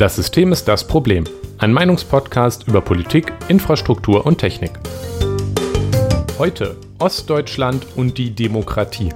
[0.00, 1.24] Das System ist das Problem.
[1.58, 4.70] Ein Meinungspodcast über Politik, Infrastruktur und Technik.
[6.38, 9.10] Heute Ostdeutschland und die Demokratie.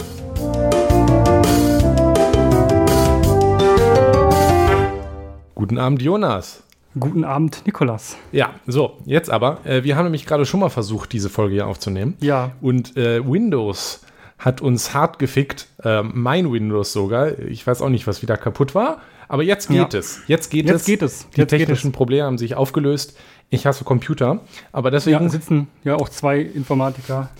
[5.54, 6.62] Guten Abend, Jonas.
[7.00, 8.18] Guten Abend, Nikolas.
[8.30, 9.64] Ja, so, jetzt aber.
[9.64, 12.18] Äh, wir haben nämlich gerade schon mal versucht, diese Folge hier aufzunehmen.
[12.20, 12.50] Ja.
[12.60, 14.02] Und äh, Windows
[14.38, 15.66] hat uns hart gefickt.
[15.82, 17.38] Äh, mein Windows sogar.
[17.38, 19.00] Ich weiß auch nicht, was wieder kaputt war.
[19.28, 19.98] Aber jetzt geht Ja.
[19.98, 20.20] es.
[20.26, 20.86] Jetzt geht Jetzt es.
[20.86, 21.28] geht es.
[21.30, 21.96] Die Jetzt technischen es.
[21.96, 23.16] Probleme haben sich aufgelöst.
[23.50, 24.40] Ich hasse Computer.
[24.72, 27.30] Aber deswegen, Ja, sitzen ja auch zwei Informatiker.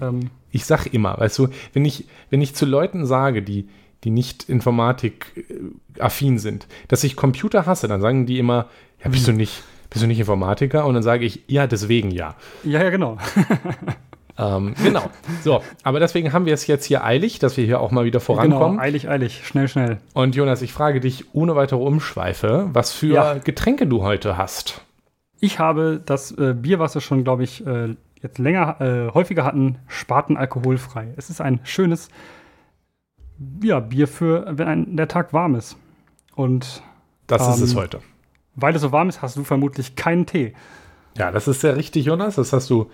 [0.00, 3.68] Ähm, ich sag immer, weißt du, wenn ich, wenn ich zu Leuten sage, die,
[4.04, 8.66] die nicht Informatik-affin sind, dass ich Computer hasse, dann sagen die immer,
[9.02, 10.86] ja, bist du nicht, bist du nicht Informatiker?
[10.86, 12.34] Und dann sage ich, ja, deswegen ja.
[12.64, 13.18] ja, ja, genau.
[14.38, 15.02] Ähm, genau.
[15.42, 18.20] So, aber deswegen haben wir es jetzt hier eilig, dass wir hier auch mal wieder
[18.20, 18.72] vorankommen.
[18.76, 19.98] Genau, eilig, eilig, schnell, schnell.
[20.14, 23.34] Und Jonas, ich frage dich ohne weitere Umschweife, was für Ja.
[23.34, 24.82] Getränke du heute hast.
[25.40, 29.44] Ich habe das äh, Bier, was wir schon, glaube ich, äh, jetzt länger, äh, häufiger
[29.44, 31.14] hatten, Spaten alkoholfrei.
[31.16, 32.08] Es ist ein schönes
[33.62, 35.76] ja, Bier für, wenn ein, der Tag warm ist.
[36.34, 36.82] Und
[37.26, 38.00] Das ist Ähm, es heute.
[38.54, 40.54] weil es so warm ist, hast du vermutlich keinen Tee.
[41.16, 42.36] Ja, das ist sehr richtig, Jonas.
[42.36, 42.90] Das hast du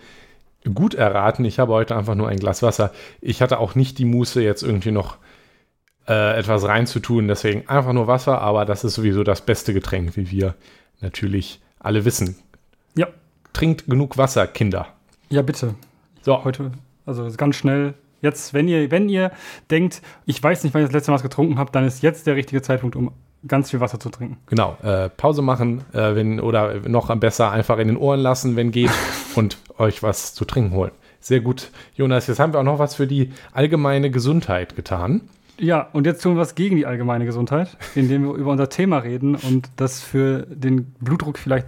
[0.73, 1.45] gut erraten.
[1.45, 2.93] Ich habe heute einfach nur ein Glas Wasser.
[3.21, 5.19] Ich hatte auch nicht die Muße, jetzt irgendwie noch
[6.09, 7.29] äh, etwas reinzutun.
[7.29, 10.55] Deswegen einfach nur Wasser, aber das ist sowieso das beste Getränk, wie wir
[11.01, 12.37] natürlich alle wissen.
[12.97, 13.09] Ja,
[13.53, 14.87] Trinkt genug Wasser, Kinder.
[15.31, 15.75] ja, bitte.
[16.23, 16.73] So, Heute,
[17.05, 17.95] also ganz schnell.
[18.25, 19.31] Jetzt, wenn ihr, wenn ihr
[19.71, 22.27] denkt, ich weiß nicht, wann ich das letzte Mal was getrunken habe, dann ist jetzt
[22.27, 23.13] der richtige Zeitpunkt, um
[23.47, 24.39] ganz viel Wasser zu trinken.
[24.47, 28.57] Genau, äh, Pause machen, äh, wenn, oder noch am besser einfach in den Ohren lassen,
[28.57, 28.91] wenn geht,
[29.35, 30.93] und euch was zu trinken holen.
[31.21, 32.27] Sehr gut, Jonas.
[32.27, 35.23] Jetzt haben wir auch noch was für die allgemeine Gesundheit getan.
[35.59, 38.99] Ja, und jetzt tun wir was gegen die allgemeine Gesundheit, indem wir über unser Thema
[38.99, 41.67] reden und das für den Blutdruck vielleicht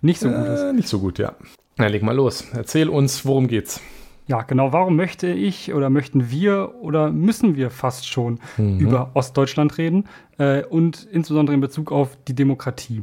[0.00, 0.60] nicht so gut ist.
[0.60, 1.34] Äh, nicht so gut, ja.
[1.76, 2.46] Na, leg mal los.
[2.54, 3.80] Erzähl uns, worum geht's.
[4.28, 4.72] Ja, genau.
[4.72, 10.04] Warum möchte ich oder möchten wir oder müssen wir fast schon über Ostdeutschland reden
[10.38, 13.02] äh, und insbesondere in Bezug auf die Demokratie?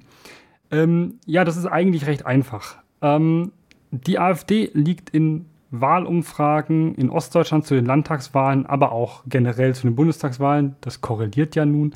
[0.69, 2.75] Ähm, ja, das ist eigentlich recht einfach.
[3.01, 3.51] Ähm,
[3.91, 9.95] die AfD liegt in Wahlumfragen in Ostdeutschland zu den Landtagswahlen, aber auch generell zu den
[9.95, 11.93] Bundestagswahlen, das korreliert ja nun,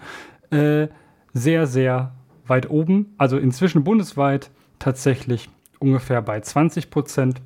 [0.51, 0.87] äh,
[1.33, 2.13] sehr, sehr
[2.47, 3.13] weit oben.
[3.17, 4.49] Also inzwischen bundesweit
[4.79, 5.49] tatsächlich
[5.79, 7.41] ungefähr bei 20 Prozent.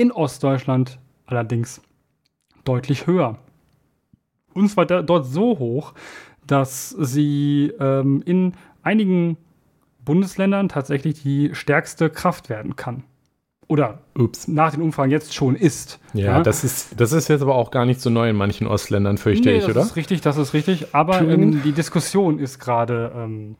[0.00, 1.82] In Ostdeutschland allerdings
[2.64, 3.36] deutlich höher.
[4.54, 5.92] Und zwar dort so hoch,
[6.46, 9.36] dass sie ähm, in einigen
[10.02, 13.02] Bundesländern tatsächlich die stärkste Kraft werden kann.
[13.68, 14.48] Oder Ups.
[14.48, 16.00] nach den Umfragen jetzt schon ist.
[16.14, 19.18] Ja, Das, ist, das ist jetzt aber auch gar nicht so neu in manchen Ostländern,
[19.18, 19.82] fürchte Nee, ich, das oder?
[19.82, 20.94] ist richtig, das ist richtig.
[20.94, 23.56] Aber ähm, die Diskussion ist gerade, ähm,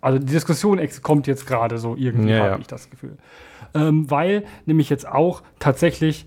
[0.00, 2.58] also die Diskussion kommt jetzt gerade so irgendwie, Ja, habe ja.
[2.58, 3.16] ich das Gefühl.
[3.74, 6.26] Ähm, weil nämlich jetzt auch tatsächlich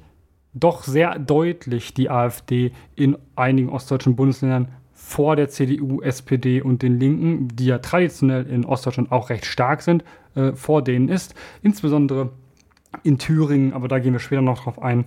[0.54, 7.00] doch sehr deutlich die AfD in einigen ostdeutschen Bundesländern vor der CDU, SPD und den
[7.00, 10.04] Linken, die ja traditionell in Ostdeutschland auch recht stark sind,
[10.36, 11.34] äh, vor denen ist.
[11.62, 12.30] Insbesondere
[13.04, 15.06] in Thüringen, aber da gehen wir später noch drauf ein,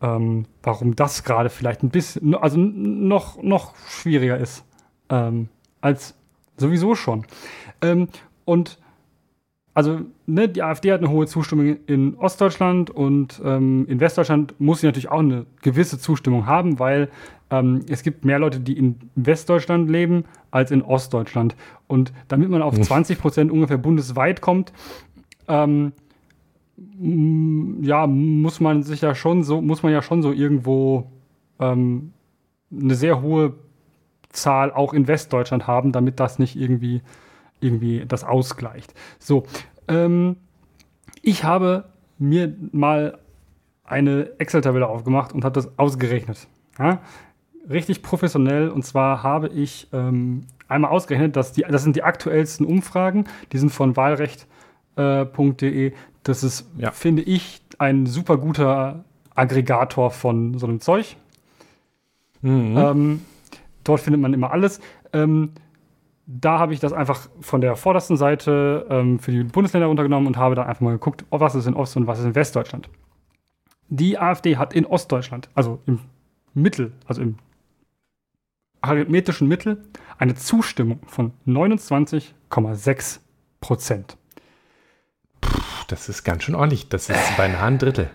[0.00, 4.64] ähm, warum das gerade vielleicht ein bisschen, also noch, noch schwieriger ist
[5.10, 5.48] ähm,
[5.80, 6.14] als
[6.58, 7.24] sowieso schon.
[7.82, 8.08] Ähm,
[8.44, 8.78] und
[9.74, 14.80] also ne, die AfD hat eine hohe Zustimmung in Ostdeutschland und ähm, in Westdeutschland muss
[14.80, 17.10] sie natürlich auch eine gewisse Zustimmung haben, weil
[17.50, 21.54] ähm, es gibt mehr Leute, die in Westdeutschland leben als in Ostdeutschland.
[21.86, 24.72] Und damit man auf 20 Prozent ungefähr bundesweit kommt,
[25.46, 25.92] ähm,
[27.80, 31.10] ja, muss man sich ja schon so, muss man ja schon so irgendwo
[31.60, 32.12] ähm,
[32.72, 33.54] eine sehr hohe
[34.30, 37.02] Zahl auch in Westdeutschland haben, damit das nicht irgendwie,
[37.60, 38.94] irgendwie das ausgleicht.
[39.18, 39.44] So,
[39.88, 40.36] ähm,
[41.22, 41.84] ich habe
[42.18, 43.18] mir mal
[43.84, 46.46] eine Excel-Tabelle aufgemacht und habe das ausgerechnet.
[46.78, 47.00] Ja?
[47.68, 48.68] Richtig professionell.
[48.68, 53.58] Und zwar habe ich ähm, einmal ausgerechnet, dass die, das sind die aktuellsten Umfragen, die
[53.58, 53.96] sind von
[54.96, 55.92] wahlrecht.de.
[56.22, 56.90] das ist, Ja.
[56.90, 59.04] finde ich, ein super guter
[59.34, 61.16] Aggregator von so einem Zeug.
[62.42, 62.76] Mhm.
[62.76, 63.20] Ähm,
[63.88, 64.80] dort findet man immer alles.
[65.12, 65.52] Ähm,
[66.26, 70.36] da habe ich das einfach von der vordersten Seite ähm, für die Bundesländer runtergenommen und
[70.36, 72.90] habe dann einfach mal geguckt, oh, was ist in Ost- und was ist in Westdeutschland.
[73.88, 76.00] Die AfD hat in Ostdeutschland, also im
[76.52, 77.36] Mittel, also im
[78.82, 79.82] arithmetischen Mittel,
[80.18, 83.20] eine Zustimmung von 29,6
[83.60, 84.18] Prozent.
[85.88, 86.88] Das ist ganz schön ordentlich.
[86.90, 88.10] Das ist beinahe ein Drittel.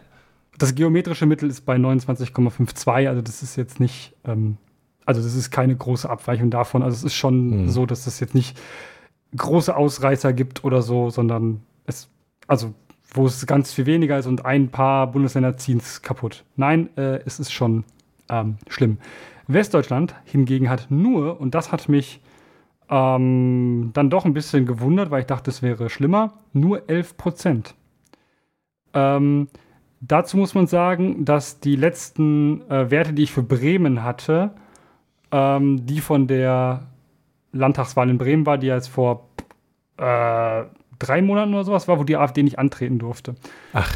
[0.59, 4.57] Das geometrische Mittel ist bei 29,52, also das ist jetzt nicht, ähm,
[5.05, 6.83] also das ist keine große Abweichung davon.
[6.83, 7.69] Also es ist schon Hm.
[7.69, 8.57] so, dass das jetzt nicht
[9.35, 12.09] große Ausreißer gibt oder so, sondern es,
[12.47, 12.73] also
[13.13, 16.43] wo es ganz viel weniger ist und ein paar Bundesländer ziehen es kaputt.
[16.55, 17.83] Nein, äh, es ist schon
[18.29, 18.97] ähm, schlimm.
[19.47, 22.21] Westdeutschland hingegen hat nur, und das hat mich
[22.89, 27.75] ähm, dann doch ein bisschen gewundert, weil ich dachte, es wäre schlimmer, nur 11 Prozent.
[28.93, 29.47] Ähm,
[30.01, 34.51] dazu muss man sagen, dass die letzten äh, Werte, die ich für Bremen hatte,
[35.33, 36.85] ähm, die von der
[37.51, 39.27] Landtagswahl in Bremen war, die jetzt vor
[39.97, 40.63] äh,
[40.99, 43.35] drei Monaten oder sowas war, wo die AfD nicht antreten durfte.
[43.73, 43.91] Ach,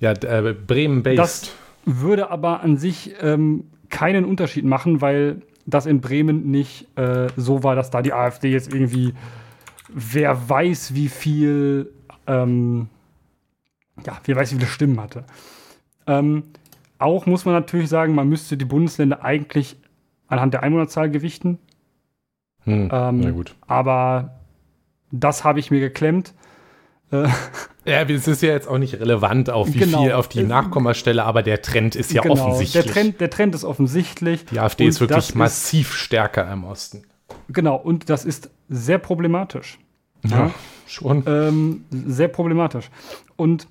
[0.00, 1.18] ja, äh, Bremen-based.
[1.18, 1.52] Das
[1.84, 7.62] würde aber an sich ähm, keinen Unterschied machen, weil das in Bremen nicht äh, so
[7.62, 9.14] war, dass da die AfD jetzt irgendwie,
[9.88, 11.92] wer weiß, wie viel,
[12.26, 12.88] ähm,
[14.04, 15.24] ja, wer weiß, wie viele Stimmen hatte.
[16.08, 16.42] Ähm,
[16.98, 19.76] auch muss man natürlich sagen, man müsste die Bundesländer eigentlich
[20.32, 21.58] anhand der Einwohnerzahl gewichten.
[22.64, 23.54] Hm, Ähm, na gut.
[23.66, 24.34] Aber
[25.10, 26.34] das habe ich mir geklemmt.
[27.10, 27.28] Äh,
[27.84, 30.02] Ja, es ist ja jetzt auch nicht relevant auf wie Genau.
[30.04, 32.84] viel auf die Äh, Nachkommastelle, aber der Trend ist ja genau, offensichtlich.
[32.84, 34.44] Der Trend, der Trend ist offensichtlich.
[34.46, 37.02] die AfD ist wirklich das ist- massiv stärker im Osten.
[37.48, 39.80] Genau, und das ist sehr problematisch.
[40.24, 40.52] Ja,
[40.86, 41.24] schon.
[41.26, 42.88] Ähm, sehr problematisch.
[43.34, 43.66] Und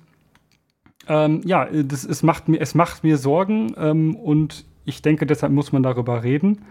[1.08, 5.52] ähm, ja, das, es, macht mir, es macht mir Sorgen ähm, und ich denke, deshalb
[5.52, 6.62] muss man darüber reden.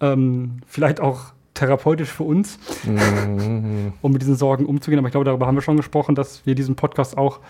[0.00, 3.92] Ähm, vielleicht auch therapeutisch für uns, Mhm.
[4.02, 4.98] um mit diesen Sorgen umzugehen.
[4.98, 7.40] Aber ich glaube, darüber haben wir schon gesprochen, dass wir diesen Podcast auch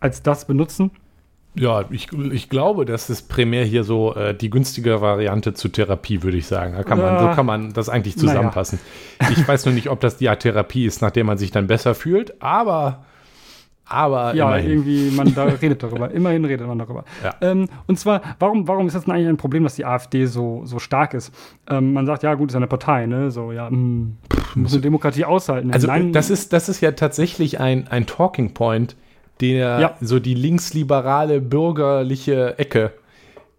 [0.00, 0.90] als das benutzen.
[1.56, 6.22] Ja, ich, ich glaube, das ist primär hier so äh, die günstige Variante zur Therapie,
[6.24, 6.74] würde ich sagen.
[6.76, 7.20] Da kann man, Ja.
[7.30, 8.28] so kann man das eigentlich Naja.
[8.28, 8.80] zusammenfassen.
[9.30, 11.94] Ich weiß nur nicht, ob das die Art Therapie ist, nachdem man sich dann besser
[11.94, 13.04] fühlt, aber,
[13.86, 14.70] aber Ja, immerhin.
[14.70, 16.10] irgendwie, man da redet darüber.
[16.10, 17.04] Immerhin redet man darüber.
[17.22, 17.34] Ja.
[17.40, 20.62] Ähm, und zwar, warum, warum ist das denn eigentlich ein Problem, dass die AfD so,
[20.64, 21.32] so stark ist?
[21.68, 23.30] Ähm, man sagt, ja, gut, ist eine Partei, ne?
[23.30, 24.08] So, ja, mh,
[24.54, 25.70] muss eine Demokratie aushalten.
[25.72, 28.96] Also Nein, das ist, das ist ja tatsächlich ein, ein Talking Point,
[29.40, 29.94] der Ja.
[30.00, 32.92] so die linksliberale bürgerliche Ecke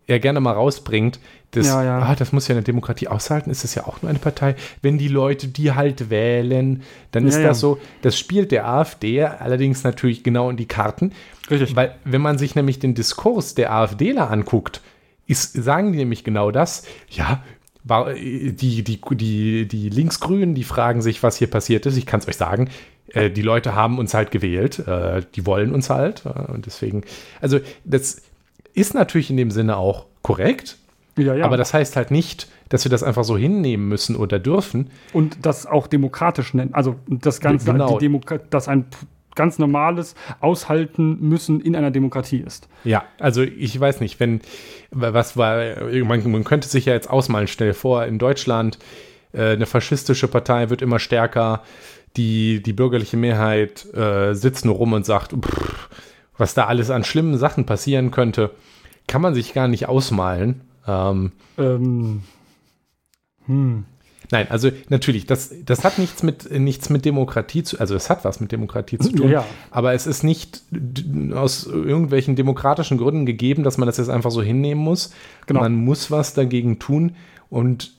[0.07, 1.19] er gerne mal rausbringt.
[1.55, 1.99] Das, Ja, ja.
[1.99, 4.55] Ah, das muss ja eine Demokratie aushalten, ist es ja auch nur eine Partei.
[4.81, 9.23] Wenn die Leute die halt wählen, dann ist Ja, das so, das spielt der AfD
[9.23, 11.13] allerdings natürlich genau in die Karten.
[11.49, 11.75] Richtig.
[11.75, 14.81] Weil, wenn man sich nämlich den Diskurs der AfDler anguckt,
[15.27, 17.43] ist, sagen die nämlich genau das, ja,
[17.87, 21.97] die, die, die, die Linksgrünen, die fragen sich, was hier passiert ist.
[21.97, 22.69] Ich kann es euch sagen,
[23.13, 26.23] äh, die Leute haben uns halt gewählt, äh, die wollen uns halt.
[26.25, 27.03] Äh, und deswegen,
[27.41, 28.21] also das
[28.73, 30.77] ist natürlich in dem Sinne auch korrekt,
[31.17, 31.45] ja, ja.
[31.45, 34.89] aber das heißt halt nicht, dass wir das einfach so hinnehmen müssen oder dürfen.
[35.13, 36.73] und das auch demokratisch nennen.
[36.73, 37.97] Also das Ganze, Genau.
[37.97, 38.85] die Demoka das ein
[39.35, 42.69] ganz normales Aushalten müssen in einer Demokratie ist.
[42.85, 44.39] Ja, also ich weiß nicht, wenn,
[44.91, 45.57] was war,
[45.91, 48.79] man, man könnte sich ja jetzt ausmalen, stell dir vor, in Deutschland
[49.33, 51.63] äh, eine faschistische Partei wird immer stärker,
[52.15, 55.89] die, die bürgerliche Mehrheit äh, sitzt nur rum und sagt, pff,
[56.37, 58.51] was da alles an schlimmen Sachen passieren könnte,
[59.07, 60.61] kann man sich gar nicht ausmalen.
[60.87, 62.21] Ähm, Ähm,
[63.45, 63.85] hm.
[64.31, 68.25] nein, also natürlich, das, das hat nichts mit, nichts mit Demokratie zu, also es hat
[68.25, 69.45] was mit Demokratie zu tun, Ja, ja.
[69.71, 70.61] aber es ist nicht
[71.33, 75.11] aus irgendwelchen demokratischen Gründen gegeben, dass man das jetzt einfach so hinnehmen muss.
[75.47, 75.61] Genau.
[75.61, 77.15] Man muss was dagegen tun
[77.49, 77.93] und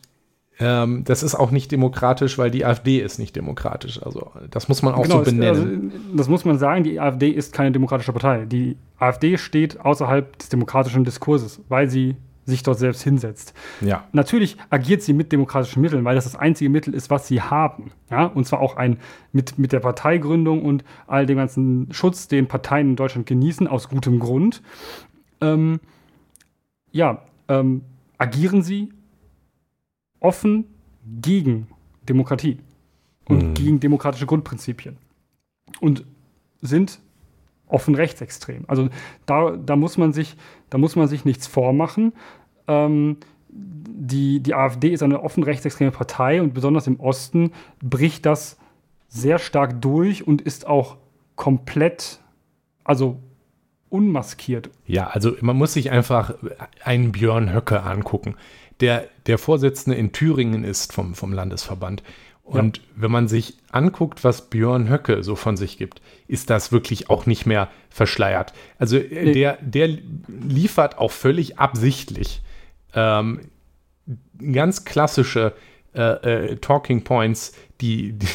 [0.59, 4.03] ähm, das ist auch nicht demokratisch, weil die AfD ist nicht demokratisch.
[4.03, 5.93] Also das muss man auch so es- benennen.
[6.01, 8.47] Also, das muss man sagen, die AfD ist keine demokratische Partei.
[8.47, 12.17] Die AfD steht außerhalb des demokratischen Diskurses, weil sie
[12.47, 13.53] sich dort selbst hinsetzt.
[13.81, 14.05] ja.
[14.13, 17.91] Natürlich agiert sie mit demokratischen Mitteln, weil das das einzige Mittel ist, was sie haben.
[18.11, 18.25] Ja?
[18.25, 18.99] Und zwar auch ein
[19.33, 23.89] mit, mit der Parteigründung und all dem ganzen Schutz, den Parteien in Deutschland genießen, aus
[23.89, 24.63] gutem Grund.
[25.41, 25.81] Ähm,
[26.93, 27.83] ja, ähm,
[28.17, 28.93] agieren sie
[30.21, 30.65] offen
[31.21, 31.67] gegen
[32.09, 32.59] Demokratie
[33.29, 33.55] und Mhm.
[33.55, 34.97] gegen demokratische Grundprinzipien
[35.81, 36.05] und
[36.63, 37.01] sind
[37.69, 38.65] offen rechtsextrem.
[38.69, 38.89] Also
[39.27, 40.37] da, da, muss man sich,
[40.71, 42.13] da muss man sich nichts vormachen.
[42.69, 43.19] Ähm,
[43.49, 48.59] die, die AfD ist eine offen rechtsextreme Partei und besonders im Osten bricht das
[49.09, 50.99] sehr stark durch und ist auch
[51.37, 52.21] komplett,
[52.85, 53.19] also
[53.89, 54.71] unmaskiert.
[54.87, 56.35] Ja, also man muss sich einfach
[56.85, 58.35] einen Björn Höcke angucken,
[58.81, 62.03] der der Vorsitzende in Thüringen ist vom, vom Landesverband.
[62.47, 67.11] Und wenn man sich anguckt, was Björn Höcke so von sich gibt, ist das wirklich
[67.11, 68.53] auch nicht mehr verschleiert.
[68.79, 69.33] Also äh, Nee.
[69.33, 69.89] der, der
[70.29, 72.43] liefert auch völlig absichtlich
[72.95, 73.41] ähm,
[74.53, 75.55] ganz klassische
[75.95, 78.27] äh, äh, Talking Points, die, die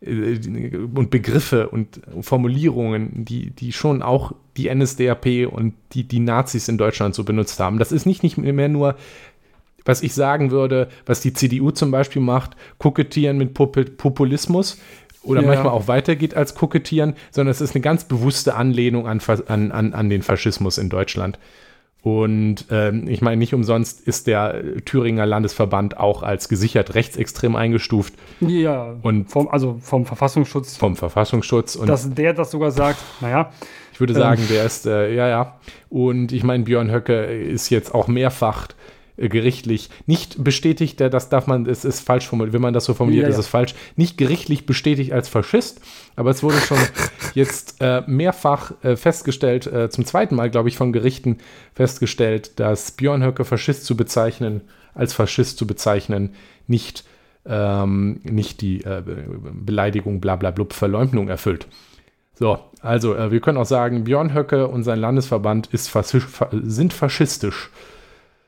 [0.06, 6.20] äh, die- und Begriffe und Formulierungen, die, die schon auch die NSDAP und die, die
[6.20, 7.78] Nazis in Deutschland so benutzt haben.
[7.78, 8.96] Das ist nicht, nicht mehr nur
[9.86, 14.78] was ich sagen würde, was die CDU zum Beispiel macht, kokettieren mit Populismus
[15.22, 15.48] oder ja.
[15.48, 19.94] manchmal auch weitergeht als kokettieren, sondern es ist eine ganz bewusste Anlehnung an, an, an,
[19.94, 21.38] an den Faschismus in Deutschland.
[22.06, 28.14] Und ähm, ich meine, nicht umsonst ist der Thüringer Landesverband auch als gesichert rechtsextrem eingestuft.
[28.38, 30.76] Ja, und vom, also vom Verfassungsschutz.
[30.76, 31.74] Vom Verfassungsschutz.
[31.74, 33.50] Und dass der das sogar sagt, naja.
[33.92, 35.58] Ich würde sagen, ähm, der ist, äh, ja, ja.
[35.88, 38.68] Und ich meine, Björn Höcke ist jetzt auch mehrfach
[39.16, 43.24] gerichtlich nicht bestätigt, das darf man, es ist falsch formuliert, wenn man das so formuliert,
[43.24, 45.80] ja, ist es falsch, nicht gerichtlich bestätigt als Faschist,
[46.16, 46.78] aber es wurde schon
[47.34, 51.38] jetzt äh, mehrfach äh, festgestellt, äh, zum zweiten Mal, glaube ich, von Gerichten
[51.74, 54.62] festgestellt, dass Björn Höcke Faschist zu bezeichnen,
[54.94, 56.34] als Faschist zu bezeichnen,
[56.66, 57.04] nicht,
[57.46, 59.02] ähm, nicht die äh,
[59.52, 61.66] Beleidigung, bla bla blub, Verleumdung erfüllt.
[62.34, 66.92] So, also äh, wir können auch sagen, Björn Höcke und sein Landesverband ist faschisch, sind
[66.92, 67.70] faschistisch.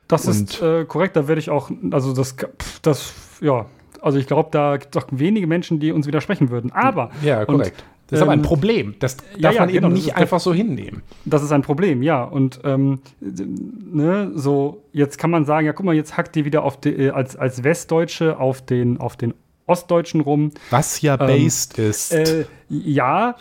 [0.09, 2.35] Das und ist äh, korrekt, da werde ich auch, also das,
[2.81, 3.67] das, ja,
[4.01, 6.71] also ich glaube, da gibt es auch wenige Menschen, die uns widersprechen würden.
[6.71, 7.11] Aber.
[7.23, 7.77] Ja, korrekt.
[7.77, 8.95] Und, das ist ähm, aber ein ähm, Problem.
[8.97, 11.03] Das darf ja, ja, man eben genau, nicht einfach so hinnehmen.
[11.25, 12.23] Das ist ein Problem, ja.
[12.23, 16.63] Und ähm, ne, so, jetzt kann man sagen, ja, guck mal, jetzt hackt die wieder
[16.63, 19.35] auf die, äh, als, als Westdeutsche auf den, auf den
[19.67, 20.51] Ostdeutschen rum.
[20.71, 22.11] Was ja ähm, based ist.
[22.11, 23.35] Äh, ja,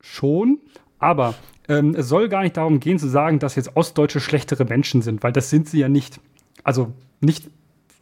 [0.00, 0.60] schon.
[1.00, 1.34] Aber
[1.68, 5.22] ähm, es soll gar nicht darum gehen zu sagen, dass jetzt Ostdeutsche schlechtere Menschen sind,
[5.22, 6.20] weil das sind sie ja nicht.
[6.62, 7.48] Also nicht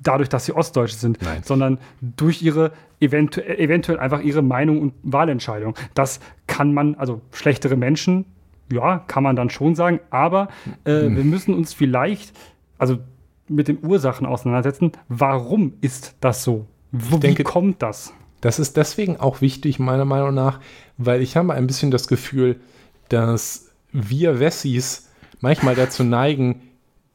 [0.00, 1.42] dadurch, dass sie Ostdeutsche sind, Nein.
[1.44, 5.74] sondern durch ihre eventu eventuell einfach ihre Meinung und Wahlentscheidung.
[5.94, 8.26] Das kann man, also schlechtere Menschen,
[8.72, 10.48] ja, kann man dann schon sagen, aber
[10.84, 11.16] äh, mhm.
[11.16, 12.32] wir müssen uns vielleicht,
[12.78, 12.98] also
[13.48, 14.92] mit den Ursachen auseinandersetzen.
[15.08, 16.66] Warum ist das so?
[16.92, 18.14] Wo, denke, wie kommt das?
[18.40, 20.60] Das ist deswegen auch wichtig, meiner Meinung nach,
[20.96, 22.60] weil ich habe ein bisschen das Gefühl,
[23.08, 26.62] dass wir Wessis manchmal dazu neigen,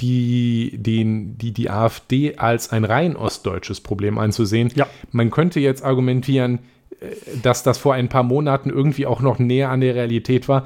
[0.02, 4.72] die, den, die, die AfD als ein rein ostdeutsches Problem einzusehen.
[4.76, 4.88] Ja.
[5.12, 6.60] Man könnte jetzt argumentieren,
[7.02, 7.08] äh,
[7.44, 10.66] dass das vor ein paar Monaten irgendwie auch noch näher an der Realität war.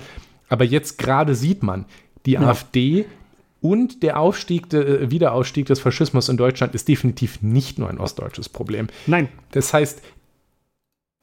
[0.49, 1.85] Aber jetzt gerade sieht man,
[2.25, 2.41] die ja.
[2.41, 3.05] AfD
[3.59, 7.97] und der Aufstieg, der äh, Wiederausstieg des Faschismus in Deutschland ist definitiv nicht nur ein
[7.97, 8.87] ostdeutsches Problem.
[9.07, 9.29] Nein.
[9.51, 10.01] Das heißt,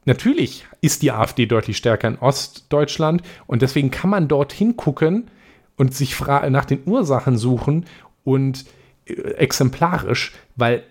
[0.04, 5.30] Natürlich ist die AfD deutlich stärker in Ostdeutschland und deswegen kann man dorthin gucken
[5.76, 7.86] und sich nach den Ursachen suchen
[8.24, 8.64] und
[9.06, 10.82] äh, exemplarisch, weil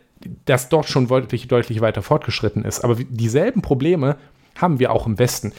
[0.45, 2.83] das dort schon deutlich, deutlich weiter fortgeschritten ist.
[2.83, 4.17] Aber dieselben Probleme
[4.55, 5.53] haben wir auch im Westen.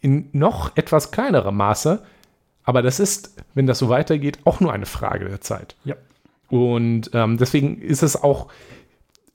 [0.00, 2.02] In noch etwas kleinerem Maße,
[2.64, 5.74] aber das ist, wenn das so weitergeht, auch nur eine Frage der Zeit.
[5.84, 5.96] Ja.
[6.48, 8.48] Und ähm, deswegen ist es auch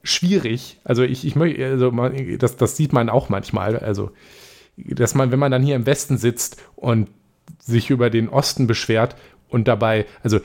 [0.03, 0.79] schwierig.
[0.83, 3.77] Also ich, ich möchte, also man, das, das sieht man auch manchmal.
[3.77, 4.12] Also,
[4.77, 7.10] dass man, wenn man dann hier im Westen sitzt und
[7.60, 9.15] sich über den Osten beschwert
[9.50, 10.39] und dabei, also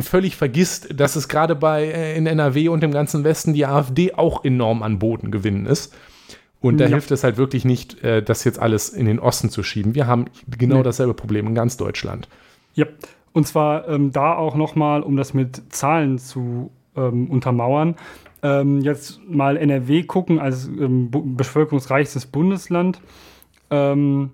[0.00, 4.14] völlig vergisst, dass es gerade bei äh, in NRW und im ganzen Westen die AfD
[4.14, 5.94] auch enorm an Boden gewinnen ist.
[6.60, 6.92] Und da ja.
[6.92, 9.94] hilft es halt wirklich nicht, äh, das jetzt alles in den Osten zu schieben.
[9.94, 10.82] Wir haben genau nee.
[10.82, 12.26] dasselbe Problem in ganz Deutschland.
[12.74, 12.86] Ja,
[13.32, 17.96] und zwar ähm, da auch nochmal, um das mit Zahlen zu ähm, untermauern
[18.44, 23.00] ähm, jetzt mal NRW gucken als ähm, bevölkerungsreichstes Bundesland,
[23.70, 24.32] ähm,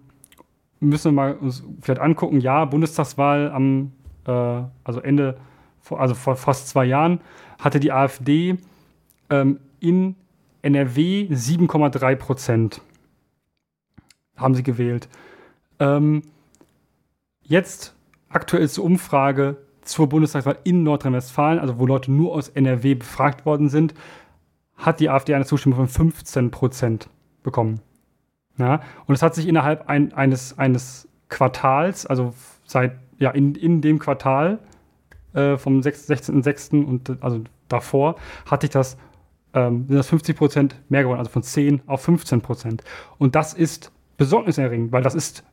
[0.81, 3.93] müssen wir mal uns vielleicht angucken, ja, Bundestagswahl am,
[4.27, 5.39] äh, also Ende,
[5.91, 7.21] also vor fast zwei Jahren,
[7.61, 8.57] hatte die AfD
[9.31, 10.17] ähm, in
[10.63, 12.83] NRW 7,3 Prozent
[14.37, 15.09] haben sie gewählt.
[15.79, 16.23] Ähm,
[17.43, 17.95] jetzt
[18.29, 19.59] aktuell zur Umfrage
[19.91, 23.95] zur Bundestagswahl in Nordrhein-Westfalen, also wo Leute nur aus NRW befragt worden sind,
[24.77, 27.09] hat die AfD eine Zustimmung von 15 Prozent
[27.43, 27.81] bekommen.
[28.59, 33.81] Ja, und es hat sich innerhalb ein, eines, eines Quartals, also seit, ja, in, in
[33.81, 34.59] dem Quartal
[35.33, 36.85] äh, vom 16.06.
[36.85, 38.17] und also davor,
[38.47, 38.97] hatte ich das,
[39.55, 42.85] ähm, sind das 50 Prozent mehr geworden, also von 10 auf 15 Prozent.
[43.19, 45.45] Und das ist besorgniserregend, weil das ist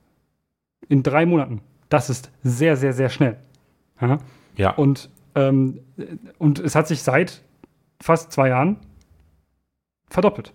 [0.89, 1.61] in drei Monaten.
[1.89, 3.37] Das ist sehr, sehr, sehr schnell.
[4.01, 4.17] Ja.
[4.55, 4.71] ja.
[4.71, 5.79] Und, ähm,
[6.37, 7.43] und es hat sich seit
[8.01, 8.77] fast zwei Jahren
[10.09, 10.53] verdoppelt.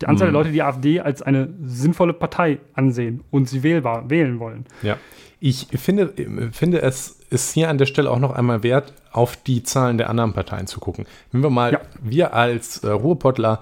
[0.00, 0.32] Die Anzahl mhm.
[0.32, 4.66] der Leute, die AfD als eine sinnvolle Partei ansehen und sie wählbar wählen wollen.
[4.82, 4.96] Ja.
[5.38, 6.12] Ich finde,
[6.52, 10.08] finde, es ist hier an der Stelle auch noch einmal wert, auf die Zahlen der
[10.08, 11.06] anderen Parteien zu gucken.
[11.32, 11.80] Wenn wir mal, ja.
[12.00, 13.60] wir als äh, Ruhrpottler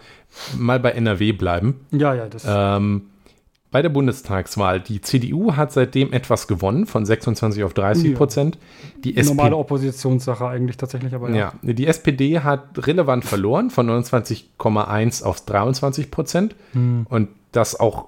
[0.58, 1.80] mal bei NRW bleiben.
[1.90, 2.44] Ja, ja, das.
[2.46, 3.06] Ähm,
[3.70, 4.80] bei der Bundestagswahl.
[4.80, 8.58] Die CDU hat seitdem etwas gewonnen, von 26 auf 30 Prozent.
[9.04, 11.52] Die SP Normale Oppositionssache eigentlich tatsächlich, aber ja.
[11.62, 11.72] ja.
[11.72, 16.56] Die SPD hat relevant verloren, von 29,1 auf 23 Prozent.
[16.72, 17.06] Hm.
[17.08, 18.06] Und das auch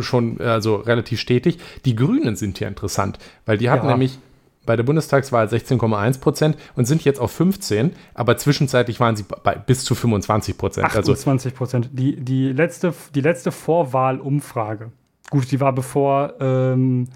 [0.00, 1.58] schon also relativ stetig.
[1.84, 3.92] Die Grünen sind hier interessant, weil die hatten ja.
[3.92, 4.18] nämlich
[4.64, 9.54] bei der Bundestagswahl 16,1 Prozent und sind jetzt auf 15, aber zwischenzeitlich waren sie bei
[9.54, 10.86] bis zu 25 Prozent.
[10.86, 11.86] 28 Prozent.
[11.86, 14.92] Also, die, die, letzte, die letzte Vorwahlumfrage,
[15.30, 17.08] gut, die war bevor, ähm,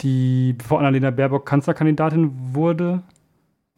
[0.00, 3.02] die, bevor Annalena Baerbock Kanzlerkandidatin wurde,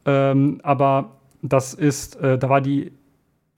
[0.04, 2.92] ähm, aber das ist, äh, da war die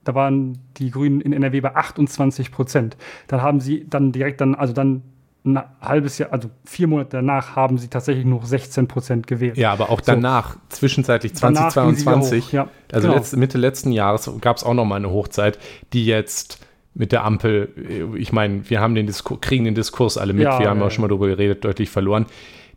[0.04, 2.96] da waren die Grünen in NRW bei 28 Prozent.
[3.26, 5.02] Dann haben sie dann direkt dann, also dann
[5.44, 9.58] ein halbes Jahr, also vier Monate danach haben sie tatsächlich nur 16 Prozent gewählt.
[9.58, 10.58] Ja, aber auch danach, so.
[10.70, 13.18] zwischenzeitlich 2022, ja, also genau.
[13.18, 15.58] letzt, Mitte letzten Jahres gab es auch noch mal eine Hochzeit,
[15.92, 20.32] die jetzt mit der Ampel, ich meine, wir haben den Diskur kriegen den Diskurs alle
[20.32, 22.26] mit, ja, wir haben ja, auch schon mal darüber geredet, deutlich verloren.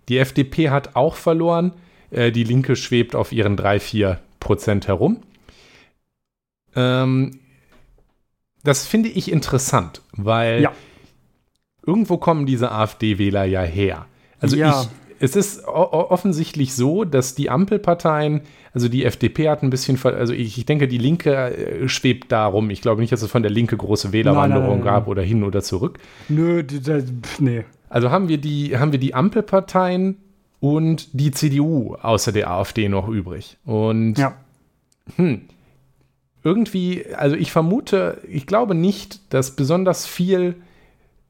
[0.10, 1.72] Die FDP hat auch verloren,
[2.12, 5.22] äh, die Linke schwebt auf ihren 3, 4 Prozent herum.
[6.76, 7.40] Ähm,
[8.64, 10.74] das finde ich interessant, weil ja
[11.88, 14.06] irgendwo kommen diese AfD-Wähler ja her.
[14.40, 14.82] Also ja.
[14.82, 14.88] ich,
[15.20, 18.42] es ist offensichtlich so, dass die Ampelparteien,
[18.74, 22.46] also die FDP hat ein bisschen, also ich, ich denke, die Linke äh, schwebt da
[22.46, 22.70] rum.
[22.70, 25.24] Ich glaube nicht, dass es von der Linke große Wählerwanderung nein, nein, nein, gab oder
[25.24, 25.98] hin oder zurück.
[26.30, 27.06] Nö, das,
[27.40, 27.64] nee.
[27.90, 30.18] Also haben wir die, haben wir die Ampelparteien
[30.60, 33.58] und die CDU außer der AfD noch übrig.
[33.66, 34.36] Und ja.
[35.16, 35.42] hm,
[36.44, 40.56] irgendwie, also ich vermute, ich glaube nicht, dass besonders viel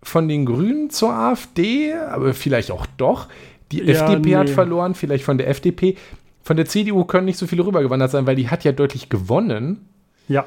[0.03, 3.27] von den Grünen zur AfD, aber vielleicht auch doch.
[3.71, 4.35] Die ja, FDP nee.
[4.35, 5.97] hat verloren, vielleicht von der FDP.
[6.43, 9.89] Von der CDU können nicht so viele rübergewandert sein, weil die hat ja deutlich gewonnen.
[10.27, 10.45] Ja.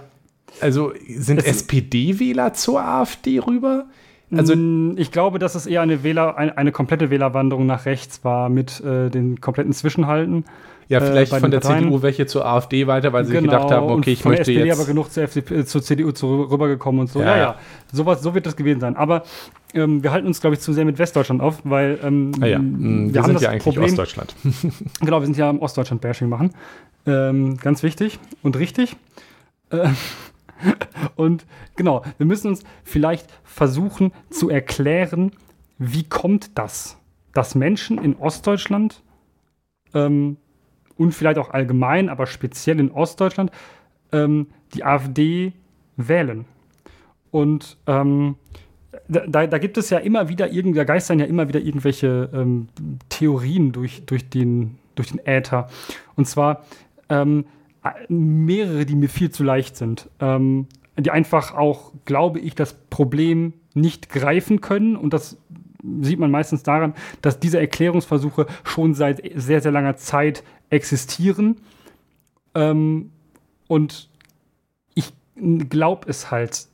[0.60, 3.86] Also sind SPD-Wähler zur AfD rüber?
[4.32, 4.54] Also
[4.96, 8.80] ich glaube, dass es eher eine Wähler, eine, eine komplette Wählerwanderung nach rechts war mit
[8.80, 10.44] äh, den kompletten Zwischenhalten.
[10.90, 11.84] Ja, äh, vielleicht äh, von der Parteien.
[11.84, 14.76] CDU welche zur AfD weiter, weil sie genau, gedacht haben, okay, ich möchte SPD jetzt.
[14.76, 17.20] aber genug zur, FDP, zur CDU zu, rübergekommen und so.
[17.20, 17.54] Ja, ja, ja.
[17.92, 18.96] Sowas, so wird das gewesen sein.
[18.96, 19.22] Aber
[19.72, 22.58] ähm, wir halten uns, glaube ich, zu sehr mit Westdeutschland auf, weil ähm, ah, ja.
[22.60, 24.34] wir, wir, sind ja eigentlich Problem, Ostdeutschland.
[25.00, 26.50] genau, wir sind ja am Ostdeutschland-Bashing machen.
[27.06, 28.96] Ähm, ganz wichtig und richtig.
[29.70, 29.90] Äh,
[31.14, 35.30] und genau, wir müssen uns vielleicht versuchen zu erklären,
[35.78, 36.98] wie kommt das,
[37.32, 39.02] dass Menschen in Ostdeutschland
[39.94, 40.36] ähm,
[41.00, 43.50] und vielleicht auch allgemein, aber speziell in Ostdeutschland,
[44.12, 45.54] ähm, die AfD
[45.96, 46.44] wählen.
[47.30, 48.34] Und ähm,
[49.08, 52.68] da, da, gibt es ja immer wieder, da geistern ja immer wieder irgendwelche ähm,
[53.08, 55.68] Theorien durch, durch, den, durch den Äther.
[56.16, 56.66] Und zwar
[57.08, 57.46] ähm,
[58.08, 60.10] mehrere, die mir viel zu leicht sind.
[60.20, 60.66] Ähm,
[60.98, 64.96] die einfach auch, glaube ich, das Problem nicht greifen können.
[64.96, 65.38] Und das
[66.02, 71.60] sieht man meistens daran, dass diese Erklärungsversuche schon seit sehr, sehr langer Zeit existieren.
[72.54, 73.12] Ähm,
[73.68, 74.08] und
[74.94, 75.12] ich
[75.68, 76.66] glaube es halt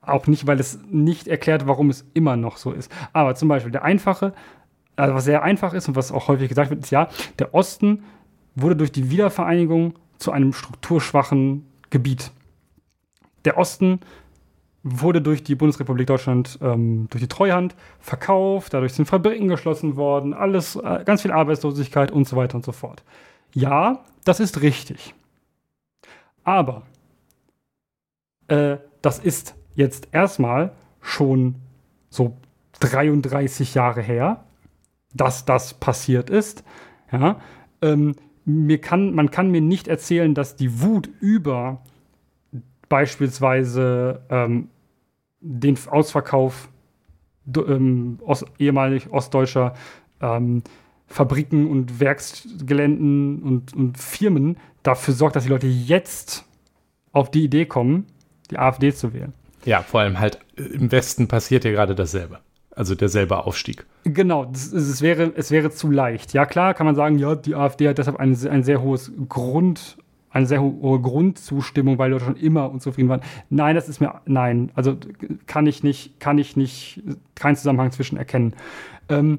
[0.00, 2.90] auch nicht, weil es nicht erklärt, warum es immer noch so ist.
[3.12, 4.34] Aber zum Beispiel der einfache,
[4.96, 8.04] also was sehr einfach ist und was auch häufig gesagt wird, ist ja, der Osten
[8.54, 12.32] wurde durch die Wiedervereinigung zu einem strukturschwachen Gebiet.
[13.44, 14.00] Der Osten
[14.84, 20.34] wurde durch die Bundesrepublik Deutschland, ähm, durch die Treuhand verkauft, dadurch sind Fabriken geschlossen worden,
[20.34, 23.02] alles, äh, ganz viel Arbeitslosigkeit und so weiter und so fort.
[23.54, 25.14] Ja, das ist richtig.
[26.44, 26.82] Aber
[28.48, 31.56] äh, das ist jetzt erstmal schon
[32.10, 32.36] so
[32.80, 34.44] 33 Jahre her,
[35.14, 36.62] dass das passiert ist.
[37.10, 37.40] Ja,
[37.80, 41.80] ähm, mir kann, man kann mir nicht erzählen, dass die Wut über
[42.90, 44.68] beispielsweise ähm,
[45.44, 46.68] den Ausverkauf
[47.54, 49.74] ähm, Ost, ehemalig ostdeutscher
[50.20, 50.62] ähm,
[51.06, 56.44] Fabriken und Werksgeländen und, und Firmen dafür sorgt, dass die Leute jetzt
[57.12, 58.06] auf die Idee kommen,
[58.50, 59.32] die AfD zu wählen.
[59.64, 62.40] Ja, vor allem halt äh, im Westen passiert ja gerade dasselbe.
[62.70, 63.86] Also derselbe Aufstieg.
[64.02, 66.32] Genau, das, es, wäre, es wäre zu leicht.
[66.32, 69.96] Ja, klar kann man sagen, ja, die AfD hat deshalb ein, ein sehr hohes Grund,
[70.34, 73.22] eine sehr hohe Grundzustimmung, weil Leute schon immer unzufrieden waren.
[73.50, 74.96] Nein, das ist mir, nein, also
[75.46, 77.02] kann ich nicht, kann ich nicht,
[77.36, 78.54] keinen Zusammenhang zwischen erkennen.
[79.08, 79.38] Ähm,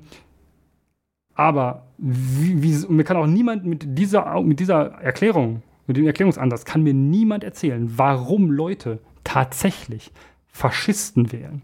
[1.33, 6.63] aber wie, wie, mir kann auch niemand mit dieser, mit dieser Erklärung, mit dem Erklärungsansatz,
[6.63, 10.13] kann mir niemand erzählen, warum Leute tatsächlich
[10.47, 11.61] Faschisten wählen.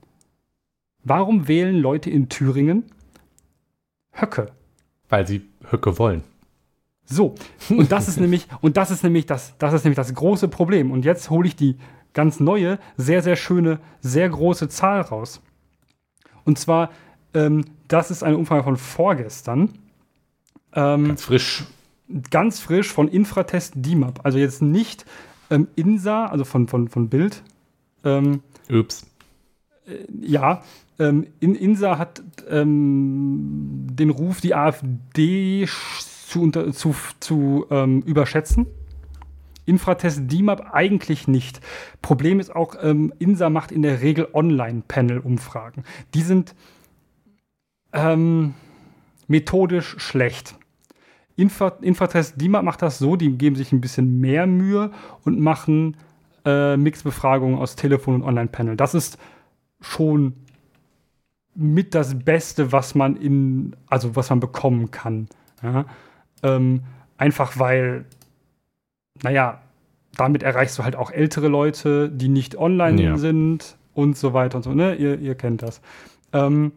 [1.05, 2.83] Warum wählen Leute in Thüringen
[4.11, 4.51] Höcke?
[5.07, 6.23] Weil sie Höcke wollen.
[7.11, 7.35] So,
[7.69, 10.91] und das ist nämlich, und das ist nämlich das, das ist nämlich das große Problem.
[10.91, 11.77] Und jetzt hole ich die
[12.13, 15.41] ganz neue, sehr, sehr schöne, sehr große Zahl raus.
[16.43, 16.91] Und zwar,
[17.33, 19.69] ähm, das ist eine Umfrage von vorgestern.
[20.73, 21.63] Ähm, ganz frisch.
[22.29, 24.19] Ganz frisch von Infratest DIMAP.
[24.23, 25.05] Also jetzt nicht
[25.49, 27.43] ähm, INSA, also von, von, von Bild.
[28.03, 29.05] Ähm, Ups.
[29.85, 30.63] Äh, ja,
[30.99, 35.67] ähm, in INSA hat ähm, den Ruf, die AfD
[36.31, 38.67] zu, zu, zu ähm, überschätzen.
[39.65, 41.61] Infratest DIMAP eigentlich nicht.
[42.01, 45.83] Problem ist auch, ähm, INSA macht in der Regel Online-Panel-Umfragen.
[46.13, 46.55] Die sind
[47.93, 48.53] ähm,
[49.27, 50.55] methodisch schlecht.
[51.35, 54.91] Infra Infratest DIMAP macht das so, die geben sich ein bisschen mehr Mühe
[55.23, 55.97] und machen
[56.45, 58.77] äh, Mixbefragungen aus Telefon und Online-Panel.
[58.77, 59.17] Das ist
[59.79, 60.33] schon
[61.55, 65.27] mit das Beste, was man in, also was man bekommen kann.
[65.61, 65.85] Ja?
[66.43, 66.81] Ähm,
[67.17, 68.05] einfach weil,
[69.21, 69.61] naja,
[70.17, 73.17] damit erreichst du halt auch ältere Leute, die nicht online ja.
[73.17, 74.95] sind und so weiter und so, ne?
[74.95, 75.81] Ihr, ihr kennt das.
[76.33, 76.73] Ähm,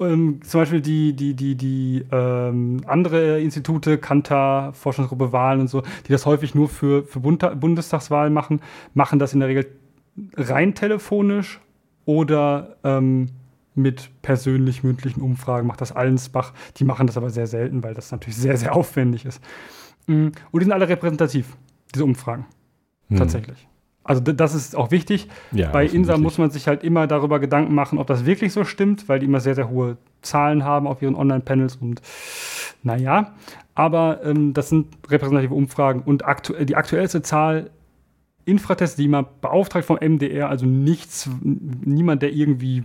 [0.00, 5.82] ähm, zum Beispiel die, die, die, die ähm, andere Institute, Kantar, Forschungsgruppe Wahlen und so,
[6.06, 8.60] die das häufig nur für, für Bundestagswahlen machen,
[8.94, 9.66] machen das in der Regel
[10.36, 11.60] rein telefonisch
[12.04, 13.28] oder ähm,
[13.74, 16.52] mit persönlich mündlichen Umfragen, macht das Allensbach.
[16.76, 19.42] Die machen das aber sehr selten, weil das natürlich sehr, sehr aufwendig ist.
[20.06, 21.56] Mm, und die sind alle repräsentativ,
[21.94, 22.46] diese Umfragen.
[23.08, 23.16] Hm.
[23.16, 23.68] Tatsächlich.
[24.04, 25.28] Also das ist auch wichtig.
[25.52, 28.64] Ja, Bei INSA muss man sich halt immer darüber Gedanken machen, ob das wirklich so
[28.64, 32.02] stimmt, weil die immer sehr, sehr hohe Zahlen haben auf ihren Online-Panels und
[32.82, 33.32] naja.
[33.74, 37.70] Aber ähm, das sind repräsentative Umfragen und aktu die aktuellste Zahl
[38.44, 42.82] Infratest DIMA, beauftragt vom MDR, also nichts, niemand, der irgendwie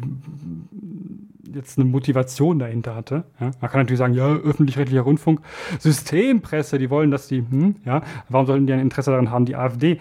[1.53, 3.23] jetzt eine Motivation dahinter hatte.
[3.39, 5.41] Ja, man kann natürlich sagen, ja, öffentlich-rechtlicher Rundfunk,
[5.79, 9.55] Systempresse, die wollen, dass die, hm, ja, warum sollten die ein Interesse daran haben, die
[9.55, 9.99] AfD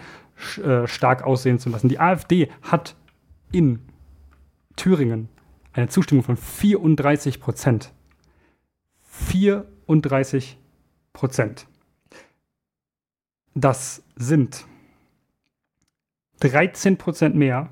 [0.63, 1.89] äh, stark aussehen zu lassen?
[1.89, 2.95] Die AfD hat
[3.51, 3.79] in
[4.75, 5.29] Thüringen
[5.73, 7.91] eine Zustimmung von 34 Prozent.
[9.01, 10.57] 34
[11.13, 11.67] Prozent.
[13.55, 14.65] Das sind
[16.39, 17.69] 13 Prozent mehr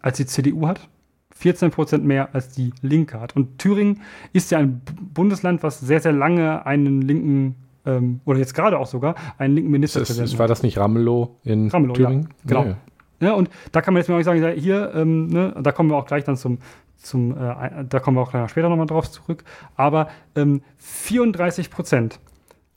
[0.00, 0.88] als die CDU hat,
[1.34, 3.34] 14 Prozent mehr als die Linke hat.
[3.36, 4.82] Und Thüringen ist ja ein
[5.14, 9.70] Bundesland, was sehr, sehr lange einen linken ähm, oder jetzt gerade auch sogar einen linken
[9.70, 10.38] Ministerpräsidenten.
[10.38, 12.22] War das nicht Ramelow in Ramelow, Thüringen?
[12.22, 12.64] Ja, genau.
[12.64, 12.74] Nee.
[13.22, 16.06] Ja, und da kann man jetzt mal sagen, hier, ähm, ne, da kommen wir auch
[16.06, 16.58] gleich dann zum,
[16.96, 19.44] zum äh, da kommen wir auch später nochmal drauf zurück.
[19.76, 22.18] Aber ähm, 34 Prozent.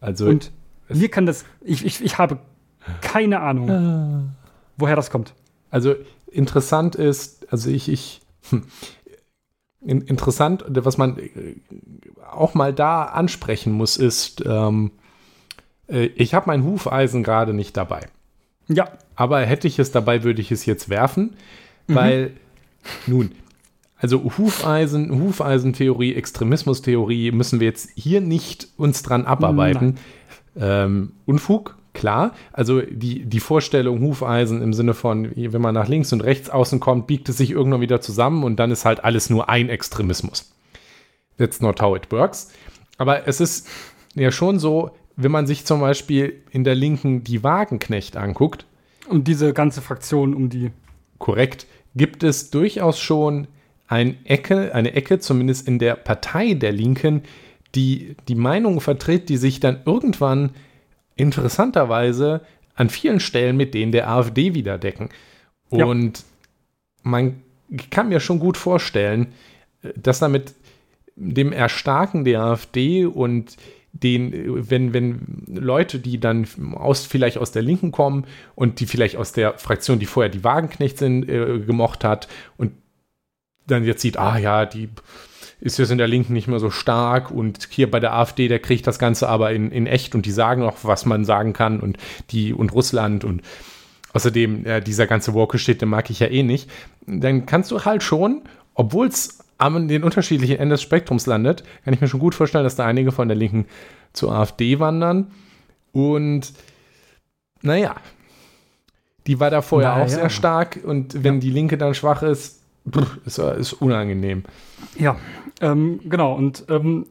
[0.01, 0.27] Also.
[0.27, 0.51] Und
[0.89, 2.39] mir kann das, ich, ich, ich habe
[3.01, 4.33] keine Ahnung.
[4.77, 5.33] Woher das kommt.
[5.69, 5.95] Also
[6.31, 8.63] interessant ist, also ich, ich hm,
[9.85, 11.55] interessant, was man äh,
[12.31, 14.91] auch mal da ansprechen muss, ist, ähm,
[15.87, 18.07] äh, ich habe mein Hufeisen gerade nicht dabei.
[18.67, 18.89] Ja.
[19.15, 21.35] Aber hätte ich es dabei, würde ich es jetzt werfen,
[21.87, 21.95] mhm.
[21.95, 22.31] weil,
[23.07, 23.31] nun,
[23.97, 29.97] also Hufeisen, Hufeisentheorie, Extremismustheorie müssen wir jetzt hier nicht uns dran abarbeiten.
[30.57, 32.33] Ähm, Unfug, klar.
[32.51, 36.79] Also die, die Vorstellung Hufeisen im Sinne von, wenn man nach links und rechts außen
[36.79, 40.53] kommt, biegt es sich irgendwann wieder zusammen und dann ist halt alles nur ein Extremismus.
[41.37, 42.51] That's not how it works.
[42.97, 43.67] Aber es ist
[44.15, 48.65] ja schon so, wenn man sich zum Beispiel in der Linken die Wagenknecht anguckt.
[49.07, 50.71] Und diese ganze Fraktion um die.
[51.17, 51.67] Korrekt.
[51.95, 53.47] Gibt es durchaus schon
[53.87, 57.23] ein Ecke, eine Ecke, zumindest in der Partei der Linken,
[57.75, 60.51] die die Meinung vertritt, die sich dann irgendwann
[61.15, 62.41] interessanterweise
[62.75, 65.09] an vielen Stellen mit denen der AfD wieder decken.
[65.69, 66.23] Und ja.
[67.03, 67.41] man
[67.89, 69.33] kann mir schon gut vorstellen,
[69.95, 70.53] dass damit
[71.15, 73.57] dem Erstarken der AfD und
[73.91, 79.17] den, wenn, wenn Leute, die dann aus, vielleicht aus der Linken kommen und die vielleicht
[79.17, 82.71] aus der Fraktion, die vorher die Wagenknecht sind, äh, gemocht hat und
[83.67, 84.89] dann jetzt sieht, ah ja, die
[85.63, 88.59] ist jetzt in der Linken nicht mehr so stark und hier bei der AfD, der
[88.59, 91.79] kriegt das Ganze aber in, in echt und die sagen auch, was man sagen kann
[91.79, 91.97] und
[92.31, 93.41] die und Russland und
[94.11, 96.69] außerdem äh, dieser ganze Woke-Shit, den mag ich ja eh nicht.
[97.07, 98.41] Dann kannst du halt schon,
[98.73, 102.65] obwohl es an den unterschiedlichen Enden des Spektrums landet, kann ich mir schon gut vorstellen,
[102.65, 103.65] dass da einige von der Linken
[104.11, 105.31] zur AfD wandern
[105.93, 106.51] und
[107.61, 107.95] naja,
[109.27, 110.03] die war da vorher naja.
[110.03, 111.39] auch sehr stark und wenn ja.
[111.39, 112.62] die Linke dann schwach ist,
[113.25, 114.43] ist, ist unangenehm.
[114.97, 115.17] Ja,
[115.61, 117.05] ähm, genau, und ähm,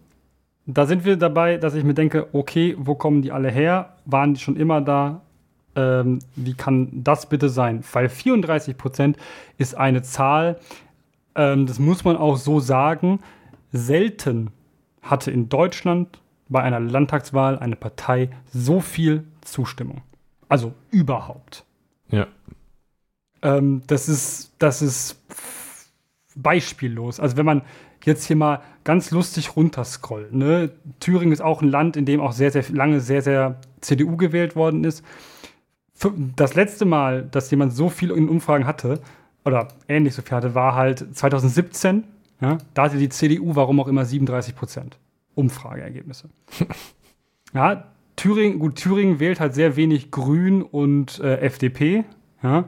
[0.66, 3.96] da sind wir dabei, dass ich mir denke, okay, wo kommen die alle her?
[4.04, 5.22] Waren die schon immer da?
[5.74, 7.82] Ähm, wie kann das bitte sein?
[7.92, 9.16] Weil 34 Prozent
[9.58, 10.58] ist eine Zahl,
[11.34, 13.20] ähm, das muss man auch so sagen,
[13.72, 14.50] selten
[15.00, 20.02] hatte in Deutschland bei einer Landtagswahl eine Partei so viel Zustimmung.
[20.48, 21.64] Also überhaupt.
[22.10, 22.26] Ja.
[23.40, 25.18] Ähm, das ist, das ist
[26.34, 27.20] beispiellos.
[27.20, 27.62] Also wenn man
[28.04, 30.32] jetzt hier mal ganz lustig runterscrollt.
[30.32, 30.70] Ne?
[31.00, 34.56] Thüringen ist auch ein Land, in dem auch sehr, sehr lange sehr, sehr CDU gewählt
[34.56, 35.04] worden ist.
[36.36, 39.00] Das letzte Mal, dass jemand so viel in Umfragen hatte,
[39.44, 42.04] oder ähnlich so viel hatte, war halt 2017.
[42.40, 44.98] Ja, da hatte die CDU, warum auch immer, 37 Prozent
[45.34, 46.28] Umfrageergebnisse.
[47.54, 47.84] ja,
[48.16, 52.04] Thüringen, gut, Thüringen wählt halt sehr wenig Grün und äh, FDP.
[52.42, 52.64] Ja.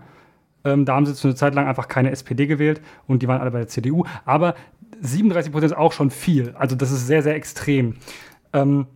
[0.65, 3.41] Ähm, da haben sie zu einer Zeit lang einfach keine SPD gewählt und die waren
[3.41, 4.05] alle bei der CDU.
[4.25, 4.55] Aber
[5.01, 6.55] 37 Prozent ist auch schon viel.
[6.59, 7.97] Also das ist sehr, sehr extrem.
[8.53, 8.87] Ähm,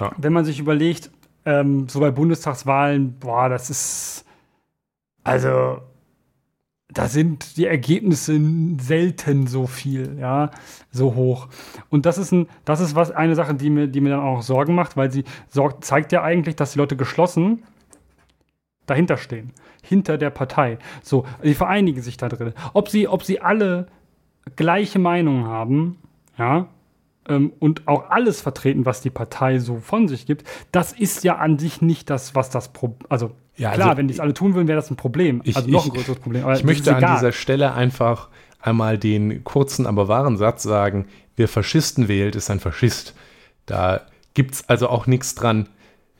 [0.00, 0.12] ja.
[0.16, 1.10] Wenn man sich überlegt,
[1.44, 4.24] ähm, so bei Bundestagswahlen, boah, das ist
[5.28, 5.82] also
[6.90, 8.40] da sind die Ergebnisse
[8.80, 10.50] selten so viel, ja,
[10.90, 11.48] so hoch.
[11.90, 14.40] Und das ist ein, das ist was eine Sache, die mir, die mir dann auch
[14.40, 17.62] Sorgen macht, weil sie sorgt, zeigt ja eigentlich, dass die Leute geschlossen
[18.88, 20.78] dahinter stehen, hinter der Partei.
[21.02, 22.52] So, die vereinigen sich da drin.
[22.74, 23.86] Ob sie, ob sie alle
[24.56, 25.98] gleiche Meinung haben,
[26.38, 26.68] ja,
[27.28, 31.36] ähm, und auch alles vertreten, was die Partei so von sich gibt, das ist ja
[31.36, 34.34] an sich nicht das, was das Problem, also ja, klar, also, wenn die es alle
[34.34, 36.44] tun würden, wäre das ein Problem, ich, also noch ein größeres Problem.
[36.44, 38.28] Aber ich möchte an dieser Stelle einfach
[38.60, 43.14] einmal den kurzen, aber wahren Satz sagen, wer Faschisten wählt, ist ein Faschist.
[43.66, 44.02] Da
[44.34, 45.68] gibt es also auch nichts dran,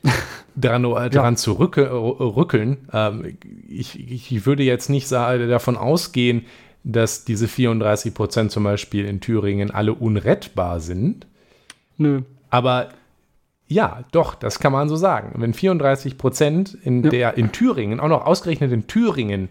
[0.55, 1.35] dran, äh, dran ja.
[1.35, 2.77] zu rücke, rückeln.
[2.91, 6.45] Ähm, ich, ich würde jetzt nicht davon ausgehen,
[6.83, 11.27] dass diese 34 Prozent zum Beispiel in Thüringen alle unrettbar sind.
[11.97, 12.21] Nö.
[12.49, 12.89] Aber
[13.67, 15.33] ja, doch, das kann man so sagen.
[15.37, 17.09] Wenn 34 Prozent in ja.
[17.09, 19.49] der in Thüringen, auch noch ausgerechnet in Thüringen,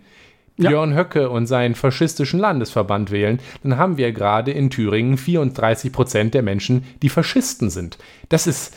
[0.57, 0.97] Björn ja.
[0.97, 6.43] Höcke und seinen faschistischen Landesverband wählen, dann haben wir gerade in Thüringen 34 Prozent der
[6.43, 7.97] Menschen, die Faschisten sind.
[8.29, 8.75] Das ist,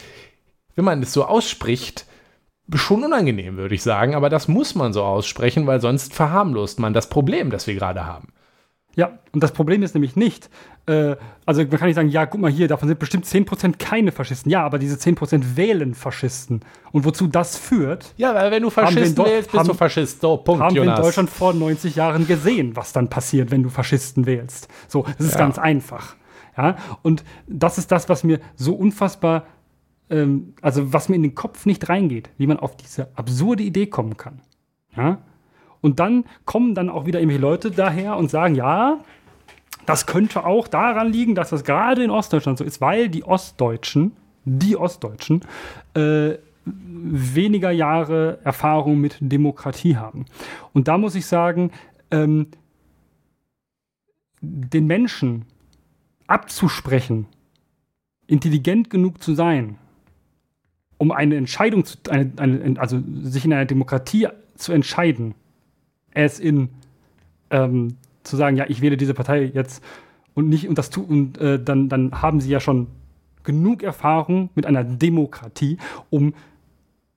[0.76, 2.06] wenn man es so ausspricht,
[2.74, 6.94] schon unangenehm, würde ich sagen, aber das muss man so aussprechen, weil sonst verharmlost man
[6.94, 8.34] das Problem, das wir gerade haben.
[8.96, 10.50] Ja, und das Problem ist nämlich nicht,
[10.86, 14.12] äh, also man kann nicht sagen, ja, guck mal hier, davon sind bestimmt 10% keine
[14.12, 14.52] Faschisten.
[14.52, 16.62] Ja, aber diese 10% wählen Faschisten.
[16.92, 18.14] Und wozu das führt.
[18.18, 20.22] Ja, weil wenn du Faschisten wählst, bist haben, du Faschist.
[20.22, 20.96] So, Punkt, Haben Jonas.
[20.96, 24.68] wir in Deutschland vor 90 Jahren gesehen, was dann passiert, wenn du Faschisten wählst.
[24.90, 25.40] So, das ist ja.
[25.40, 26.16] ganz einfach.
[26.58, 29.46] Ja, und das ist das, was mir so unfassbar,
[30.12, 33.88] ähm, also was mir in den Kopf nicht reingeht, wie man auf diese absurde Idee
[33.88, 34.42] kommen kann.
[34.96, 35.20] Ja,
[35.82, 39.00] und dann kommen dann auch wieder irgendwelche Leute daher und sagen, ja,
[39.86, 44.12] das könnte auch daran liegen, dass das gerade in Ostdeutschland so ist, weil die Ostdeutschen,
[44.46, 45.42] die Ostdeutschen,
[45.96, 50.26] äh, weniger Jahre Erfahrung mit Demokratie haben.
[50.74, 51.72] Und da muss ich sagen,
[52.12, 52.48] ähm,
[54.42, 55.46] den Menschen
[56.28, 57.26] abzusprechen,
[58.28, 59.78] intelligent genug zu sein,
[61.02, 65.34] um eine Entscheidung zu, eine, eine, also sich in einer Demokratie zu entscheiden,
[66.14, 66.70] as in
[67.50, 69.84] ähm, zu sagen, ja, ich wähle diese Partei jetzt
[70.36, 72.86] und nicht und das tu und äh, dann, dann haben sie ja schon
[73.44, 75.80] genug Erfahrung mit einer Demokratie,
[76.12, 76.36] um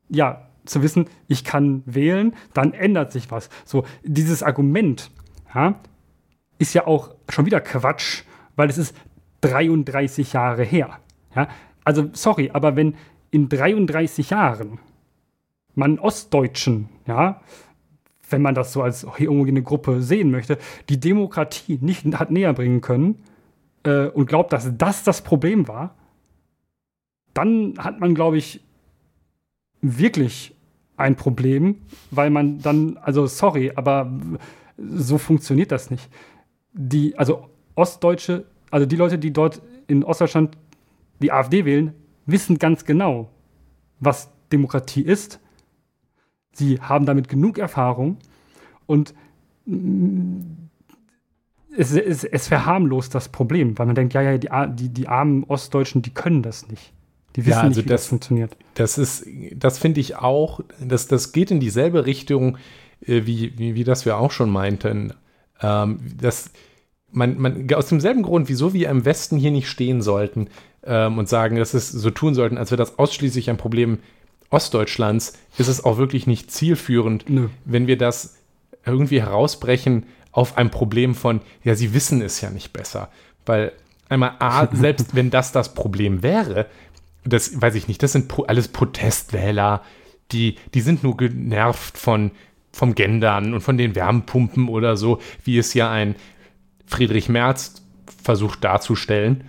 [0.09, 3.51] ja zu wissen, ich kann wählen, dann ändert sich was.
[3.67, 5.11] So, dieses Argument
[5.55, 5.79] ja,
[6.57, 8.23] ist ja auch schon wieder Quatsch,
[8.57, 8.97] weil es ist
[9.43, 11.01] 33 Jahre her.
[11.37, 11.49] Ja?
[11.85, 12.95] Also, sorry, aber wenn
[13.35, 14.79] in 33 Jahren
[15.75, 17.41] man Ostdeutschen, ja,
[18.31, 20.57] wenn man das so als homogene Gruppe sehen möchte,
[20.89, 23.25] die Demokratie nicht hat näher bringen können
[23.83, 25.97] äh, und glaubt, dass das das Problem war,
[27.35, 28.61] dann hat man, glaube ich,
[29.83, 30.55] wirklich
[30.97, 34.13] ein Problem, weil man dann, also sorry, aber
[34.79, 36.09] so funktioniert das nicht.
[36.73, 40.57] Die, also Ostdeutsche, also die Leute, die dort in Ostdeutschland
[41.21, 41.95] die AfD wählen,
[42.27, 43.31] wissen ganz genau,
[44.01, 45.41] was Demokratie ist
[46.55, 48.17] Sie haben damit genug Erfahrung
[48.87, 49.15] und
[51.77, 55.45] es, es, es verharmlost das Problem, weil man denkt, ja, ja, die, die, die armen
[55.45, 56.93] Ostdeutschen, die können das nicht.
[57.35, 58.57] Die wissen ja, also nicht, wie das, das, funktioniert.
[58.75, 62.59] Das ist, das finde ich auch, das, das geht in dieselbe Richtung,
[63.01, 65.15] äh, wie, wie, wie das wir auch schon meinten.
[65.61, 66.53] Ähm, das,
[67.15, 70.49] man, man, aus demselben Grund, wieso wir im Westen hier nicht stehen sollten
[70.85, 73.99] ähm, und sagen, dass es so tun sollten, als wäre das ausschließlich ein Problem
[74.51, 77.49] Ostdeutschlands ist es auch wirklich nicht zielführend, Nö.
[77.65, 78.37] wenn wir das
[78.87, 83.09] irgendwie herausbrechen auf ein Problem von, ja, sie wissen es ja nicht besser.
[83.47, 83.73] Weil
[84.09, 86.67] einmal A, selbst wenn das das Problem wäre,
[87.25, 89.83] das weiß ich nicht, das sind alles Protestwähler,
[90.31, 92.31] die, die sind nur genervt von,
[92.73, 96.17] vom Gendern und von den Wärmepumpen oder so, wie es ja ein
[96.87, 97.83] Friedrich Merz
[98.23, 99.45] versucht darzustellen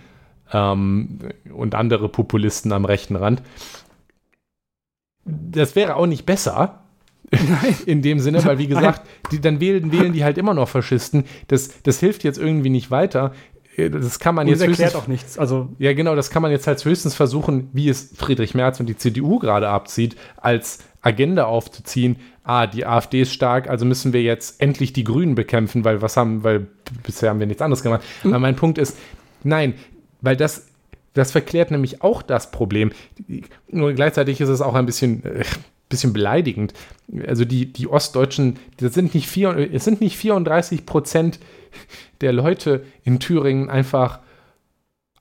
[0.52, 1.18] ähm,
[1.52, 3.42] und andere Populisten am rechten Rand
[5.26, 6.82] das wäre auch nicht besser.
[7.86, 11.24] in dem Sinne, weil wie gesagt, die, dann wählen, wählen die halt immer noch Faschisten.
[11.48, 13.32] Das, das hilft jetzt irgendwie nicht weiter.
[13.76, 14.60] Das kann man und jetzt.
[14.60, 15.36] Das erklärt auch nichts.
[15.36, 18.86] Also ja, genau, das kann man jetzt halt höchstens versuchen, wie es Friedrich Merz und
[18.86, 24.22] die CDU gerade abzieht, als Agenda aufzuziehen, ah, die AfD ist stark, also müssen wir
[24.22, 26.66] jetzt endlich die Grünen bekämpfen, weil was haben, weil
[27.04, 28.02] bisher haben wir nichts anderes gemacht.
[28.24, 28.32] Mhm.
[28.32, 28.98] Aber mein Punkt ist,
[29.44, 29.74] nein,
[30.20, 30.66] weil das,
[31.14, 32.90] das verklärt nämlich auch das Problem.
[33.68, 35.44] Nur gleichzeitig ist es auch ein bisschen, äh,
[35.88, 36.74] bisschen beleidigend.
[37.26, 41.38] Also die, die Ostdeutschen, das sind nicht vier, es sind nicht 34 Prozent
[42.20, 44.18] der Leute in Thüringen einfach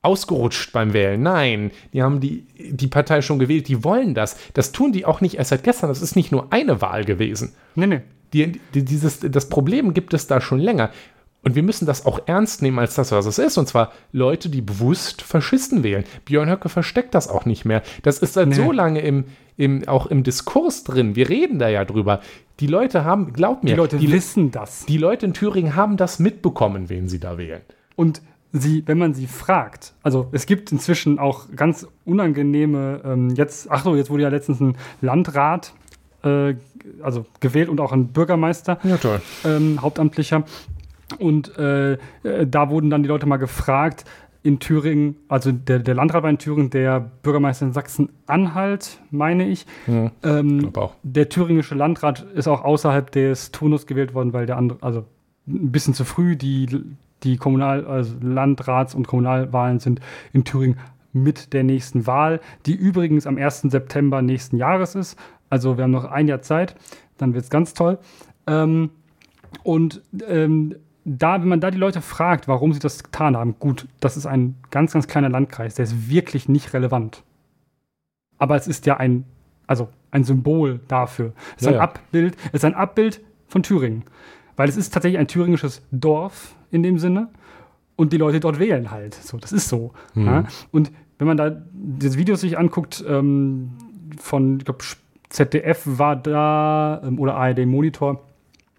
[0.05, 1.21] ausgerutscht beim Wählen.
[1.21, 4.37] Nein, die haben die, die Partei schon gewählt, die wollen das.
[4.53, 5.89] Das tun die auch nicht erst seit gestern.
[5.89, 7.53] Das ist nicht nur eine Wahl gewesen.
[7.75, 8.01] Nee, nee.
[8.33, 10.91] Die, die, dieses, das Problem gibt es da schon länger.
[11.45, 13.57] Und wir müssen das auch ernst nehmen als das, was es ist.
[13.57, 16.03] Und zwar Leute, die bewusst Faschisten wählen.
[16.25, 17.83] Björn Höcke versteckt das auch nicht mehr.
[18.01, 18.55] Das ist seit nee.
[18.55, 21.15] so lange im, im, auch im Diskurs drin.
[21.15, 22.21] Wir reden da ja drüber.
[22.59, 24.85] Die Leute haben, glaub mir, die Leute die, wissen das.
[24.87, 27.61] Die Leute in Thüringen haben das mitbekommen, wen sie da wählen.
[27.95, 28.21] Und
[28.59, 33.83] sie, wenn man sie fragt, also es gibt inzwischen auch ganz unangenehme, ähm, jetzt, ach
[33.83, 35.73] so, jetzt wurde ja letztens ein Landrat
[36.23, 36.55] äh,
[37.01, 39.21] also gewählt und auch ein Bürgermeister, ja, toll.
[39.43, 40.43] Ähm, Hauptamtlicher.
[41.19, 41.97] Und äh, äh,
[42.47, 44.05] da wurden dann die Leute mal gefragt,
[44.41, 49.65] in Thüringen, also der, der Landrat war in Thüringen, der Bürgermeister in Sachsen-Anhalt, meine ich.
[49.87, 54.77] Ja, ähm, der thüringische Landrat ist auch außerhalb des Turnus gewählt worden, weil der andere,
[54.81, 55.05] also
[55.47, 56.67] ein bisschen zu früh, die
[57.23, 59.99] die Kommunal-, also Landrats- und Kommunalwahlen sind
[60.33, 60.77] in Thüringen
[61.13, 63.61] mit der nächsten Wahl, die übrigens am 1.
[63.61, 65.17] September nächsten Jahres ist.
[65.49, 66.75] Also wir haben noch ein Jahr Zeit,
[67.17, 67.99] dann wird es ganz toll.
[68.47, 68.89] Ähm,
[69.63, 70.75] und ähm,
[71.05, 74.25] da, wenn man da die Leute fragt, warum sie das getan haben, gut, das ist
[74.25, 77.23] ein ganz, ganz kleiner Landkreis, der ist wirklich nicht relevant.
[78.37, 79.23] Aber es ist ja ein,
[79.67, 81.33] also ein Symbol dafür.
[81.55, 81.81] Es ist ja, ein ja.
[81.81, 84.03] Abbild, es ist ein Abbild von Thüringen.
[84.57, 87.29] Weil es ist tatsächlich ein thüringisches Dorf in dem Sinne
[87.95, 89.13] und die Leute dort wählen halt.
[89.15, 89.93] So, das ist so.
[90.13, 90.25] Mhm.
[90.25, 90.43] Ja?
[90.71, 93.71] Und wenn man da das Video sich anguckt, ähm,
[94.19, 94.83] von, ich glaube,
[95.29, 98.21] ZDF war da ähm, oder ARD Monitor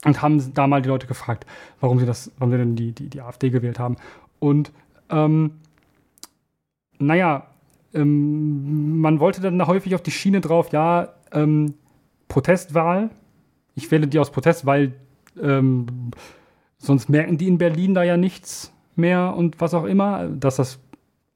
[0.05, 1.47] und haben da mal die Leute gefragt,
[1.81, 3.97] warum sie das, warum sie denn die, die, die AfD gewählt haben.
[4.39, 4.73] Und
[5.11, 5.53] ähm,
[6.99, 7.47] naja,
[7.95, 11.75] ähm, man wollte dann da häufig auf die Schiene drauf, ja, ähm,
[12.29, 13.11] Protestwahl.
[13.75, 14.95] Ich wähle die aus Protest, weil
[15.41, 15.87] ähm,
[16.79, 20.79] sonst merken die in Berlin da ja nichts mehr und was auch immer, dass das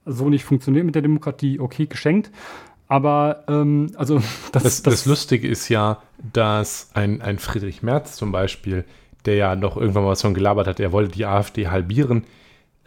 [0.05, 2.31] so nicht funktioniert mit der Demokratie, okay, geschenkt.
[2.89, 4.21] Aber ähm, also
[4.53, 8.85] das, das, das, Lustige ist ja, dass ein, ein Friedrich Merz zum Beispiel,
[9.27, 12.25] der ja noch irgendwann mal was von gelabert hat, er wollte die AfD halbieren,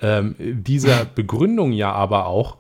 [0.01, 2.57] ähm, dieser Begründung ja aber auch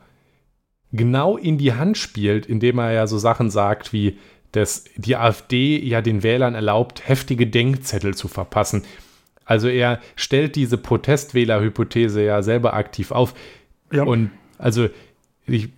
[0.93, 4.19] genau in die Hand spielt, indem er ja so Sachen sagt wie,
[4.53, 8.83] dass die AfD ja den Wählern erlaubt, heftige Denkzettel zu verpassen.
[9.45, 13.33] Also er stellt diese Protestwählerhypothese ja selber aktiv auf.
[13.91, 14.03] Ja.
[14.03, 14.87] Und also
[15.45, 15.69] ich,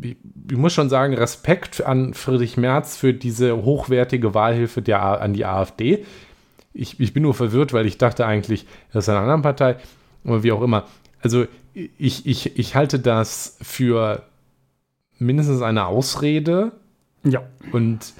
[0.00, 0.16] ich,
[0.50, 5.44] ich, muss schon sagen, Respekt an Friedrich Merz für diese hochwertige Wahlhilfe der, an die
[5.44, 6.04] AfD.
[6.74, 9.76] Ich, ich bin nur verwirrt, weil ich dachte eigentlich, das ist eine andere Partei,
[10.24, 10.86] aber wie auch immer.
[11.20, 14.24] Also ich, ich, ich halte das für
[15.18, 16.72] mindestens eine Ausrede,
[17.24, 17.42] ja.
[17.72, 18.14] Und,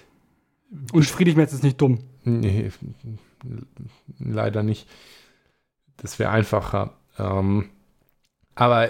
[0.93, 2.01] und Friedrich Merz ist nicht dumm.
[2.25, 2.71] Nee,
[4.19, 4.89] leider nicht.
[5.97, 6.93] Das wäre einfacher.
[7.19, 7.71] Ähm,
[8.55, 8.89] aber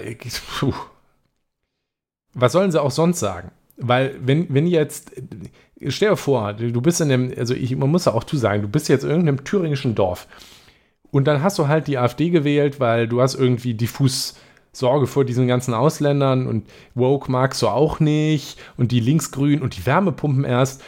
[0.58, 0.74] puh.
[2.34, 3.50] was sollen sie auch sonst sagen?
[3.76, 5.12] Weil, wenn, wenn jetzt,
[5.87, 8.62] stell dir vor, du bist in einem, also ich, man muss ja auch zu sagen,
[8.62, 10.26] du bist jetzt in irgendeinem thüringischen Dorf
[11.11, 14.34] und dann hast du halt die AfD gewählt, weil du hast irgendwie diffus
[14.72, 19.76] Sorge vor diesen ganzen Ausländern und Woke magst du auch nicht und die Linksgrün und
[19.76, 20.82] die Wärmepumpen erst.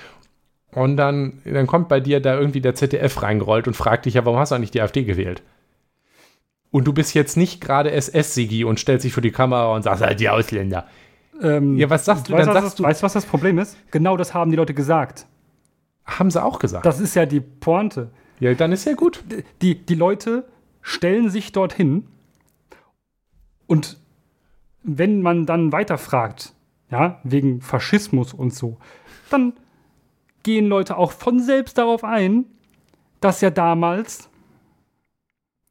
[0.73, 4.25] Und dann, dann kommt bei dir da irgendwie der ZDF reingerollt und fragt dich ja,
[4.25, 5.43] warum hast du eigentlich die AfD gewählt?
[6.71, 10.03] Und du bist jetzt nicht gerade SS-Sigi und stellst dich vor die Kamera und sagst
[10.03, 10.87] halt die Ausländer.
[11.43, 12.33] Ähm, ja, was sagst du?
[12.33, 13.77] Weißt, dann sagst du, weißt du, was das Problem ist?
[13.91, 15.27] Genau das haben die Leute gesagt.
[16.05, 16.87] Haben sie auch gesagt.
[16.87, 18.11] Das ist ja die Pointe.
[18.39, 19.25] Ja, dann ist ja gut.
[19.63, 20.45] Die, die Leute
[20.83, 22.07] stellen sich dorthin
[23.67, 23.99] und
[24.83, 26.55] wenn man dann weiterfragt,
[26.91, 28.79] ja, wegen Faschismus und so,
[29.29, 29.53] dann
[30.43, 32.45] gehen Leute auch von selbst darauf ein,
[33.21, 34.29] dass ja damals,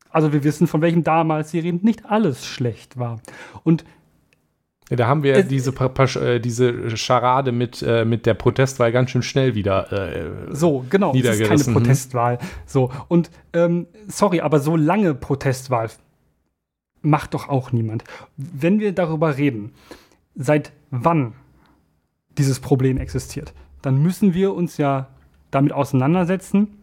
[0.09, 3.21] also wir wissen, von welchem damals sie reden, nicht alles schlecht war.
[3.63, 3.83] Und
[4.89, 9.11] ja, da haben wir es, diese, äh, diese Scharade mit, äh, mit der Protestwahl ganz
[9.11, 9.91] schön schnell wieder.
[9.91, 11.13] Äh, so, genau.
[11.13, 11.73] Es ist keine mhm.
[11.73, 12.39] Protestwahl.
[12.65, 15.89] So, und ähm, sorry, aber so lange Protestwahl
[17.01, 18.03] macht doch auch niemand.
[18.35, 19.73] Wenn wir darüber reden,
[20.35, 21.33] seit wann
[22.37, 25.07] dieses Problem existiert, dann müssen wir uns ja
[25.51, 26.77] damit auseinandersetzen,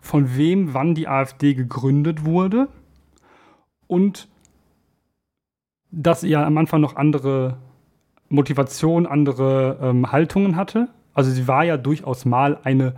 [0.00, 2.68] von wem wann die AfD gegründet wurde
[3.86, 4.28] und
[5.90, 7.56] dass sie ja am Anfang noch andere
[8.28, 12.94] Motivation, andere ähm, Haltungen hatte, Also sie war ja durchaus mal eine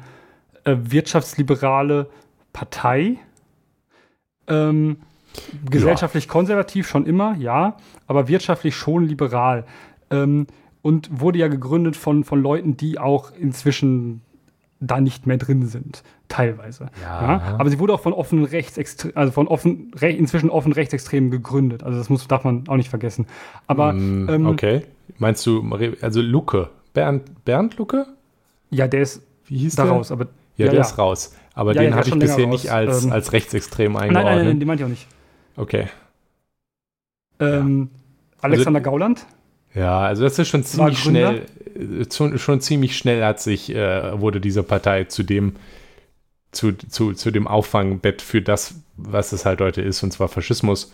[0.64, 2.10] äh, wirtschaftsliberale
[2.52, 3.18] Partei.
[4.48, 4.96] Ähm,
[5.70, 6.32] gesellschaftlich ja.
[6.32, 7.76] konservativ schon immer, ja,
[8.08, 9.64] aber wirtschaftlich schon liberal.
[10.10, 10.48] Ähm,
[10.88, 14.22] und wurde ja gegründet von, von Leuten, die auch inzwischen
[14.80, 16.86] da nicht mehr drin sind, teilweise.
[17.02, 17.22] Ja.
[17.22, 17.56] ja.
[17.58, 21.82] Aber sie wurde auch von offenen Rechtsextremen, also von offen, inzwischen offen Rechtsextremen gegründet.
[21.82, 23.26] Also das muss, darf man auch nicht vergessen.
[23.66, 24.84] Aber mm, ähm, okay.
[25.18, 25.70] Meinst du,
[26.00, 26.70] also Lucke?
[26.94, 28.06] Bernd, Bernd Lucke?
[28.70, 29.92] Ja, der ist Wie hieß da der?
[29.92, 30.10] raus.
[30.10, 30.24] Aber,
[30.56, 30.86] ja, ja der ja.
[30.86, 31.36] ist raus.
[31.52, 34.24] Aber den habe ich bisher nicht als, ähm, als rechtsextrem eingeordnet.
[34.24, 35.06] Nein, nein, nein, den meinte ich auch nicht.
[35.54, 35.88] Okay.
[37.40, 37.90] Ähm,
[38.40, 39.26] Alexander also, Gauland?
[39.78, 41.42] Ja, also das ist schon ziemlich schnell,
[41.74, 45.54] äh, schon ziemlich schnell hat sich, äh, wurde diese Partei zu dem,
[46.50, 50.92] zu, zu, zu dem Auffangbett für das, was es halt heute ist, und zwar Faschismus.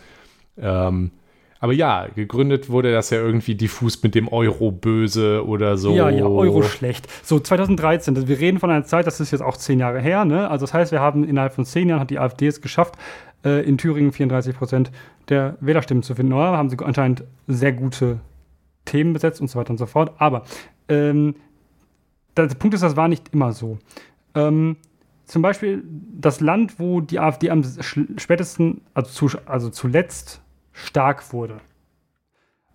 [0.57, 1.11] Ähm,
[1.59, 5.95] aber ja, gegründet wurde das ja irgendwie diffus mit dem Euro böse oder so.
[5.95, 7.07] Ja, ja, Euro schlecht.
[7.23, 10.47] So, 2013, wir reden von einer Zeit, das ist jetzt auch zehn Jahre her, ne?
[10.49, 12.95] Also das heißt, wir haben innerhalb von zehn Jahren hat die AfD es geschafft,
[13.43, 14.91] äh, in Thüringen 34 Prozent
[15.29, 16.33] der Wählerstimmen zu finden.
[16.33, 18.19] Oder haben sie anscheinend sehr gute
[18.85, 20.13] Themen besetzt und so weiter und so fort.
[20.17, 20.43] Aber
[20.87, 21.35] ähm,
[22.37, 23.77] der Punkt ist, das war nicht immer so.
[24.33, 24.77] Ähm,
[25.25, 25.83] zum Beispiel
[26.19, 31.59] das Land, wo die AfD am spätesten, also, zu, also zuletzt stark wurde,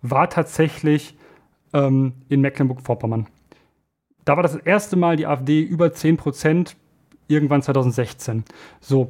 [0.01, 1.17] war tatsächlich
[1.73, 3.27] ähm, in Mecklenburg-Vorpommern.
[4.25, 6.75] Da war das erste Mal die AfD über 10 Prozent,
[7.27, 8.43] irgendwann 2016.
[8.79, 9.09] So,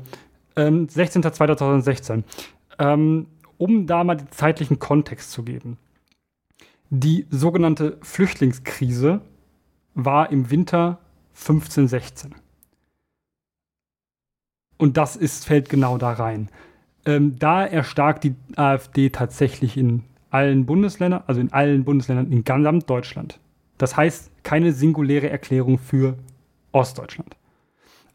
[0.56, 2.24] ähm, 16.02.2016.
[2.80, 3.28] Ähm,
[3.58, 5.78] um da mal den zeitlichen Kontext zu geben.
[6.94, 9.22] Die sogenannte Flüchtlingskrise
[9.94, 11.00] war im Winter
[11.36, 12.36] 1516.
[14.78, 16.50] Und das ist, fällt genau da rein.
[17.06, 22.86] Ähm, da erstarkt die AfD tatsächlich in allen Bundesländern, also in allen Bundesländern in ganz
[22.86, 23.40] Deutschland.
[23.78, 26.18] Das heißt, keine singuläre Erklärung für
[26.74, 27.38] Ostdeutschland.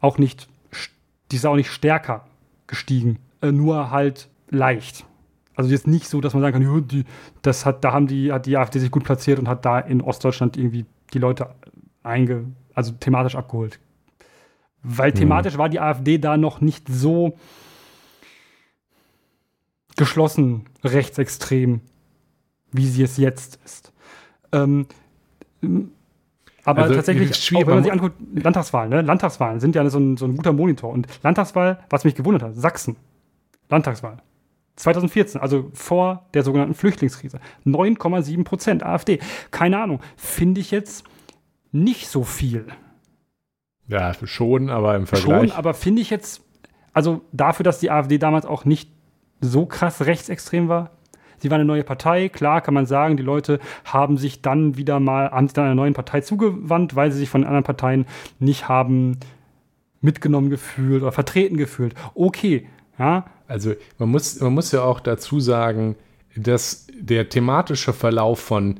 [0.01, 0.49] Auch nicht,
[1.31, 2.27] die ist auch nicht stärker
[2.67, 5.03] gestiegen, äh, nur halt leicht.
[5.57, 7.03] Also jetzt nicht so, dass man sagen kann, die,
[7.41, 10.01] das hat, da haben die, hat die AfD sich gut platziert und hat da in
[10.01, 11.49] Ostdeutschland irgendwie die Leute
[12.03, 12.45] einge,
[12.75, 13.79] also thematisch abgeholt.
[14.83, 15.17] Weil hm.
[15.17, 15.59] thematisch hm.
[15.59, 17.37] war die AfD da noch nicht so
[19.95, 21.81] geschlossen rechtsextrem,
[22.71, 23.91] wie sie es jetzt ist.
[24.51, 24.85] Ähm,
[26.65, 29.01] aber also, tatsächlich, auch wenn man sich anguckt, Landtagswahlen, ne?
[29.01, 30.91] Landtagswahlen sind ja so ein, so ein guter Monitor.
[30.91, 32.95] Und Landtagswahl, was mich gewundert hat, Sachsen,
[33.69, 34.17] Landtagswahl.
[34.77, 37.39] 2014, also vor der sogenannten Flüchtlingskrise.
[37.65, 39.19] 9,7 Prozent AfD.
[39.51, 41.03] Keine Ahnung, finde ich jetzt
[41.71, 42.67] nicht so viel.
[43.87, 45.49] Ja, schon, aber im Vergleich.
[45.49, 46.41] Schon, aber finde ich jetzt,
[46.93, 48.91] also dafür, dass die AfD damals auch nicht
[49.41, 50.91] so krass rechtsextrem war.
[51.39, 54.99] Sie war eine neue Partei, klar kann man sagen, die Leute haben sich dann wieder
[54.99, 58.05] mal, haben sich dann einer neuen Partei zugewandt, weil sie sich von anderen Parteien
[58.39, 59.19] nicht haben
[60.01, 61.93] mitgenommen gefühlt oder vertreten gefühlt.
[62.15, 62.67] Okay,
[62.97, 65.95] ja, also man muss, man muss ja auch dazu sagen,
[66.35, 68.79] dass der thematische Verlauf von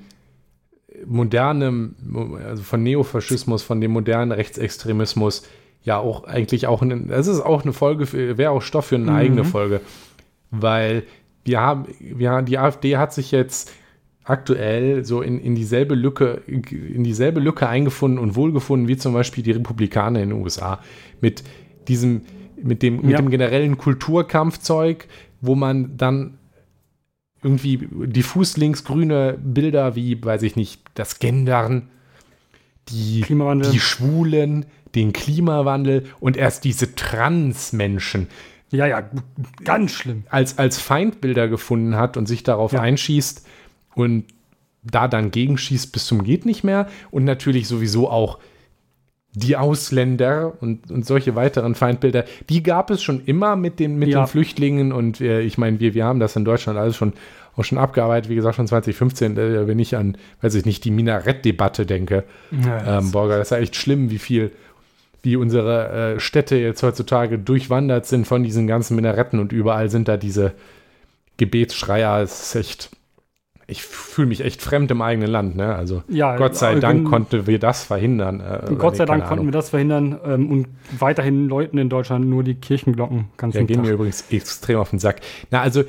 [1.06, 1.96] modernem,
[2.44, 5.44] also von Neofaschismus, von dem modernen Rechtsextremismus
[5.84, 9.12] ja auch eigentlich auch, ein, das ist auch eine Folge, wäre auch Stoff für eine
[9.12, 9.18] mhm.
[9.18, 9.82] eigene Folge,
[10.52, 11.04] weil
[11.46, 13.72] wir haben, wir, die AfD hat sich jetzt
[14.26, 19.44] aktuell so in, in dieselbe Lücke, in dieselbe Lücke eingefunden und wohlgefunden wie zum Beispiel
[19.44, 20.80] die Republikaner in den USA
[21.22, 21.44] mit
[21.88, 22.24] diesem
[22.62, 23.18] mit dem, mit ja.
[23.18, 25.08] dem generellen Kulturkampfzeug,
[25.42, 26.38] wo man dann
[27.44, 31.90] irgendwie diffus linksgrüne Bilder wie, weiß ich nicht, das Gendern,
[32.90, 38.28] die, die Schwulen, den Klimawandel und erst diese Transmenschen.
[38.72, 39.10] Ja, ja,
[39.64, 40.24] ganz schlimm.
[40.30, 42.82] Als, als Feindbilder gefunden hat und sich darauf ja.
[42.82, 43.46] einschießt
[43.96, 44.26] und
[44.84, 48.40] da dann gegenschießt bis zum geht nicht mehr und natürlich sowieso auch
[49.34, 54.10] die Ausländer und, und solche weiteren Feindbilder, die gab es schon immer mit den, mit
[54.10, 54.24] ja.
[54.24, 57.14] den Flüchtlingen und äh, ich meine, wir, wir haben das in Deutschland alles schon
[57.58, 60.92] auch schon abgearbeitet, wie gesagt, schon 2015, äh, wenn ich an, weiß ich nicht, die
[60.92, 62.24] Minarett-Debatte denke.
[62.52, 64.52] Ja, ähm, Borger, das ist ja echt schlimm, wie viel,
[65.24, 70.08] wie unsere äh, Städte jetzt heutzutage durchwandert sind von diesen ganzen Minaretten und überall sind
[70.08, 70.54] da diese
[71.38, 72.22] Gebetsschreier.
[72.22, 72.90] Es ist echt
[73.70, 75.58] ich fühle mich echt fremd im eigenen Land.
[75.58, 75.76] Ne?
[75.76, 78.40] Also ja, Gott sei Dank konnten wir das verhindern.
[78.40, 82.46] Äh, Gott sei Dank konnten wir das verhindern ähm, und weiterhin läuten in Deutschland nur
[82.46, 85.20] die Kirchenglocken ganz Ja, gehen mir übrigens extrem auf den Sack.
[85.52, 85.84] Na, also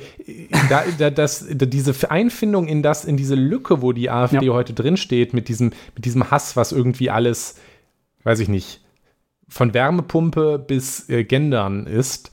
[0.69, 4.53] da, da, das, da, diese Einfindung in das, in diese Lücke, wo die AfD ja.
[4.53, 7.55] heute drin steht, mit diesem, mit diesem Hass, was irgendwie alles,
[8.23, 8.81] weiß ich nicht,
[9.47, 12.31] von Wärmepumpe bis äh, Gendern ist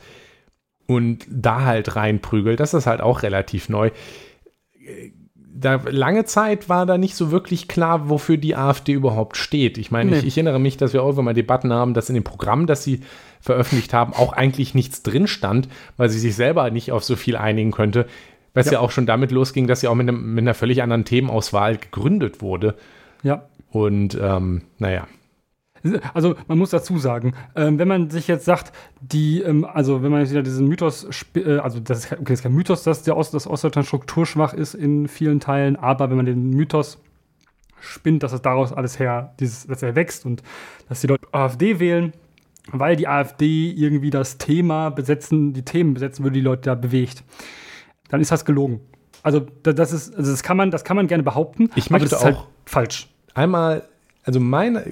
[0.89, 3.93] und da halt reinprügelt, das ist halt auch relativ neu
[5.59, 9.79] da lange Zeit war da nicht so wirklich klar, wofür die AfD überhaupt steht.
[9.79, 10.19] Ich meine, Nee.
[10.19, 12.85] ich, ich erinnere mich, dass wir auch mal Debatten haben, dass in dem Programm, das
[12.85, 13.01] sie
[13.41, 17.37] veröffentlicht haben, auch eigentlich nichts drin stand, weil sie sich selber nicht auf so viel
[17.37, 18.07] einigen könnte.
[18.55, 18.81] Was ja, Ja.
[18.81, 22.41] auch schon damit losging, dass sie auch mit, einem, mit einer völlig anderen Themenauswahl gegründet
[22.41, 22.75] wurde.
[23.23, 23.45] Ja.
[23.71, 25.07] Und ähm, naja,
[26.15, 30.11] Also man muss dazu sagen, ähm, wenn man sich jetzt sagt, die, ähm, also wenn
[30.11, 32.83] man jetzt wieder diesen Mythos, äh, also das ist, kein- okay, das ist kein Mythos,
[32.83, 36.99] dass der Ost, das Ostdeutschland strukturschwach ist in vielen Teilen, aber wenn man den Mythos
[37.81, 40.43] spinnt, dass es daraus alles her, dieses, dass er wächst und
[40.89, 42.13] dass die Leute AfD wählen,
[42.73, 47.23] weil die AfD irgendwie das Thema besetzen, die Themen besetzen würde, die Leute da bewegt,
[48.09, 48.81] dann ist das gelogen.
[49.23, 51.95] Also da- das ist, also das kann man, das kann man gerne behaupten, Ich aber
[51.95, 53.09] möchte das ist halt auch- falsch.
[53.35, 53.83] einmal,
[54.27, 54.85] also meine,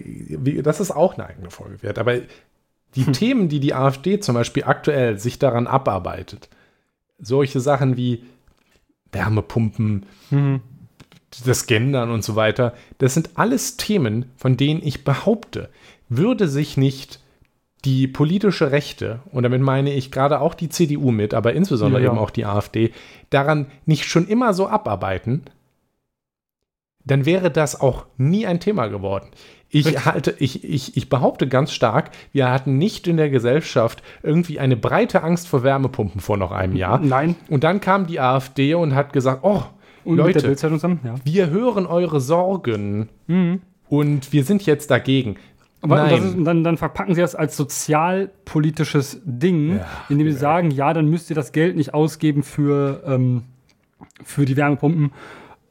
[0.63, 2.21] das ist auch eine eigene Folge wert, aber
[2.95, 6.49] die Themen, die die AfD zum Beispiel aktuell sich daran abarbeitet,
[7.19, 8.25] solche Sachen wie
[9.11, 10.07] Wärmepumpen,
[11.45, 15.69] das Gendern und so weiter, das sind alles Themen, von denen ich behaupte,
[16.09, 17.19] würde sich nicht
[17.85, 22.07] die politische Rechte, und damit meine ich gerade auch die CDU mit, aber insbesondere Ja,
[22.07, 22.13] ja.
[22.13, 22.93] eben auch die AfD,
[23.31, 25.43] daran nicht schon immer so abarbeiten,
[27.05, 29.29] dann wäre das auch nie ein Thema geworden.
[29.71, 34.61] Ich halte, ich, ich, ich behaupte ganz stark, wir hatten nicht in der Gesellschaft irgendwie
[34.61, 37.01] eine breite Angst vor Wärmepumpen vor noch einem Jahr.
[37.01, 37.35] Nein.
[37.49, 39.65] Und dann kam die AfD und hat gesagt, oh,
[40.05, 41.17] Und Leute, zusammen, ja.
[41.25, 43.09] wir hören eure Sorgen
[43.89, 45.37] und wir sind jetzt dagegen.
[45.85, 50.39] Aber das ist, Nein, dann, dann verpacken sie das als sozialpolitisches Ding, Ja, indem sie
[50.39, 53.43] sagen, ja, dann müsst ihr das Geld nicht ausgeben für, ähm,
[54.23, 55.13] für die Wärmepumpen,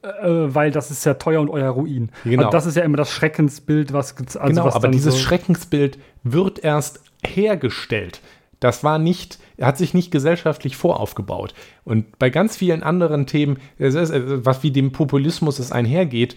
[0.04, 2.12] weil das ist ja teuer und euer Ruin.
[2.26, 2.44] Genau.
[2.44, 5.98] Also das ist ja immer das Schreckensbild, was, also genau, was aber dieses so, Schreckensbild
[6.24, 8.22] wird erst hergestellt.
[8.60, 11.54] Das war nicht, hat sich nicht gesellschaftlich voraufgebaut.
[11.84, 16.36] Und bei ganz vielen anderen Themen, äh, was wie dem Populismus es einhergeht,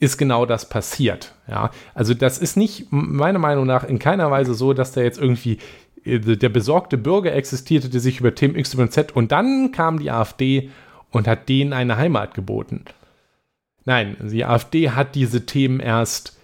[0.00, 1.34] ist genau das passiert.
[1.48, 5.18] Ja, also das ist nicht meiner Meinung nach in keiner Weise so, dass da jetzt
[5.18, 5.58] irgendwie
[6.04, 9.98] äh, der besorgte Bürger existierte, der sich über Themen X, Y, Z und dann kam
[9.98, 10.70] die AfD
[11.14, 12.84] und hat denen eine Heimat geboten.
[13.84, 16.38] Nein, die AfD hat diese Themen erst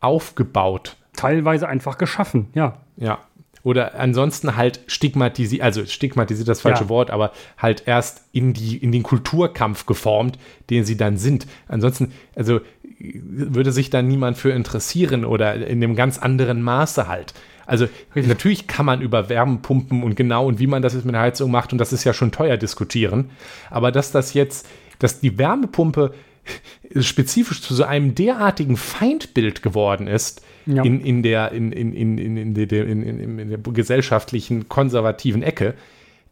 [0.00, 0.96] aufgebaut.
[1.16, 2.78] teilweise einfach geschaffen, ja.
[2.96, 3.20] Ja.
[3.62, 6.88] Oder ansonsten halt stigmatisiert, also stigmatisiert das falsche Ja.
[6.90, 10.38] Wort, aber halt erst in, die, in den Kulturkampf geformt,
[10.68, 11.46] den sie dann sind.
[11.68, 12.60] Ansonsten, also
[12.98, 17.32] würde sich da niemand für interessieren oder in einem ganz anderen Maße halt.
[17.66, 21.22] Also natürlich kann man über Wärmepumpen und genau und wie man das jetzt mit der
[21.22, 23.30] Heizung macht und das ist ja schon teuer diskutieren.
[23.70, 24.66] Aber dass das jetzt,
[24.98, 26.14] dass die Wärmepumpe
[27.00, 30.82] spezifisch zu so einem derartigen Feindbild geworden ist Ja.
[30.82, 35.42] in, in, der, in, in, in, in, in, der, in, in, in der gesellschaftlichen konservativen
[35.42, 35.74] Ecke,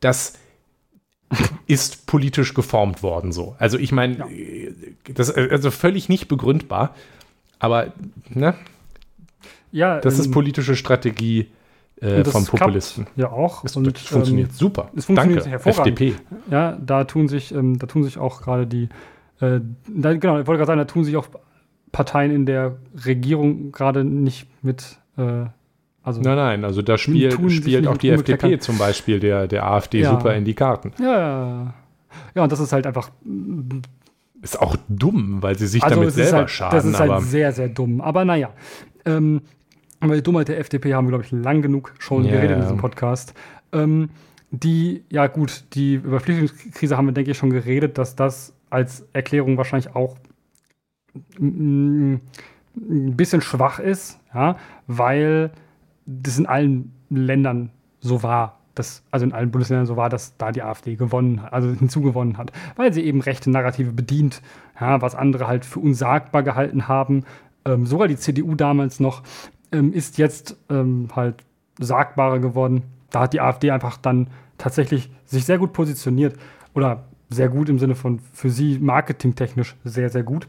[0.01, 0.35] das
[1.67, 3.57] ist politisch geformt worden so.
[3.59, 4.27] Also ich meine, Ja.
[5.15, 6.95] das ist also völlig nicht begründbar,
[7.59, 7.93] aber
[8.29, 8.55] ne,
[9.73, 11.49] Ja, das ist ähm, politische Strategie
[12.01, 13.07] äh, das von Populisten.
[13.17, 13.65] Ja, auch.
[13.65, 14.91] Es und, funktioniert ähm, super.
[14.95, 16.01] es funktioniert Danke, hervorragend.
[16.01, 16.15] FDP.
[16.51, 18.89] Ja, da tun sich, ähm, da tun sich auch gerade die,
[19.41, 21.27] äh, da, genau, ich wollte gerade sagen, da tun sich auch
[21.93, 25.45] Parteien in der Regierung gerade nicht mit, äh,
[26.03, 30.01] also Nein, nein, also da spielt, spielt auch die FDP zum Beispiel der, der AfD
[30.01, 30.11] Ja.
[30.11, 30.93] super in die Karten.
[30.99, 31.75] ja, ja,
[32.35, 33.11] ja, und das ist halt einfach,
[34.43, 36.77] Ist auch dumm, weil sie sich also damit ist selber halt, schaden.
[36.77, 38.01] das ist halt sehr, sehr dumm.
[38.01, 38.51] Aber naja,
[39.07, 39.43] ähm,
[40.07, 42.63] über die Dummheit der FDP haben wir, glaube ich, lang genug schon Ja, geredet in
[42.63, 43.35] diesem Podcast.
[43.73, 44.11] Ähm,
[44.51, 49.07] die, ja gut, die über Flüchtlingskrise haben wir, denke ich, schon geredet, dass das als
[49.13, 50.17] Erklärung wahrscheinlich auch
[51.39, 52.21] ein
[53.17, 55.51] bisschen schwach ist, ja, weil
[56.07, 60.53] das in allen Ländern so war, dass, also in allen Bundesländern so war, dass da
[60.53, 64.43] die AfD gewonnen hat, also hinzugewonnen hat, weil sie eben rechte Narrative bedient,
[64.81, 67.25] ja, was andere halt für unsagbar gehalten haben.
[67.65, 69.23] Ähm, sogar die CDU damals noch
[69.73, 71.45] ähm, ist jetzt ähm, halt
[71.79, 72.83] sagbarer geworden.
[73.11, 76.37] Da hat die AfD einfach dann tatsächlich sich sehr gut positioniert
[76.75, 80.49] oder sehr gut im Sinne von für sie marketingtechnisch sehr, sehr gut.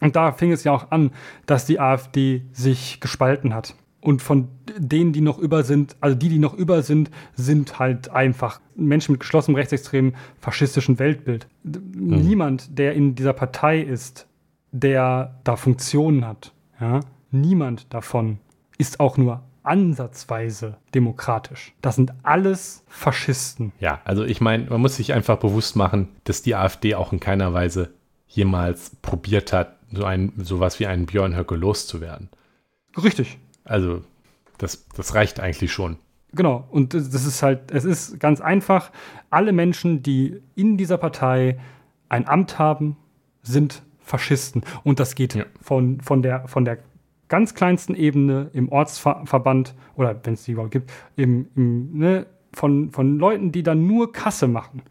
[0.00, 1.10] Und da fing es ja auch an,
[1.46, 3.74] dass die AfD sich gespalten hat.
[4.00, 4.48] Und von
[4.78, 9.12] denen, die noch über sind, also die, die noch über sind, sind halt einfach Menschen
[9.12, 11.48] mit geschlossenem rechtsextremen faschistischen Weltbild.
[11.64, 14.26] D- Niemand, der in dieser Partei ist,
[14.72, 17.00] der da Funktionen hat, ja,
[17.30, 18.38] niemand davon
[18.78, 21.74] ist auch nur ansatzweise demokratisch.
[21.82, 23.72] Das sind alles Faschisten.
[23.78, 27.20] Ja, also ich meine, man muss sich einfach bewusst machen, dass die AfD auch in
[27.20, 27.92] keiner Weise
[28.26, 32.28] jemals probiert hat, so ein, sowas wie einen Björn Höcke loszuwerden.
[33.02, 33.38] Richtig.
[33.64, 34.02] Also,
[34.58, 35.96] das, das reicht eigentlich schon.
[36.32, 38.92] Genau, und das ist halt, es ist ganz einfach,
[39.30, 41.58] alle Menschen, die in dieser Partei
[42.08, 42.96] ein Amt haben,
[43.42, 44.62] sind Faschisten.
[44.84, 45.44] Und das geht ja.
[45.60, 46.78] von, von, der, von der
[47.30, 52.90] ganz kleinsten Ebene im Ortsverband oder wenn es die überhaupt gibt, im, im, ne, von,
[52.90, 54.82] von Leuten, die dann nur Kasse machen.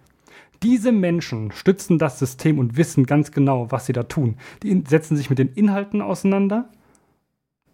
[0.64, 4.38] Diese Menschen stützen das System und wissen ganz genau, was sie da tun.
[4.64, 6.70] Die setzen sich mit den Inhalten auseinander,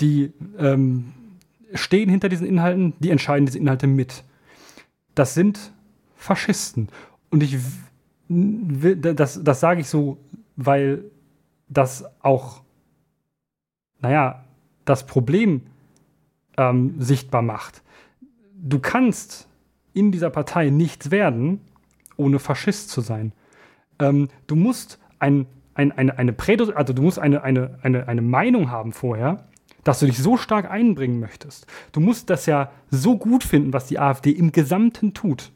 [0.01, 1.13] die ähm,
[1.73, 4.23] stehen hinter diesen Inhalten, die entscheiden diese Inhalte mit.
[5.13, 5.71] Das sind
[6.15, 6.89] Faschisten.
[7.29, 7.57] Und ich
[8.27, 10.17] will, das, das sage ich so,
[10.55, 11.05] weil
[11.69, 12.61] das auch,
[13.99, 14.44] naja,
[14.85, 15.61] das Problem
[16.57, 17.81] ähm, sichtbar macht.
[18.55, 19.47] Du kannst
[19.93, 21.61] in dieser Partei nichts werden,
[22.17, 23.33] ohne Faschist zu sein.
[23.99, 28.21] Ähm, du musst ein, ein, eine, eine Prädo also du musst eine, eine, eine, eine
[28.21, 29.47] Meinung haben vorher,
[29.83, 31.67] dass du dich so stark einbringen möchtest.
[31.91, 35.51] Du musst das ja so gut finden, was die AfD im Gesamten tut,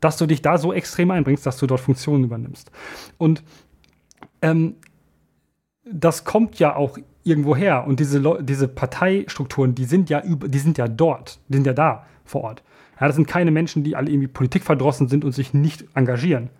[0.00, 2.70] dass du dich da so extrem einbringst, dass du dort Funktionen übernimmst.
[3.18, 3.42] Und
[4.40, 4.76] ähm,
[5.84, 6.98] das kommt ja auch
[7.28, 7.86] irgendwo her.
[7.86, 11.72] Und diese, diese Parteistrukturen, die sind ja über, die sind ja dort, die sind ja
[11.72, 12.62] da vor Ort.
[13.00, 16.50] Ja, das sind keine Menschen, die alle irgendwie politikverdrossen sind und sich nicht engagieren.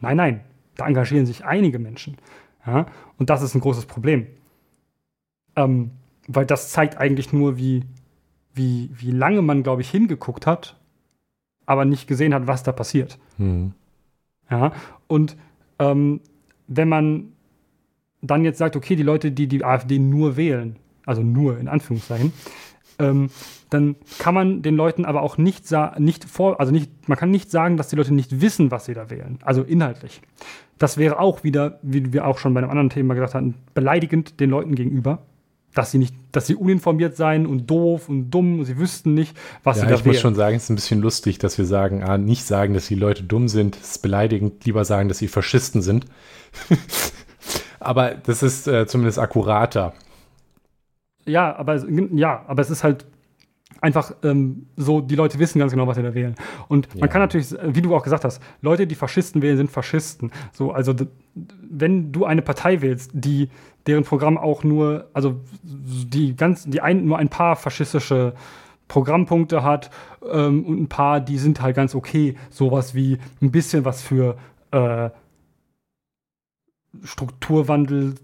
[0.00, 0.40] Nein, nein,
[0.76, 2.16] da engagieren sich einige Menschen.
[2.66, 4.26] Ja, und das ist ein großes Problem.
[5.56, 5.90] Ähm,
[6.28, 7.84] weil das zeigt eigentlich nur, wie,
[8.54, 10.76] wie, wie lange man, glaube ich, hingeguckt hat,
[11.66, 13.18] aber nicht gesehen hat, was da passiert.
[13.38, 13.72] Mhm.
[14.50, 14.72] Ja,
[15.06, 15.36] und
[15.78, 16.20] ähm,
[16.66, 17.32] wenn man
[18.22, 22.32] dann jetzt sagt, okay, die Leute, die die AfD nur wählen, also nur in Anführungszeichen,
[22.98, 23.30] ähm,
[23.70, 25.64] dann kann man den Leuten aber auch nicht,
[25.98, 28.94] nicht vor, also nicht, man kann nicht sagen, dass die Leute nicht wissen, was sie
[28.94, 30.20] da wählen, also inhaltlich.
[30.78, 34.40] Das wäre auch wieder, wie wir auch schon bei einem anderen Thema gesagt hatten, beleidigend
[34.40, 35.22] den Leuten gegenüber,
[35.74, 39.36] dass sie nicht, dass sie uninformiert seien und doof und dumm, und sie wüssten nicht,
[39.64, 40.14] was ja, sie da ich wählen.
[40.14, 42.88] muss schon sagen, es ist ein bisschen lustig, dass wir sagen, ah, nicht sagen, dass
[42.88, 46.06] die Leute dumm sind, es ist beleidigend, lieber sagen, dass sie Faschisten sind.
[47.88, 49.94] aber das ist äh, zumindest akkurater.
[51.24, 53.06] Ja, aber, ja, aber es ist halt
[53.80, 56.34] einfach ähm, so, die Leute wissen ganz genau, was sie da wählen.
[56.68, 57.00] Und ja.
[57.00, 60.32] man kann natürlich, wie du auch gesagt hast, Leute, die Faschisten wählen, sind Faschisten.
[60.52, 60.94] So, also
[61.34, 63.48] wenn du eine Partei wählst, die
[63.86, 68.34] deren Programm auch nur, also die ganz, die ein, nur ein paar faschistische
[68.88, 69.88] Programmpunkte hat
[70.30, 72.36] ähm, und ein paar, die sind halt ganz okay.
[72.50, 74.36] Sowas wie ein bisschen was für
[74.72, 75.08] äh,
[77.02, 78.14] Strukturwandel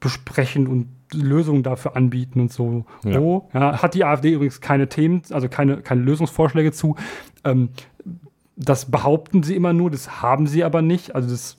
[0.00, 2.84] besprechen und Lösungen dafür anbieten und so.
[3.04, 3.18] Ja.
[3.18, 6.96] Oh, ja, hat die AfD übrigens keine Themen, also keine, keine Lösungsvorschläge zu.
[7.44, 7.70] Ähm,
[8.56, 11.14] das behaupten sie immer nur, das haben sie aber nicht.
[11.14, 11.58] Also das,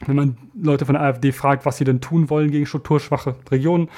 [0.00, 3.88] wenn man Leute von der AfD fragt, was sie denn tun wollen gegen strukturschwache Regionen,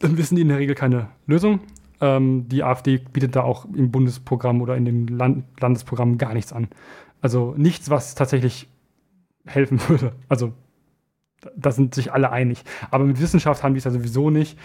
[0.00, 1.60] dann wissen die in der Regel keine Lösung.
[2.00, 6.52] Ähm, die AfD bietet da auch im Bundesprogramm oder in den Land Landesprogrammen gar nichts
[6.52, 6.68] an.
[7.20, 8.68] Also nichts, was tatsächlich
[9.46, 10.12] helfen würde.
[10.28, 10.52] Also
[11.56, 12.62] da sind sich alle einig.
[12.90, 14.58] Aber mit Wissenschaft haben die es ja sowieso nicht.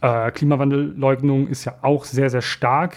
[0.00, 2.96] Äh, Klimawandelleugnung ist ja auch sehr, sehr stark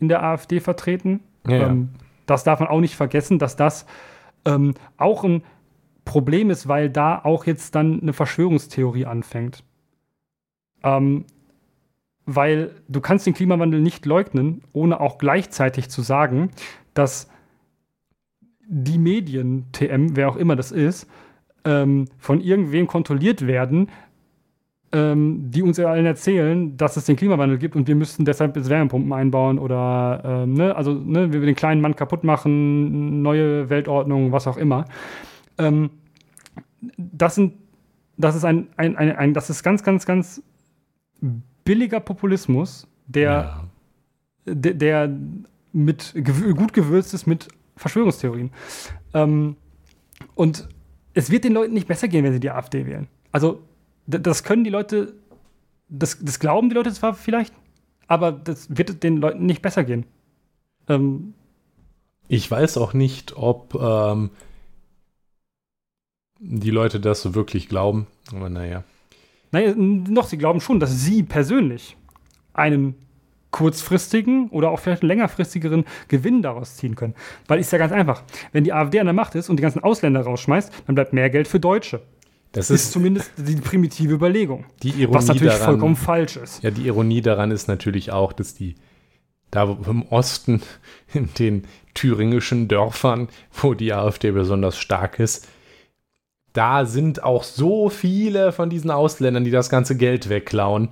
[0.00, 1.20] in der AfD vertreten.
[1.46, 1.98] Ja, ähm, ja.
[2.26, 3.86] Das darf man auch nicht vergessen, dass das
[4.44, 5.42] ähm, auch ein
[6.04, 9.62] Problem ist, weil da auch jetzt dann eine Verschwörungstheorie anfängt.
[10.82, 11.24] Ähm,
[12.26, 16.50] weil du kannst den Klimawandel nicht leugnen, ohne auch gleichzeitig zu sagen,
[16.94, 17.28] dass
[18.74, 21.06] die Medien, TM, wer auch immer das ist,
[21.66, 23.90] ähm, von irgendwem kontrolliert werden,
[24.92, 28.70] ähm, die uns allen erzählen, dass es den Klimawandel gibt und wir müssten deshalb jetzt
[28.70, 34.32] Wärmepumpen einbauen oder, ähm, ne, also, ne, wir den kleinen Mann kaputt machen, neue Weltordnung,
[34.32, 34.86] was auch immer.
[35.58, 35.90] Ähm,
[36.96, 37.52] das sind,
[38.16, 40.42] das ist ein, ein, ein, ein, das ist ganz, ganz, ganz
[41.64, 43.22] billiger Populismus, der,
[44.46, 44.54] ja.
[44.54, 45.16] der, der
[45.74, 46.14] mit
[46.56, 48.50] gut gewürzt ist mit Verschwörungstheorien.
[49.14, 49.56] Ähm,
[50.34, 50.68] und
[51.14, 53.08] es wird den Leuten nicht besser gehen, wenn sie die AfD wählen.
[53.32, 53.62] Also,
[54.06, 55.14] das können die Leute,
[55.88, 57.54] das, das glauben die Leute zwar vielleicht,
[58.06, 60.06] aber das wird den Leuten nicht besser gehen.
[60.88, 61.34] Ähm,
[62.28, 64.30] ich weiß auch nicht, ob ähm,
[66.38, 68.84] die Leute das so wirklich glauben, aber naja.
[69.52, 71.96] Naja, noch, sie glauben schon, dass sie persönlich
[72.54, 72.94] einen
[73.52, 77.14] kurzfristigen oder auch vielleicht längerfristigeren Gewinn daraus ziehen können.
[77.46, 78.24] Weil ist ja ganz einfach.
[78.50, 81.30] Wenn die AfD an der Macht ist und die ganzen Ausländer rausschmeißt, dann bleibt mehr
[81.30, 82.02] Geld für Deutsche.
[82.52, 84.66] Das ist, ist zumindest die primitive Überlegung.
[84.82, 86.62] Die Ironie was natürlich daran, vollkommen falsch ist.
[86.62, 88.74] Ja, die Ironie daran ist natürlich auch, dass die
[89.50, 90.62] da im Osten,
[91.14, 95.46] in den thüringischen Dörfern, wo die AfD besonders stark ist,
[96.52, 100.90] da sind auch so viele von diesen Ausländern, die das ganze Geld wegklauen.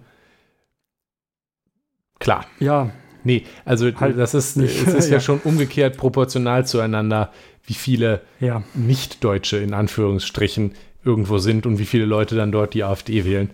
[2.20, 2.46] Klar.
[2.60, 2.90] Ja.
[3.24, 7.32] Nee, also halt das ist, es ist ja, ja schon umgekehrt proportional zueinander.
[7.66, 8.62] wie viele Ja.
[8.74, 10.72] Nicht-Deutsche in Anführungsstrichen
[11.04, 13.50] irgendwo sind und wie viele Leute dann dort die AfD wählen.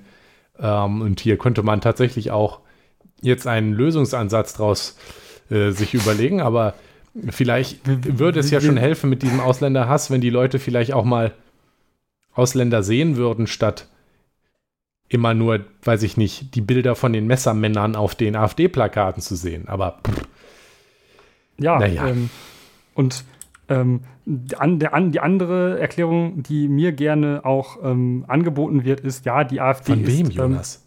[0.60, 2.60] Ähm, und hier könnte man tatsächlich auch
[3.22, 4.96] jetzt einen Lösungsansatz draus
[5.50, 6.74] äh, sich überlegen, aber
[7.30, 11.32] vielleicht würde es ja schon helfen mit diesem Ausländerhass, wenn die Leute vielleicht auch mal
[12.34, 13.88] Ausländer sehen würden, statt
[15.08, 19.68] immer nur, weiß ich nicht, die Bilder von den Messermännern auf den AfD-Plakaten zu sehen.
[19.68, 20.22] Aber pff,
[21.58, 22.08] Ja, Naja.
[22.08, 22.30] ähm,
[22.94, 23.24] und
[23.68, 29.00] ähm, die, an, der, an, die andere Erklärung, die mir gerne auch ähm, angeboten wird,
[29.00, 30.06] ist, ja, die AfD von ist.
[30.08, 30.86] wem, Ähm, Jonas?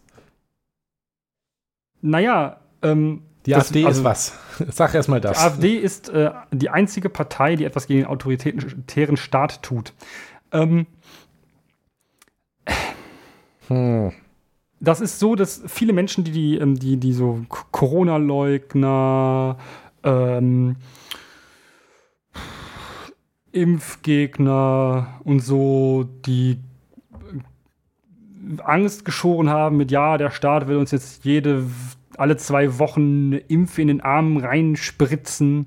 [2.02, 4.38] naja, ähm, die das- AfD also- ist was?
[4.70, 5.38] Sag erst mal die das.
[5.38, 9.92] AfD ist äh, die einzige Partei, die etwas gegen den autoritären Staat tut.
[10.52, 10.86] Ähm,
[13.70, 14.12] Hm.
[14.80, 19.56] das ist so, dass viele Menschen, die, die, ähm, die, die so Corona-Leugner,
[20.02, 20.74] ähm,
[23.52, 26.58] Impfgegner und so, die
[27.12, 31.64] äh, Angst geschoren haben mit, ja, der Staat will uns jetzt jede,
[32.16, 35.66] alle zwei Wochen eine Impfe in den Arm reinspritzen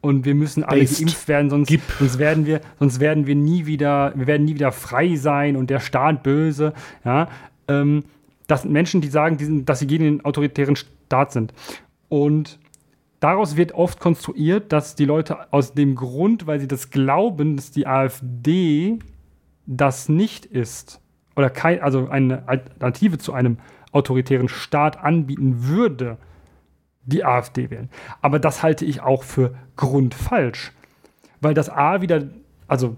[0.00, 0.98] und wir müssen alle Based.
[0.98, 4.72] geimpft werden, sonst, sonst werden wir, sonst werden wir nie wieder, wir werden nie wieder
[4.72, 6.72] frei sein und der Staat böse,
[7.04, 7.28] ja.
[7.66, 8.04] Ähm,
[8.46, 11.52] das sind Menschen, die sagen, die sind, dass sie gegen den autoritären Staat sind.
[12.08, 12.58] Und
[13.20, 17.70] daraus wird oft konstruiert, dass die Leute aus dem Grund, weil sie das glauben, dass
[17.70, 18.98] die AfD
[19.66, 21.00] das nicht ist,
[21.36, 23.58] oder kein, also eine Alternative zu einem
[23.92, 26.16] autoritären Staat anbieten würde,
[27.08, 27.88] die AfD wählen.
[28.20, 30.72] Aber das halte ich auch für grundfalsch.
[31.40, 32.28] Weil das A wieder,
[32.66, 32.96] also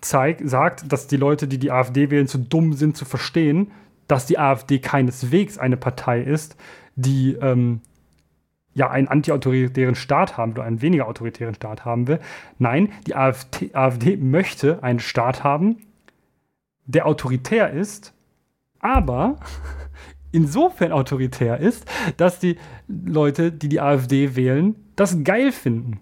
[0.00, 3.70] zeigt, sagt, dass die Leute, die die AfD wählen, zu dumm sind zu verstehen,
[4.08, 6.56] dass die AfD keineswegs eine Partei ist,
[6.96, 7.80] die ähm,
[8.74, 12.20] ja einen antiautoritären Staat haben oder einen weniger autoritären Staat haben will.
[12.58, 15.76] Nein, die AfD, AfD möchte einen Staat haben,
[16.86, 18.14] der autoritär ist,
[18.80, 19.36] aber
[20.32, 22.56] insofern autoritär ist, dass die
[22.88, 26.00] Leute, die die AfD wählen, das geil finden.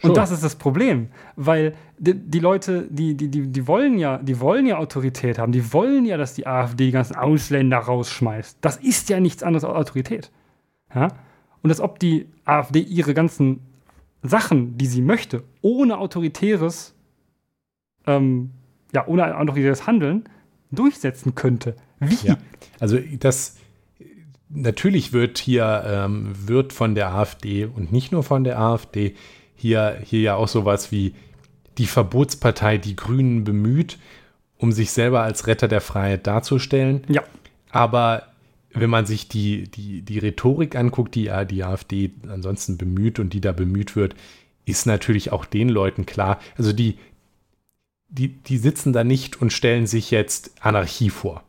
[0.00, 0.10] Schon.
[0.10, 4.18] Und das ist das Problem, weil die, die Leute, die, die, die, die wollen ja,
[4.18, 8.58] die wollen ja Autorität haben, die wollen ja, dass die AfD die ganzen Ausländer rausschmeißt.
[8.60, 10.30] Das ist ja nichts anderes als Autorität.
[10.94, 11.08] Ja?
[11.62, 13.60] Und als ob die AfD ihre ganzen
[14.22, 16.94] Sachen, die sie möchte, ohne autoritäres,
[18.06, 18.50] ähm,
[18.94, 20.24] ja, ohne autoritäres Handeln
[20.70, 21.76] durchsetzen könnte.
[22.00, 22.28] Wie?
[22.28, 22.38] Ja.
[22.80, 23.56] Also das
[24.48, 29.14] natürlich wird hier ähm, wird von der AfD und nicht nur von der AfD
[29.54, 31.14] hier, hier ja auch sowas wie
[31.78, 33.98] die Verbotspartei Die Grünen bemüht,
[34.56, 37.02] um sich selber als Retter der Freiheit darzustellen.
[37.08, 37.22] Ja.
[37.70, 38.24] Aber
[38.72, 43.40] wenn man sich die, die, die Rhetorik anguckt, die die AfD ansonsten bemüht und die
[43.40, 44.14] da bemüht wird,
[44.64, 46.98] ist natürlich auch den Leuten klar, also die,
[48.08, 51.42] die, die sitzen da nicht und stellen sich jetzt Anarchie vor.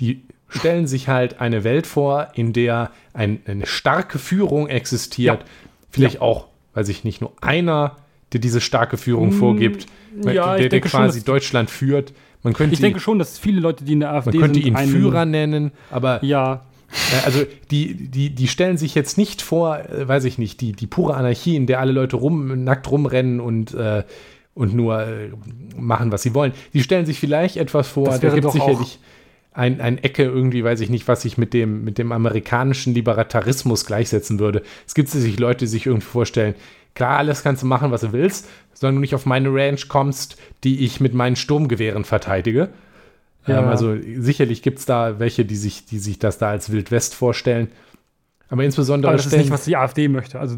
[0.00, 5.46] Die stellen sich halt eine Welt vor, in der ein, eine starke Führung existiert, Ja.
[5.90, 7.96] vielleicht auch, weiß ich nicht, nur einer,
[8.32, 9.86] der diese starke Führung Mm, vorgibt,
[10.24, 12.12] ja, der, der schon, quasi dass- Deutschland führt.
[12.42, 14.66] Man könnte, Ich denke schon, dass viele Leute, die in der AfD man könnte sind,
[14.68, 19.40] ihn einen- Führer nennen, aber Ja, äh, Also die, die, die stellen sich jetzt nicht
[19.42, 22.90] vor, äh, weiß ich nicht, die, die pure Anarchie, in der alle Leute rum, nackt
[22.90, 24.02] rumrennen und, äh,
[24.54, 25.30] und nur äh,
[25.76, 26.52] machen, was sie wollen.
[26.72, 28.98] Die stellen sich vielleicht etwas vor, Das da gibt es sicherlich
[29.54, 33.84] ein, ein Ecke irgendwie, weiß ich nicht, was sich mit dem, mit dem amerikanischen Libertarismus
[33.84, 34.62] gleichsetzen würde.
[34.86, 36.54] Es gibt sicherlich Leute, die sich irgendwie vorstellen,
[36.94, 40.36] klar, alles kannst du machen, was du willst, solange du nicht auf meine Ranch kommst,
[40.64, 42.70] die ich mit meinen Sturmgewehren verteidige.
[43.46, 43.60] Ja.
[43.60, 46.90] Ähm, also sicherlich gibt es da welche, die sich, die sich das da als Wild
[46.90, 47.68] West vorstellen.
[48.48, 50.38] Aber insbesondere aber das ist nicht, was die AfD möchte.
[50.38, 50.56] Also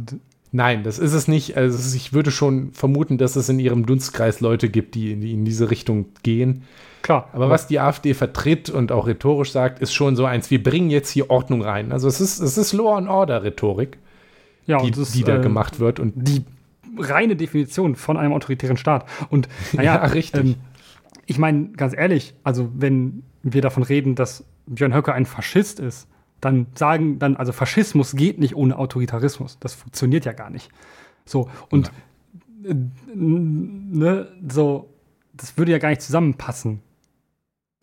[0.55, 1.57] nein, das ist es nicht.
[1.57, 5.45] Also ich würde schon vermuten, dass es in ihrem Dunstkreis Leute gibt, die, die in
[5.45, 6.63] diese Richtung gehen.
[7.03, 7.29] klar.
[7.33, 10.91] Aber was die AfD vertritt und auch rhetorisch sagt, ist schon so eins, wir bringen
[10.91, 11.93] jetzt hier Ordnung rein.
[11.93, 13.99] Also es ist, es ist Law and Order Rhetorik,
[14.67, 15.99] ja, die, das die da äh, gemacht wird.
[15.99, 16.45] Und Die
[16.97, 19.07] reine Definition von einem autoritären Staat.
[19.31, 20.45] Und naja, Ja, richtig.
[20.45, 20.55] Ähm,
[21.27, 26.07] ich meine, ganz ehrlich, also wenn wir davon reden, dass Björn Höcke ein Faschist ist,
[26.45, 29.59] dann sagen dann, also Faschismus geht nicht ohne Autoritarismus.
[29.61, 30.71] Das funktioniert ja gar nicht.
[31.25, 31.91] So, und
[32.65, 34.91] äh, n- ne, so,
[35.33, 36.81] das würde ja gar nicht zusammenpassen.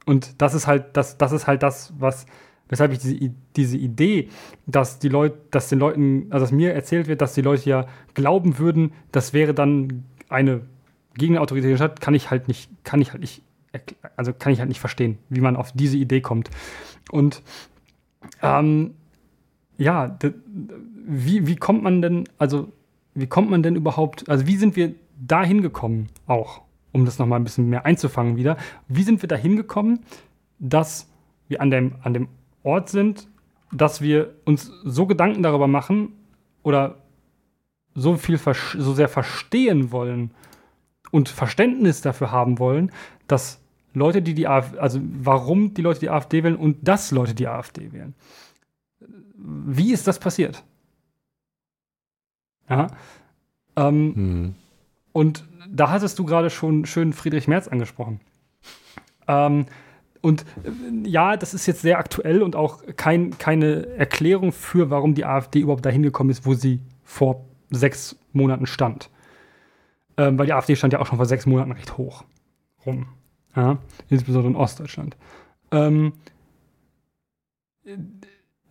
[0.05, 2.26] Und das ist halt, das, das ist halt das, was,
[2.70, 4.30] weshalb ich diese, diese Idee,
[4.66, 7.86] dass die Leute, dass den Leuten, also dass mir erzählt wird, dass die Leute ja
[8.14, 10.62] glauben würden, das wäre dann eine
[11.16, 13.43] gegen eine autoritäre Stadt, kann ich halt nicht, kann ich halt nicht,
[14.16, 16.49] also kann ich halt nicht verstehen, wie man auf diese Idee kommt.
[17.12, 17.41] Und
[18.41, 18.95] ähm,
[19.77, 20.17] ja,
[21.05, 22.71] wie, wie kommt man denn, also
[23.13, 26.61] wie kommt man denn überhaupt, also wie sind wir da hingekommen auch,
[26.91, 29.99] um das nochmal ein bisschen mehr einzufangen wieder, wie sind wir da hingekommen,
[30.59, 31.09] dass
[31.47, 32.27] wir an dem, an dem
[32.63, 33.27] Ort sind,
[33.71, 36.13] dass wir uns so Gedanken darüber machen
[36.63, 36.97] oder
[37.93, 40.31] so viel so sehr verstehen wollen
[41.11, 42.91] und Verständnis dafür haben wollen,
[43.27, 43.61] dass
[43.93, 47.47] Leute, die die AfD, also warum die Leute die AfD wählen und dass Leute die
[47.47, 48.13] AfD wählen.
[49.35, 50.63] Wie ist das passiert?
[52.69, 52.87] Ja.
[53.75, 54.55] Ähm, hm.
[55.11, 58.21] Und da hattest du gerade schon schön Friedrich Merz angesprochen.
[59.27, 59.65] Ähm,
[60.21, 65.15] und äh, ja, das ist jetzt sehr aktuell und auch kein, keine Erklärung für, warum
[65.15, 69.09] die AfD überhaupt dahin gekommen ist, wo sie vor sechs Monaten stand.
[70.17, 72.23] Ähm, weil die AfD stand ja auch schon vor sechs Monaten recht hoch
[72.85, 73.07] rum.
[73.56, 73.78] Ja?
[74.10, 75.16] Insbesondere in Ostdeutschland.
[75.72, 76.14] Ähm,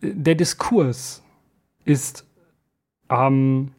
[0.01, 1.23] der Diskurs
[1.85, 2.25] ist
[3.09, 3.71] ähm,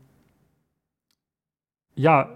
[1.95, 2.29] ja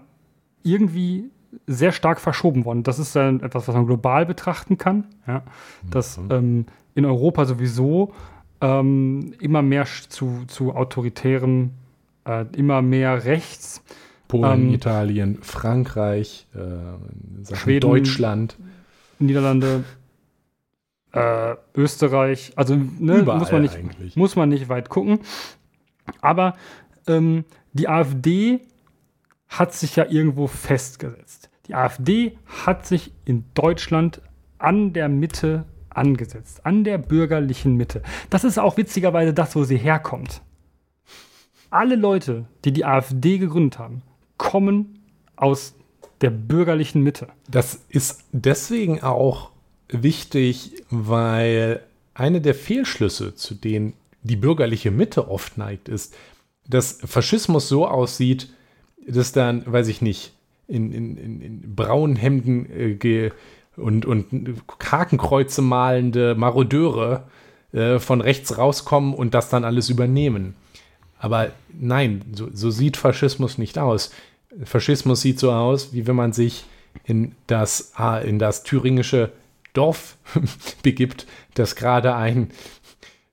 [0.62, 1.31] irgendwie
[1.67, 2.83] sehr stark verschoben worden.
[2.83, 5.07] Das ist dann etwas, was man global betrachten kann.
[5.27, 5.43] Ja?
[5.91, 6.31] Dass mhm.
[6.31, 8.12] ähm, in Europa sowieso
[8.61, 11.73] ähm, immer mehr zu, zu autoritären,
[12.25, 13.83] äh, immer mehr rechts.
[14.29, 18.57] Polen, ähm, Italien, Frankreich, äh, Schweden, Deutschland,
[19.18, 19.85] Niederlande,
[21.12, 22.53] äh, Österreich.
[22.57, 25.20] Also ne, muss, man nicht, muss man nicht weit gucken.
[26.20, 26.55] Aber
[27.07, 28.61] ähm, die AfD
[29.49, 31.51] hat sich ja irgendwo festgesetzt.
[31.66, 34.20] Die AfD hat sich in Deutschland
[34.59, 38.03] an der Mitte angesetzt, an der bürgerlichen Mitte.
[38.31, 40.43] Das ist auch witzigerweise das, wo sie herkommt.
[41.70, 44.03] Alle Leute, die die AfD gegründet haben,
[44.37, 45.01] kommen
[45.37, 45.74] aus
[46.20, 47.28] der bürgerlichen Mitte.
[47.49, 49.51] Das ist deswegen auch
[49.89, 51.82] wichtig, weil
[52.14, 56.14] eine der Fehlschlüsse, zu denen die bürgerliche Mitte oft neigt, ist,
[56.68, 58.53] dass Faschismus so aussieht,
[59.07, 60.32] dass dann, weiß ich nicht,
[60.66, 63.30] in, in, in, in braunen Hemden äh,
[63.76, 64.55] und, und
[64.91, 67.28] Hakenkreuze malende Marodeure
[67.72, 70.55] äh, von rechts rauskommen und das dann alles übernehmen.
[71.19, 74.11] Aber nein, so, so sieht Faschismus nicht aus.
[74.64, 76.64] Faschismus sieht so aus, wie wenn man sich
[77.05, 79.33] in das, ah, in das thüringische
[79.73, 80.17] Dorf
[80.83, 82.51] begibt, das gerade ein,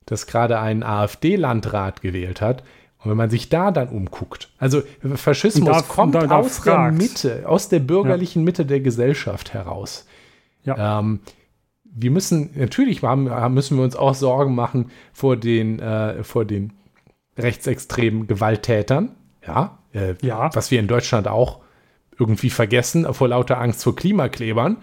[0.06, 2.62] das gerade einen AfD-Landrat gewählt hat
[3.04, 4.82] und wenn man sich da dann umguckt, also
[5.14, 6.92] Faschismus da, kommt da, da aus fragt.
[6.92, 8.44] der Mitte, aus der bürgerlichen ja.
[8.44, 10.06] Mitte der Gesellschaft heraus.
[10.64, 11.00] Ja.
[11.00, 11.20] Ähm,
[11.84, 16.72] wir müssen, natürlich haben, müssen wir uns auch Sorgen machen vor den, äh, vor den
[17.36, 19.10] rechtsextremen Gewalttätern.
[19.46, 21.60] Ja, äh, ja, was wir in Deutschland auch
[22.18, 24.78] irgendwie vergessen, vor lauter Angst vor Klimaklebern.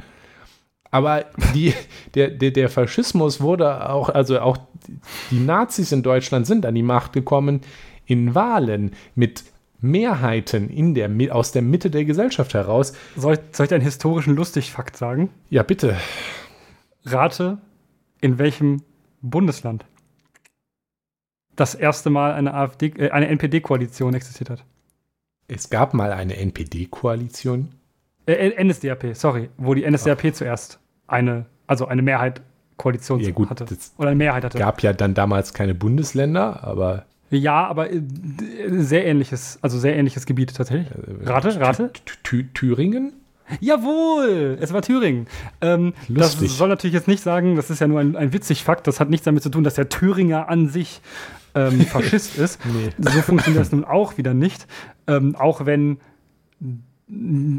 [0.91, 1.73] Aber die,
[2.15, 4.57] der, der, der Faschismus wurde auch, also auch
[5.31, 7.61] die Nazis in Deutschland sind an die Macht gekommen,
[8.05, 9.43] in Wahlen mit
[9.79, 12.93] Mehrheiten in der, aus der Mitte der Gesellschaft heraus.
[13.15, 15.29] Soll, soll ich einen historischen Lustigfakt sagen?
[15.49, 15.97] Ja, bitte.
[17.05, 17.57] Rate,
[18.19, 18.83] in welchem
[19.21, 19.85] Bundesland
[21.55, 24.63] das erste Mal eine AfD, äh, eine NPD-Koalition existiert hat.
[25.47, 27.69] Es gab mal eine NPD-Koalition?
[28.25, 30.33] Äh, NSDAP, sorry, wo die NSDAP Ach.
[30.33, 32.41] zuerst eine, also eine Mehrheit
[32.77, 33.67] Koalition ja, gut, hatte.
[33.97, 34.57] Oder eine Mehrheit hatte.
[34.57, 38.01] Es gab ja dann damals keine Bundesländer, aber ja, aber äh,
[38.69, 40.89] sehr ähnliches, also sehr ähnliches Gebiet tatsächlich.
[40.91, 41.91] Äh, rate, rate.
[42.53, 43.13] Thüringen?
[43.59, 45.27] Jawohl, es war Thüringen.
[45.61, 48.87] Ähm, das soll natürlich jetzt nicht sagen, das ist ja nur ein, ein witzig Fakt,
[48.87, 51.01] das hat nichts damit zu tun, dass der Thüringer an sich
[51.55, 52.59] ähm, Faschist ist.
[52.65, 52.89] Nee.
[52.97, 54.67] So funktioniert das nun auch wieder nicht.
[55.07, 55.99] Ähm, auch wenn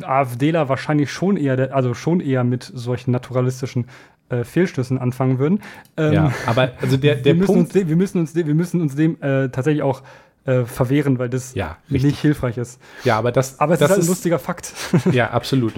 [0.02, 3.86] AfDler wahrscheinlich schon eher, also schon eher mit solchen naturalistischen
[4.30, 5.60] äh, Fehlschlüssen anfangen würden.
[5.96, 7.74] Ähm, ja, aber also der, der wir Punkt.
[7.74, 10.02] Dem, wir, müssen uns dem, wir müssen uns dem äh, tatsächlich auch
[10.44, 12.80] äh, verwehren, weil das ja, nicht hilfreich ist.
[13.04, 14.72] Ja, aber das, aber es das ist halt ein lustiger Fakt.
[15.12, 15.74] Ja, absolut.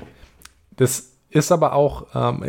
[0.76, 2.44] Das ist aber auch ähm,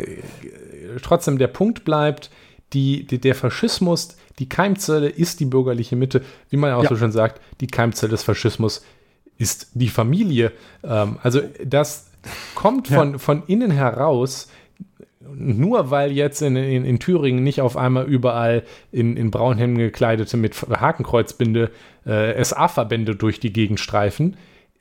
[1.02, 2.30] trotzdem der Punkt bleibt,
[2.72, 6.88] die, die, der Faschismus, die Keimzelle ist die bürgerliche Mitte, wie man auch ja.
[6.88, 8.84] so schön sagt, die Keimzelle des Faschismus
[9.38, 10.52] ist die Familie.
[10.84, 12.10] Ähm, also das
[12.54, 13.18] kommt von, ja.
[13.18, 14.48] von innen heraus
[15.34, 18.62] nur weil jetzt in, in, in, Thüringen nicht auf einmal überall
[18.92, 21.70] in, in Braunhemden gekleidete mit Hakenkreuzbinde
[22.04, 24.36] äh, SA-Verbände durch die Gegend streifen,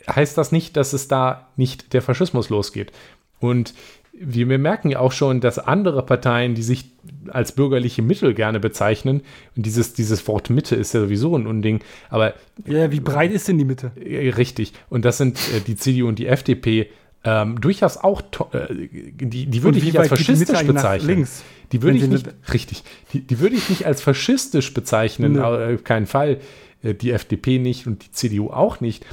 [0.07, 2.91] heißt das nicht, dass es da nicht der Faschismus losgeht.
[3.39, 3.73] Und
[4.19, 6.85] wir, merken ja auch schon, dass andere Parteien, die sich
[7.27, 9.21] als bürgerliche Mittel gerne bezeichnen,
[9.55, 12.33] und dieses, dieses Wort Mitte ist ja sowieso ein Unding, aber.
[12.65, 13.91] Ja, wie breit ist denn die Mitte?
[13.95, 14.73] Äh, richtig.
[14.89, 16.89] Und das sind äh, die CDU und die FDP
[17.23, 18.21] ähm, durchaus auch,
[18.53, 21.07] äh, die, die würde ich nicht als faschistisch die bezeichnen.
[21.07, 25.39] Links, die würde ich nicht, richtig, die, die würde ich nicht als faschistisch bezeichnen, nee.
[25.39, 26.39] auf keinen Fall.
[26.83, 29.05] Äh, die FDP nicht und die CDU auch nicht.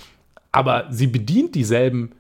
[0.53, 2.13] aber sie bedient dieselben,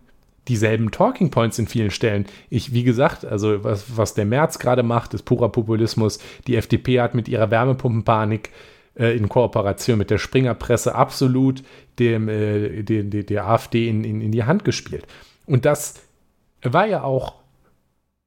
[0.48, 2.26] dieselben Talking Points in vielen Stellen.
[2.50, 6.18] Ich, wie gesagt, also was, was der März gerade macht, ist purer Populismus.
[6.46, 8.50] Die FDP hat mit ihrer Wärmepumpenpanik
[8.94, 11.62] äh, in Kooperation mit der Springerpresse absolut
[11.98, 15.06] dem, äh, dem, dem, der AfD in, in, in die Hand gespielt.
[15.46, 15.94] Und das
[16.62, 17.34] war ja auch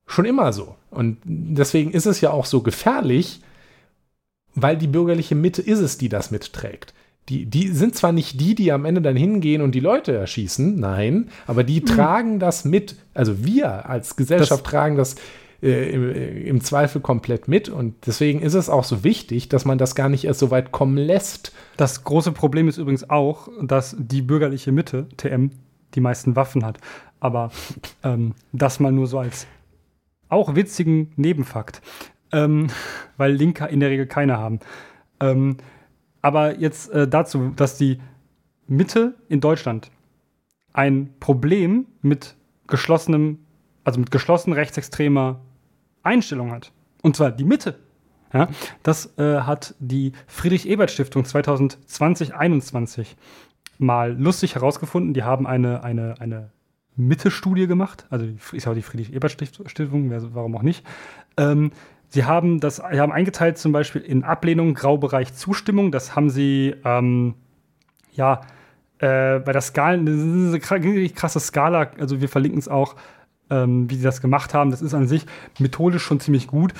[0.07, 0.75] schon immer so.
[0.91, 3.41] Und deswegen ist es ja auch so gefährlich,
[4.53, 6.93] weil die bürgerliche Mitte ist es, die das mitträgt.
[7.29, 10.79] Die, die sind zwar nicht die, die am Ende dann hingehen und die Leute erschießen,
[10.79, 11.85] nein, aber die mhm.
[11.85, 12.97] tragen das mit.
[13.15, 15.15] Also wir als Gesellschaft das, tragen das
[15.65, 17.69] äh, im, äh, im, Zweifel komplett mit.
[17.69, 20.71] Und deswegen ist es auch so wichtig, dass man das gar nicht erst so weit
[20.71, 21.53] kommen lässt.
[21.77, 25.49] Das große Problem ist übrigens auch, dass die bürgerliche Mitte, TM,
[25.95, 26.77] die meisten Waffen hat.
[27.19, 27.51] Aber
[28.03, 29.47] ähm, das mal nur so als
[30.29, 31.81] auch witzigen Nebenfakt.
[32.31, 32.67] Ähm,
[33.17, 34.59] weil Linker in der Regel keine haben.
[35.19, 35.57] Ähm,
[36.25, 37.99] aber jetzt äh, dazu, dass die
[38.65, 39.91] Mitte in Deutschland
[40.73, 43.45] ein Problem mit geschlossenem,
[43.83, 45.39] also mit geschlossen rechtsextremer
[46.01, 46.71] Einstellung hat.
[47.03, 47.77] Und zwar die Mitte.
[48.33, 48.47] Ja,
[48.81, 53.05] das äh, hat die Friedrich-Ebert-Stiftung 2020-21
[53.77, 55.13] mal lustig herausgefunden.
[55.13, 56.49] Die haben eine, eine, eine
[56.95, 58.07] Mitte-Studie gemacht.
[58.09, 60.83] Also ist auch die Friedrich-Ebert-Stiftung, warum auch nicht.
[61.37, 61.69] Ähm,
[62.15, 65.91] Sie haben das, Sie haben eingeteilt zum Beispiel in Ablehnung, Graubereich, Zustimmung.
[65.91, 67.33] Das haben Sie, ähm,
[68.13, 68.39] ja,
[68.99, 71.91] äh, bei der Skala, das ist eine krasse Skala.
[71.99, 72.95] Also wir verlinken es auch,
[73.49, 74.71] ähm, wie Sie das gemacht haben.
[74.71, 75.25] Das ist an sich
[75.59, 76.73] methodisch schon ziemlich gut.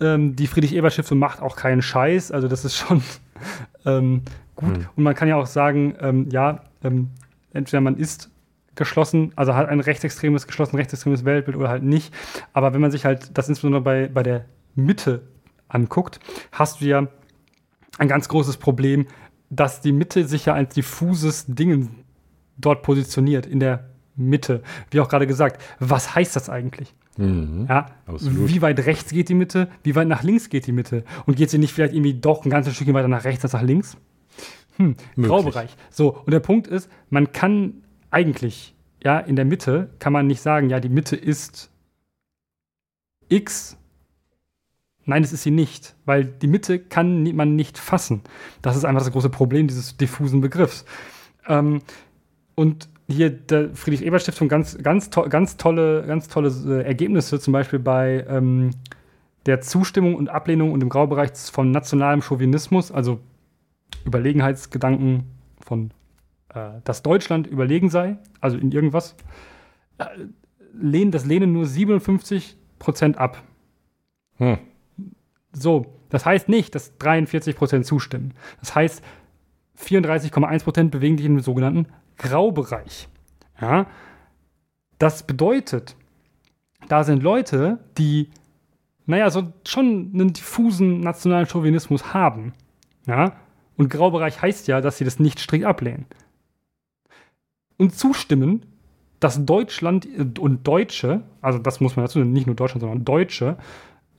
[0.00, 2.32] Ähm, die Friedrich-Ebert-Stiftung macht auch keinen Scheiß.
[2.32, 3.00] Also das ist schon
[3.86, 4.22] ähm,
[4.56, 4.76] gut.
[4.76, 4.86] Mhm.
[4.96, 7.10] Und man kann ja auch sagen, ähm, ja, ähm,
[7.52, 8.28] entweder man ist
[8.74, 12.12] geschlossen, also hat ein rechtsextremes, geschlossen rechtsextremes Weltbild oder halt nicht.
[12.52, 15.28] Aber wenn man sich halt das insbesondere bei, bei der Mitte
[15.68, 16.20] anguckt,
[16.52, 17.08] hast du ja
[17.98, 19.06] ein ganz großes Problem,
[19.50, 21.90] dass die Mitte sich ja als diffuses Ding
[22.56, 24.62] dort positioniert, in der Mitte.
[24.90, 26.94] Wie auch gerade gesagt, was heißt das eigentlich?
[27.16, 29.68] Mhm, ja, wie weit rechts geht die Mitte?
[29.82, 31.04] Wie weit nach links geht die Mitte?
[31.26, 33.62] Und geht sie nicht vielleicht irgendwie doch ein ganzes Stückchen weiter nach rechts als nach
[33.62, 33.96] links?
[34.76, 35.76] Hm, Graubereich.
[35.90, 40.40] So, und der Punkt ist, man kann eigentlich, ja, in der Mitte kann man nicht
[40.40, 41.70] sagen, ja, die Mitte ist
[43.28, 43.76] X
[45.06, 48.22] Nein, das ist sie nicht, weil die Mitte kann man nicht fassen.
[48.62, 50.84] Das ist einfach das große Problem dieses diffusen Begriffs.
[51.46, 51.82] Ähm,
[52.54, 57.78] und hier der Friedrich-Ebert-Stiftung ganz, ganz, to ganz tolle, ganz tolle äh, Ergebnisse, zum Beispiel
[57.78, 58.70] bei ähm,
[59.46, 63.20] der Zustimmung und Ablehnung und im Graubereich von nationalem Chauvinismus, also
[64.06, 65.24] Überlegenheitsgedanken
[65.60, 65.90] von,
[66.54, 69.16] äh, dass Deutschland überlegen sei, also in irgendwas,
[69.98, 70.06] äh,
[70.72, 73.42] lehnen, das lehnen nur 57 Prozent ab.
[74.38, 74.58] Hm.
[75.54, 78.34] So, das heißt nicht, dass 43 Prozent zustimmen.
[78.60, 79.02] Das heißt,
[79.80, 81.86] 34,1 Prozent bewegen sich im sogenannten
[82.18, 83.08] Graubereich.
[83.60, 83.86] Ja?
[84.98, 85.96] Das bedeutet,
[86.88, 88.30] da sind Leute, die,
[89.06, 92.52] naja, so schon einen diffusen nationalen Chauvinismus haben.
[93.06, 93.36] Ja?
[93.76, 96.06] Und Graubereich heißt ja, dass sie das nicht strikt ablehnen.
[97.76, 98.66] Und zustimmen,
[99.18, 100.06] dass Deutschland
[100.38, 103.56] und Deutsche, also das muss man dazu sagen, nicht nur Deutschland, sondern Deutsche,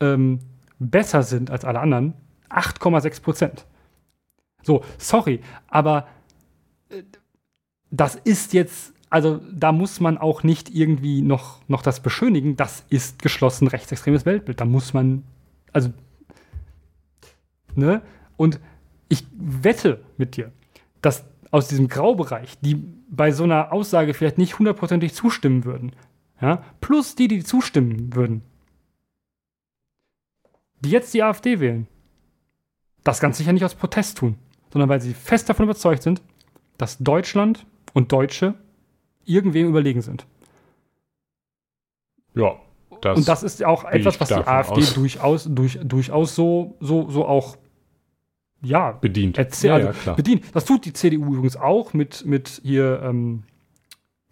[0.02, 0.40] ähm,
[0.80, 2.14] besser sind als alle anderen,
[2.50, 3.66] 8,6 Prozent.
[4.64, 6.08] So, sorry, aber
[6.90, 7.04] äh,
[7.92, 12.84] das ist jetzt, also da muss man auch nicht irgendwie noch, noch das beschönigen, das
[12.90, 14.60] ist geschlossen rechtsextremes Weltbild.
[14.60, 15.24] Da muss man,
[15.72, 15.94] also,
[17.76, 18.02] ne?
[18.38, 18.60] Und
[19.08, 20.52] ich wette mit dir,
[21.02, 22.76] dass aus diesem Graubereich, die
[23.10, 25.92] bei so einer Aussage vielleicht nicht hundertprozentig zustimmen würden,
[26.42, 28.42] ja, plus die, die zustimmen würden,
[30.86, 31.88] die jetzt die AfD wählen,
[33.04, 34.38] das ganz sicher nicht aus Protest tun,
[34.72, 36.22] sondern weil sie fest davon überzeugt sind,
[36.78, 38.54] dass Deutschland und Deutsche
[39.26, 40.26] irgendwem überlegen sind.
[42.36, 42.56] Ja.
[43.02, 44.94] Das und das ist auch etwas, was die AfD aus.
[44.94, 47.58] durchaus, durch, durchaus so, so, so auch
[48.62, 49.38] ja, bedient.
[49.38, 50.44] Erzähl, ja, ja, bedient.
[50.54, 53.44] Das tut die CDU übrigens auch mit, mit hier ähm,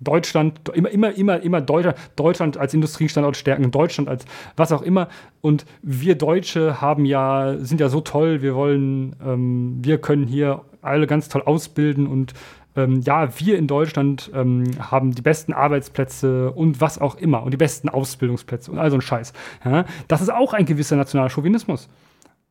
[0.04, 4.26] Deutschland, immer, immer, immer, immer Deutschland, Deutschland als Industriestandort stärken, Deutschland als
[4.56, 5.08] was auch immer.
[5.41, 10.62] Und wir Deutsche haben ja, sind ja so toll, wir wollen, ähm, wir können hier
[10.82, 12.34] alle ganz toll ausbilden und
[12.76, 17.51] ähm, ja, wir in Deutschland ähm, haben die besten Arbeitsplätze und was auch immer und
[17.51, 19.34] die besten Ausbildungsplätze und all so ein Scheiß.
[19.64, 19.86] Ja?
[20.08, 21.88] Das ist auch ein gewisser nationaler Chauvinismus,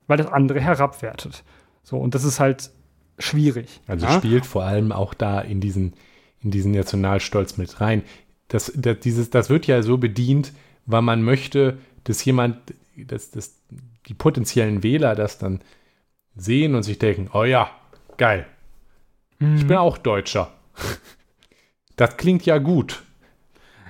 [0.07, 1.43] weil das andere herabwertet.
[1.83, 2.71] So, und das ist halt
[3.19, 3.81] schwierig.
[3.87, 4.13] Also ja?
[4.13, 5.95] spielt vor allem auch da in diesen
[6.43, 8.03] in diesen Nationalstolz mit rein.
[8.49, 10.53] Das, das, dieses, das wird ja so bedient,
[10.87, 12.59] weil man möchte, dass jemand,
[12.97, 13.57] dass, dass
[14.07, 15.61] die potenziellen Wähler das dann
[16.35, 17.71] sehen und sich denken, oh ja,
[18.17, 18.47] geil.
[19.39, 19.57] Mhm.
[19.57, 20.53] Ich bin auch Deutscher.
[21.97, 23.03] Das klingt ja gut.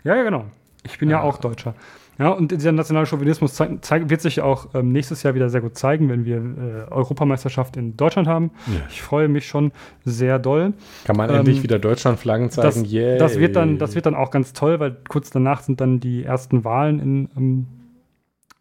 [0.04, 0.46] Ja, ja, genau.
[0.82, 1.74] Ich bin ja, ja auch Deutscher.
[2.22, 5.60] Ja, und dieser nationale Chauvinismus zeig, zeig, wird sich auch ähm, nächstes Jahr wieder sehr
[5.60, 8.52] gut zeigen, wenn wir äh, Europameisterschaft in Deutschland haben.
[8.68, 8.80] Ja.
[8.88, 9.72] Ich freue mich schon
[10.04, 10.72] sehr doll.
[11.04, 12.84] Kann man ähm, endlich wieder Deutschlandflaggen zeigen?
[12.84, 13.18] Das, yeah.
[13.18, 16.22] das, wird dann, das wird dann auch ganz toll, weil kurz danach sind dann die
[16.22, 17.66] ersten Wahlen in, ähm,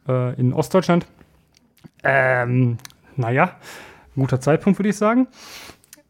[0.07, 1.05] äh, in Ostdeutschland.
[2.03, 2.80] Ähm,
[3.16, 3.57] naja,
[4.16, 5.28] guter Zeitpunkt, würde ich sagen.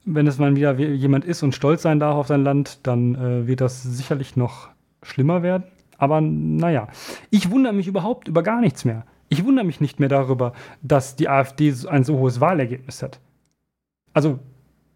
[0.05, 3.45] Wenn es mal wieder jemand ist und stolz sein darf auf sein Land, dann äh,
[3.45, 4.69] wird das sicherlich noch
[5.03, 5.65] schlimmer werden.
[6.01, 6.87] Aber naja,
[7.29, 9.05] ich wundere mich überhaupt über gar nichts mehr.
[9.29, 13.19] Ich wundere mich nicht mehr darüber, dass die AfD ein so hohes Wahlergebnis hat.
[14.11, 14.39] Also,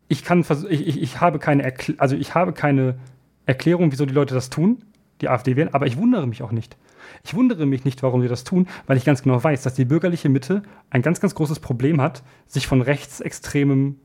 [0.08, 2.98] ich kann ich, ich, ich habe keine Erkl also ich habe keine
[3.46, 4.84] Erklärung, wieso die Leute das tun,
[5.22, 6.76] die AfD wählen, aber ich wundere mich auch nicht.
[7.24, 9.86] Ich wundere mich nicht, warum sie das tun, weil ich ganz genau weiß, dass die
[9.86, 14.00] bürgerliche Mitte ein ganz, ganz großes Problem hat, sich von rechtsextremem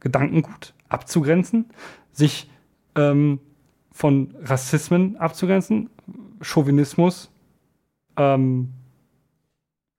[0.00, 1.70] Gedankengut abzugrenzen,
[2.12, 2.50] sich
[2.96, 3.40] ähm,
[3.92, 5.88] von Rassismen abzugrenzen,
[6.42, 7.30] Chauvinismus
[8.16, 8.72] ähm,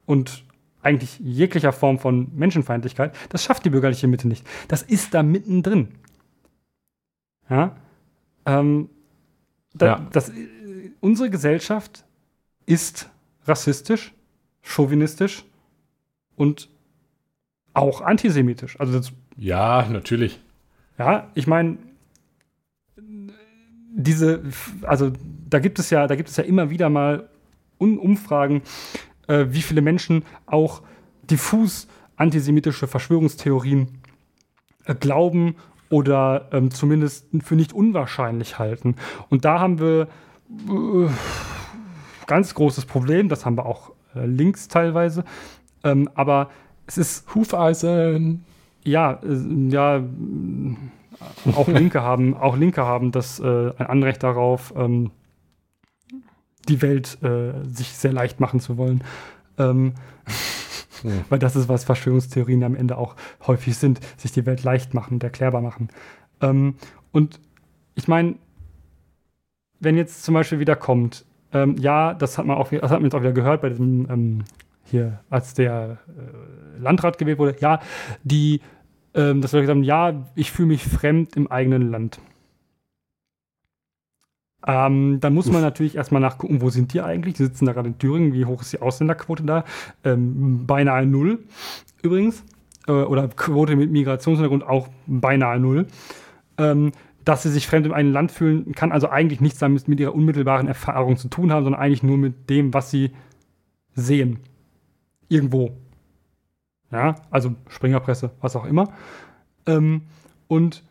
[0.06, 0.44] und
[0.82, 4.46] eigentlich jeglicher Form von Menschenfeindlichkeit, das schafft die bürgerliche Mitte nicht.
[4.68, 5.89] Das ist da mittendrin.
[7.50, 7.76] Ja.
[8.46, 8.89] Ähm,
[9.74, 10.08] da, ja.
[10.12, 10.32] Das,
[11.00, 12.06] unsere Gesellschaft
[12.66, 13.10] ist
[13.46, 14.14] rassistisch,
[14.62, 15.46] chauvinistisch
[16.36, 16.70] und
[17.74, 18.80] auch antisemitisch.
[18.80, 20.39] Also das, ja, natürlich.
[20.98, 21.78] Ja, ich meine,
[23.96, 24.44] diese,
[24.84, 25.12] also
[25.54, 27.30] da gibt es ja, da gibt es ja immer wieder mal
[27.78, 28.62] Umfragen,
[29.28, 30.82] äh, wie viele Menschen auch
[31.30, 33.99] diffus antisemitische Verschwörungstheorien
[34.86, 35.56] äh, glauben
[35.89, 38.95] oder ähm, zumindest für nicht unwahrscheinlich halten.
[39.30, 40.08] Und da haben wir
[40.70, 41.10] äh,
[42.26, 45.24] ganz großes Problem, das haben wir auch äh, links teilweise,
[45.84, 46.49] ähm, aber
[46.88, 48.43] es ist Hufeisen.
[48.86, 50.04] Ja, äh, ja
[51.56, 55.12] auch Linke haben, auch Linke haben das äh, ein Anrecht darauf, ähm,
[56.68, 59.03] die Welt äh, sich sehr leicht machen zu wollen.
[59.57, 59.93] Ähm,
[61.03, 61.11] ja.
[61.30, 65.16] Weil das ist, was Verschwörungstheorien am Ende auch häufig sind, sich die Welt leicht machen
[65.16, 65.89] und erklärbar machen.
[66.41, 66.76] Ähm,
[67.11, 67.39] und
[67.95, 68.36] ich meine,
[69.80, 73.03] wenn jetzt zum Beispiel wieder kommt, ähm, ja, das hat man auch, das hat man
[73.03, 74.43] jetzt auch wieder gehört bei diesem ähm,
[74.86, 77.80] hier, als der äh, Landrat gewählt wurde, ja,
[78.24, 78.61] die
[79.16, 82.20] ähm, dass wir gesagt haben, ja, ich fühle mich fremd im eigenen Land.
[84.66, 87.36] Ähm, dann muss man natürlich erstmal nachgucken, wo sind die eigentlich?
[87.36, 88.34] Die sitzen da gerade in Thüringen.
[88.34, 89.66] Wie hoch ist die Ausländerquote da?
[90.03, 91.39] Ähm, beinahe null
[92.01, 92.43] übrigens.
[92.88, 95.88] Äh, oder Quote mit Migrationshintergrund auch beinahe null.
[96.57, 96.91] Ähm,
[97.26, 100.14] dass sie sich fremd im eigenen Land fühlen, kann also eigentlich nichts damit mit ihrer
[100.14, 103.11] unmittelbaren Erfahrung zu tun haben, sondern eigentlich nur mit dem, was sie
[103.95, 104.39] sehen.
[105.30, 105.72] Irgendwo.
[106.91, 108.89] Ja, also Springerpresse, was auch immer.
[109.66, 110.01] Ähm,
[110.47, 110.84] und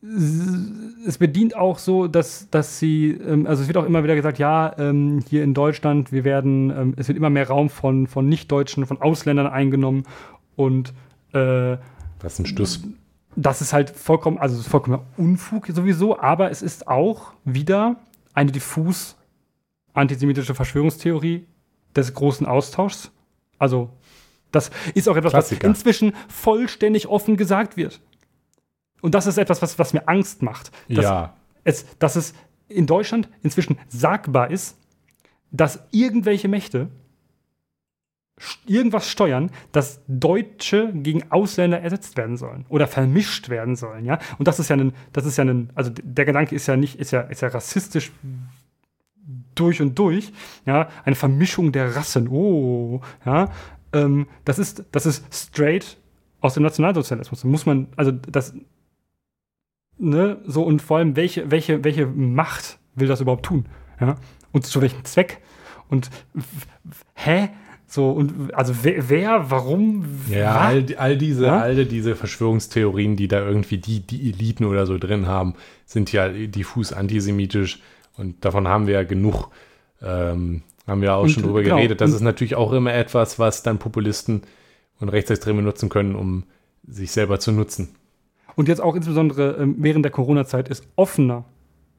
[0.00, 4.38] es bedient auch so, dass, dass sie, ähm, also es wird auch immer wieder gesagt,
[4.38, 8.28] ja, ähm, hier in Deutschland, wir werden, ähm, es wird immer mehr Raum von, von
[8.28, 10.04] Nicht-Deutschen, von Ausländern eingenommen
[10.54, 10.90] und
[11.32, 11.76] äh,
[12.20, 12.82] das ist ein Stuss.
[13.34, 17.96] Das ist halt vollkommen, also vollkommen Unfug sowieso, aber es ist auch wieder
[18.34, 19.16] eine diffus
[19.94, 21.46] antisemitische Verschwörungstheorie
[21.96, 23.10] des großen Austauschs.
[23.58, 23.90] Also
[24.52, 25.68] das ist auch etwas, Klassiker.
[25.68, 28.00] was inzwischen vollständig offen gesagt wird.
[29.00, 30.70] Und das ist etwas, was, was mir Angst macht.
[30.88, 31.36] Dass ja.
[31.64, 32.34] Es, dass es
[32.68, 34.76] in Deutschland inzwischen sagbar ist,
[35.50, 36.88] dass irgendwelche Mächte
[38.66, 44.18] irgendwas steuern, dass Deutsche gegen Ausländer ersetzt werden sollen oder vermischt werden sollen, ja.
[44.38, 47.00] Und das ist ja ein, das ist ja ein, also der Gedanke ist ja nicht,
[47.00, 48.12] ist ja, ist ja rassistisch
[49.54, 50.32] durch und durch,
[50.66, 53.50] ja, eine Vermischung der Rassen, oh, ja,
[53.92, 55.98] ähm, das, ist, das ist straight
[56.40, 57.44] aus dem Nationalsozialismus.
[57.44, 58.54] Muss man, also das,
[59.98, 63.66] ne, so und vor allem, welche, welche, welche Macht will das überhaupt tun?
[64.00, 64.16] Ja?
[64.52, 65.40] Und zu welchem Zweck?
[65.88, 66.10] Und
[67.14, 67.50] hä?
[67.86, 70.04] So, und also wer, wer warum?
[70.28, 71.58] Ja, all, all, diese, ja?
[71.58, 75.54] all diese Verschwörungstheorien, die da irgendwie die, die Eliten oder so drin haben,
[75.86, 77.80] sind ja diffus antisemitisch
[78.16, 79.48] und davon haben wir ja genug.
[80.02, 82.00] Ähm, haben wir auch und, schon drüber genau, geredet.
[82.00, 84.42] Das ist natürlich auch immer etwas, was dann Populisten
[85.00, 86.44] und Rechtsextreme nutzen können, um
[86.86, 87.94] sich selber zu nutzen.
[88.58, 91.44] Und jetzt auch insbesondere ähm, während der Corona-Zeit ist offener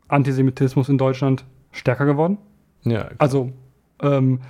[0.10, 2.38] Antisemitismus in Deutschland stärker geworden.
[2.84, 3.06] Ja.
[3.06, 3.16] Klar.
[3.18, 3.54] Also,
[4.02, 4.42] ähm,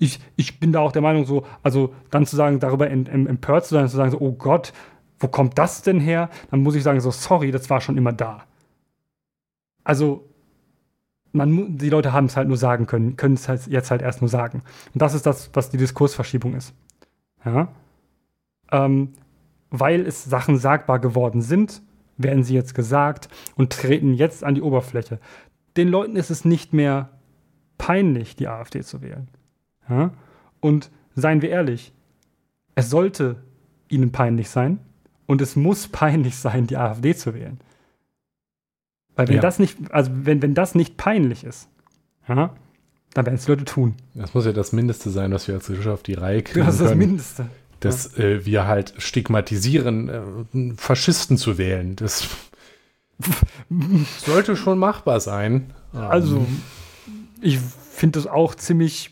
[0.00, 3.74] ich, ich bin da auch der Meinung, so, also dann zu sagen, darüber empört zu
[3.76, 4.72] sein, zu sagen, so, oh Gott,
[5.20, 6.28] wo kommt das denn her?
[6.50, 8.42] Dann muss ich sagen, so, sorry, das war schon immer da.
[9.84, 10.28] Also,
[11.30, 14.22] man, die Leute haben es halt nur sagen können, können es halt jetzt halt erst
[14.22, 14.62] nur sagen.
[14.92, 16.74] Und das ist das, was die Diskursverschiebung ist.
[17.44, 17.68] Ja?
[18.72, 19.10] Ähm,
[19.72, 21.82] weil es Sachen sagbar geworden sind,
[22.18, 25.18] werden sie jetzt gesagt und treten jetzt an die Oberfläche.
[25.76, 27.08] Den Leuten ist es nicht mehr
[27.78, 29.26] peinlich, die AfD zu wählen.
[29.88, 30.12] Ja?
[30.60, 31.92] Und seien wir ehrlich,
[32.74, 33.42] es sollte
[33.88, 34.78] ihnen peinlich sein
[35.26, 37.58] und es muss peinlich sein, die AfD zu wählen.
[39.16, 39.40] Weil wenn Ja.
[39.42, 41.68] das nicht, also wenn, wenn das nicht peinlich ist,
[42.28, 42.54] ja,
[43.14, 43.94] dann werden es die Leute tun.
[44.14, 46.76] Das muss ja das Mindeste sein, was wir als Gesellschaft auf die Reihe kriegen Das
[46.76, 46.98] ist das können.
[47.00, 47.46] Mindeste.
[47.84, 51.96] Dass äh, wir halt stigmatisieren, äh, Faschisten zu wählen.
[51.96, 52.28] Das
[54.18, 55.72] sollte schon machbar sein.
[55.92, 56.46] Also,
[57.40, 59.10] ich finde das auch ziemlich,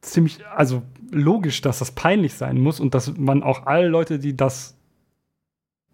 [0.00, 4.36] ziemlich, also logisch, dass das peinlich sein muss und dass man auch alle Leute, die
[4.36, 4.76] das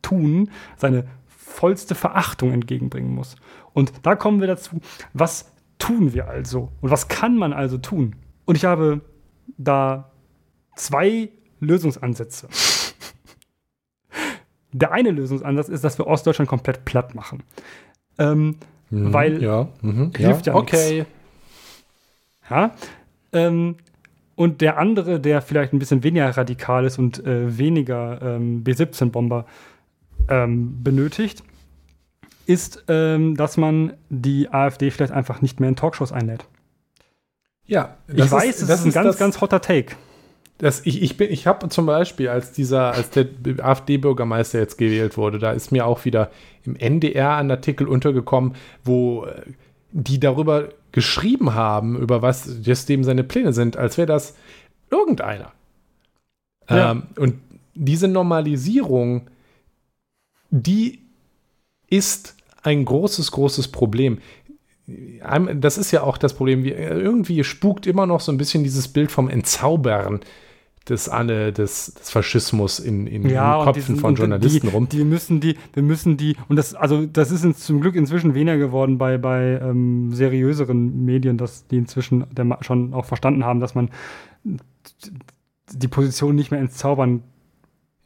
[0.03, 3.37] tun, seine vollste Verachtung entgegenbringen muss.
[3.73, 4.81] Und da kommen wir dazu,
[5.13, 6.73] was tun wir also?
[6.81, 8.17] Und was kann man also tun?
[8.45, 9.03] Und ich habe
[9.59, 10.11] da
[10.77, 11.31] zwei
[11.61, 12.49] Lösungsansätze.
[14.73, 17.43] Der eine Lösungsansatz ist, dass wir Ostdeutschland komplett platt machen.
[18.19, 18.57] Ähm,
[18.91, 21.07] Mhm, weil- ja, mhm, hilft ja okay.
[22.51, 22.73] Ja.
[23.33, 23.77] Ähm,
[24.37, 29.47] und der andere, der vielleicht ein bisschen weniger radikal ist und äh, weniger ähm, B-17-Bomber
[30.29, 31.43] ähm, benötigt,
[32.47, 36.47] ist, ähm, dass man die AfD vielleicht einfach nicht mehr in Talkshows einlädt.
[37.65, 39.97] Ja, ich weiß, es ist ein ganz, das, ganz hotter Take.
[40.59, 43.27] Das, ich, ich, bin- ich habe zum Beispiel, als dieser, als der
[43.59, 46.31] AfD-Bürgermeister jetzt gewählt wurde, da ist mir auch wieder
[46.65, 48.55] im NDR ein Artikel untergekommen,
[48.85, 49.43] wo äh,
[49.91, 54.37] die darüber geschrieben haben, über was jetzt dem seine Pläne sind, als wäre das
[54.91, 55.53] irgendeiner.
[56.71, 56.93] Ja.
[56.93, 57.35] Ähm, und
[57.75, 59.29] diese Normalisierung,
[60.51, 61.01] die
[61.91, 64.19] ist ein großes, großes Problem.
[65.55, 66.65] Das ist ja auch das Problem.
[66.65, 70.21] Irgendwie spukt immer noch so ein bisschen dieses Bild vom Entzaubern
[70.89, 74.89] des, Anne, des, des Faschismus in, in Ja, den Köpfen diesen- von Journalisten die, rum.
[74.89, 78.35] Die müssen die, wir müssen die, und das, also das ist ins, zum Glück inzwischen
[78.35, 83.61] weniger geworden bei, bei ähm, seriöseren Medien, dass die inzwischen der, schon auch verstanden haben,
[83.61, 83.91] dass man
[85.73, 87.23] die Position nicht mehr entzaubern,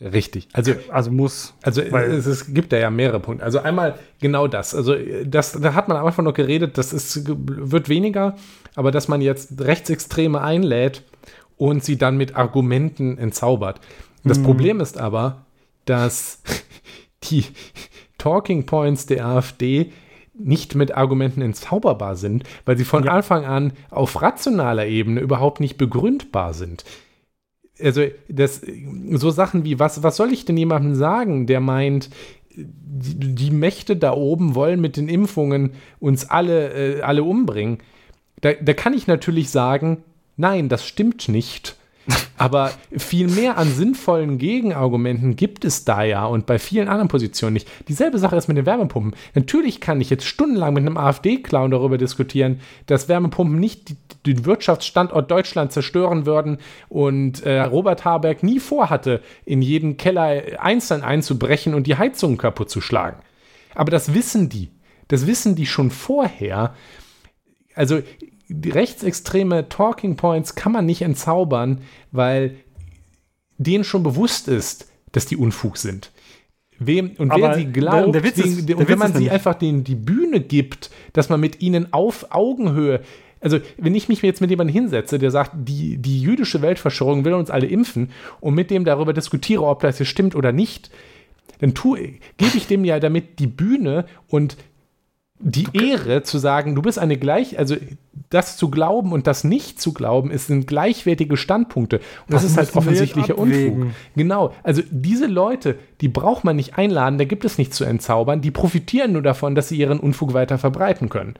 [0.00, 0.46] Richtig.
[0.52, 1.54] Also also muss.
[1.62, 3.44] Also es, es gibt da ja mehrere Punkte.
[3.44, 4.72] Also einmal genau das.
[4.72, 4.94] Also
[5.24, 8.36] das, da hat man am Anfang noch geredet, das ist, wird weniger,
[8.76, 11.02] aber dass man jetzt Rechtsextreme einlädt
[11.58, 13.80] und sie dann mit Argumenten entzaubert.
[14.24, 14.44] Das Mhm.
[14.44, 15.44] Problem ist aber,
[15.84, 16.42] dass
[17.24, 17.44] die
[18.16, 19.92] Talking Points der AfD
[20.34, 23.12] nicht mit Argumenten entzauberbar sind, weil sie von Ja.
[23.12, 26.84] Anfang an auf rationaler Ebene überhaupt nicht begründbar sind
[27.80, 28.62] also das,
[29.12, 32.10] so Sachen wie, was, was soll ich denn jemandem sagen, der meint,
[32.56, 37.78] die, die Mächte da oben wollen mit den Impfungen uns alle, äh, alle umbringen.
[38.40, 39.98] Da, da kann ich natürlich sagen,
[40.38, 41.76] nein, das stimmt nicht.
[42.38, 47.52] Aber viel mehr an sinnvollen Gegenargumenten gibt es da ja und bei vielen anderen Positionen
[47.52, 47.68] nicht.
[47.88, 49.14] Dieselbe Sache ist mit den Wärmepumpen.
[49.34, 53.94] Natürlich kann ich jetzt stundenlang mit einem AfD-Clown darüber diskutieren, dass Wärmepumpen nicht
[54.24, 56.58] den Wirtschaftsstandort Deutschland zerstören würden
[56.88, 62.70] und äh, Robert Habeck nie vorhatte, in jeden Keller einzeln einzubrechen und die Heizungen kaputt
[62.70, 63.18] zu schlagen.
[63.74, 64.70] Aber das wissen die.
[65.08, 66.74] Das wissen die schon vorher.
[67.74, 68.00] Also
[68.50, 72.56] rechtsextreme Talking Points kann man nicht entzaubern, weil
[73.58, 76.10] denen schon bewusst ist, dass die Unfug sind.
[76.78, 79.30] Wem, und Aber wer sie glaubt, der- der Witz den, ist- und wenn man sie
[79.30, 83.00] einfach denen die Bühne gibt, dass man mit ihnen auf Augenhöhe,
[83.40, 87.32] also wenn ich mich jetzt mit jemandem hinsetze, der sagt, die, die jüdische Weltverschwörung will
[87.34, 88.10] uns alle impfen
[88.40, 90.90] und mit dem darüber diskutiere, ob das jetzt stimmt oder nicht,
[91.60, 91.98] dann tue,
[92.36, 94.56] gebe ich dem ja damit die Bühne und
[95.40, 97.76] die Ehre zu sagen, du bist eine gleich, also
[98.30, 101.96] das zu glauben und das nicht zu glauben, ist, sind gleichwertige Standpunkte.
[101.96, 103.86] Und das, Das ist halt offensichtlicher Unfug.
[104.16, 104.54] Genau.
[104.62, 108.40] Also diese Leute, die braucht man nicht einladen, da gibt es nichts zu entzaubern.
[108.40, 111.34] Die profitieren nur davon, dass sie ihren Unfug weiter verbreiten können.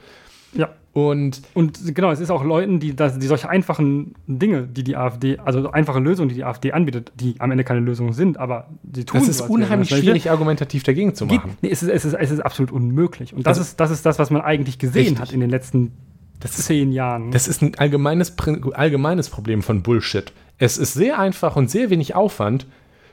[0.55, 0.71] Ja.
[0.95, 4.97] Und Und genau, es ist auch Leuten, die, das- die solche einfachen Dinge, die die
[4.97, 8.69] AfD, also einfache Lösungen, die die AfD anbietet, die am Ende keine Lösungen sind, aber
[8.83, 11.57] die tun das ist so, unheimlich das schwierig, argumentativ dagegen zu Geht, machen.
[11.63, 13.33] nee, es, ist, es, ist, es ist absolut unmöglich.
[13.35, 15.21] Und das, Also- ist, das ist das, was man eigentlich gesehen Richtig.
[15.21, 15.93] hat in den letzten
[16.41, 17.31] zehn Jahren.
[17.33, 18.35] Das ist ein allgemeines,
[18.73, 20.33] allgemeines Problem von Bullshit.
[20.57, 22.67] Es ist sehr einfach und sehr wenig Aufwand,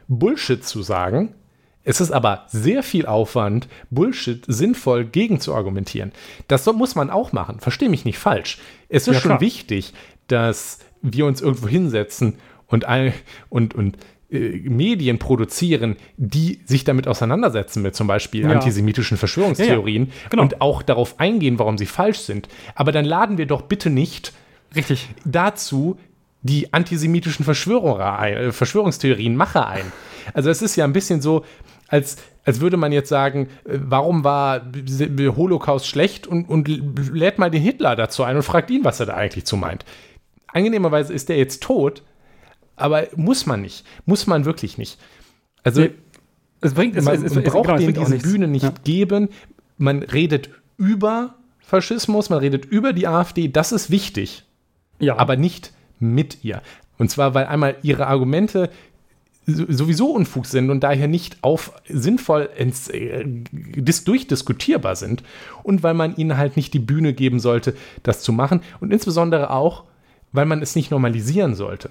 [0.08, 1.30] Bullshit zu sagen.
[1.86, 6.12] Es ist aber sehr viel Aufwand, Bullshit sinnvoll gegen zu argumentieren.
[6.48, 7.60] Das muss man auch machen.
[7.60, 8.58] Verstehe mich nicht falsch.
[8.90, 9.42] Es ist Ja, schon klar.
[9.42, 9.94] wichtig,
[10.28, 12.36] dass wir uns irgendwo hinsetzen
[12.68, 13.14] und, all,
[13.50, 13.98] und, und
[14.32, 18.50] äh, Medien produzieren, die sich damit auseinandersetzen, mit zum Beispiel Ja.
[18.50, 20.42] antisemitischen Verschwörungstheorien genau.
[20.44, 22.50] und auch darauf eingehen, warum sie falsch sind.
[22.74, 24.34] Aber dann laden wir doch bitte nicht
[24.76, 25.08] Richtig.
[25.24, 26.00] dazu
[26.42, 29.92] die antisemitischen Verschwörer ein, äh, Verschwörungstheorien Macher ein.
[30.34, 31.46] Also es ist ja ein bisschen so,
[31.88, 34.62] als, als würde man jetzt sagen, äh, warum war
[35.20, 39.08] Holocaust schlecht und, und lädt mal den Hitler dazu ein und fragt ihn, was er
[39.08, 39.86] da eigentlich zu meint.
[40.48, 42.04] Angenehmerweise ist der jetzt tot,
[42.76, 43.86] aber muss man nicht.
[44.06, 45.00] Muss man wirklich nicht.
[45.64, 45.88] Also,
[46.62, 48.74] es bringt, es, man, es, es, braucht genau, denen diese Bühne nicht ja.
[48.84, 49.30] geben.
[49.78, 54.46] Man redet über Faschismus, man redet über die AfD, das ist wichtig.
[55.00, 55.18] Ja.
[55.18, 56.62] Aber nicht mit ihr.
[56.98, 58.70] Und zwar, weil einmal ihre Argumente
[59.46, 65.24] sowieso Unfug sind und daher nicht auf sinnvoll ins, äh, dis, durchdiskutierbar sind
[65.64, 69.52] und weil man ihnen halt nicht die Bühne geben sollte, das zu machen und insbesondere
[69.52, 69.84] auch,
[70.32, 71.90] weil man es nicht normalisieren sollte.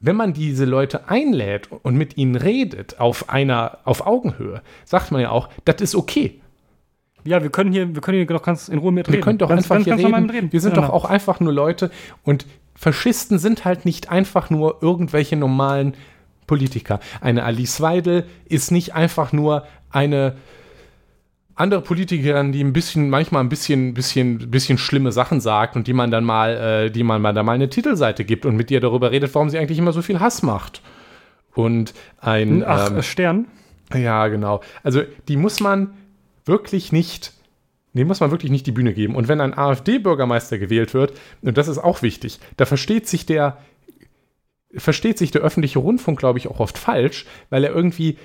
[0.00, 5.20] Wenn man diese Leute einlädt und mit ihnen redet auf einer auf Augenhöhe, sagt man
[5.20, 6.40] ja auch, das ist okay.
[7.24, 9.16] Ja, wir können hier, wir können hier doch ganz in Ruhe mit reden.
[9.16, 10.30] Wir können doch ganz, einfach ganz, hier ganz reden.
[10.30, 10.52] reden.
[10.52, 10.82] Wir sind ja.
[10.82, 11.90] doch auch einfach nur Leute
[12.22, 15.94] und Faschisten sind halt nicht einfach nur irgendwelche normalen
[16.48, 16.98] Politiker.
[17.20, 20.34] Eine Alice Weidel ist nicht einfach nur eine
[21.54, 25.92] andere Politikerin, die ein bisschen, manchmal ein bisschen, bisschen, bisschen schlimme Sachen sagt und die
[25.92, 28.80] man dann mal, äh, die man mal da mal eine Titelseite gibt und mit ihr
[28.80, 30.82] darüber redet, warum sie eigentlich immer so viel Hass macht.
[31.54, 33.46] Und ein Ach, ähm, Stern.
[33.92, 34.60] Ja, genau.
[34.84, 35.94] Also die muss man
[36.44, 37.32] wirklich nicht,
[37.92, 39.16] dem muss man wirklich nicht die Bühne geben.
[39.16, 41.12] Und wenn ein AfD-Bürgermeister gewählt wird,
[41.42, 43.58] und das ist auch wichtig, da versteht sich der
[44.74, 48.18] versteht sich der öffentliche Rundfunk, glaube ich, auch oft falsch, weil er irgendwie,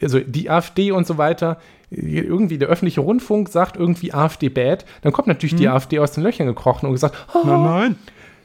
[0.00, 1.58] also die AfD und so weiter,
[1.90, 5.58] irgendwie der öffentliche Rundfunk sagt irgendwie AfD bad, dann kommt natürlich hm.
[5.58, 7.98] die AfD aus den Löchern gekrochen und gesagt, oh, nein, nein.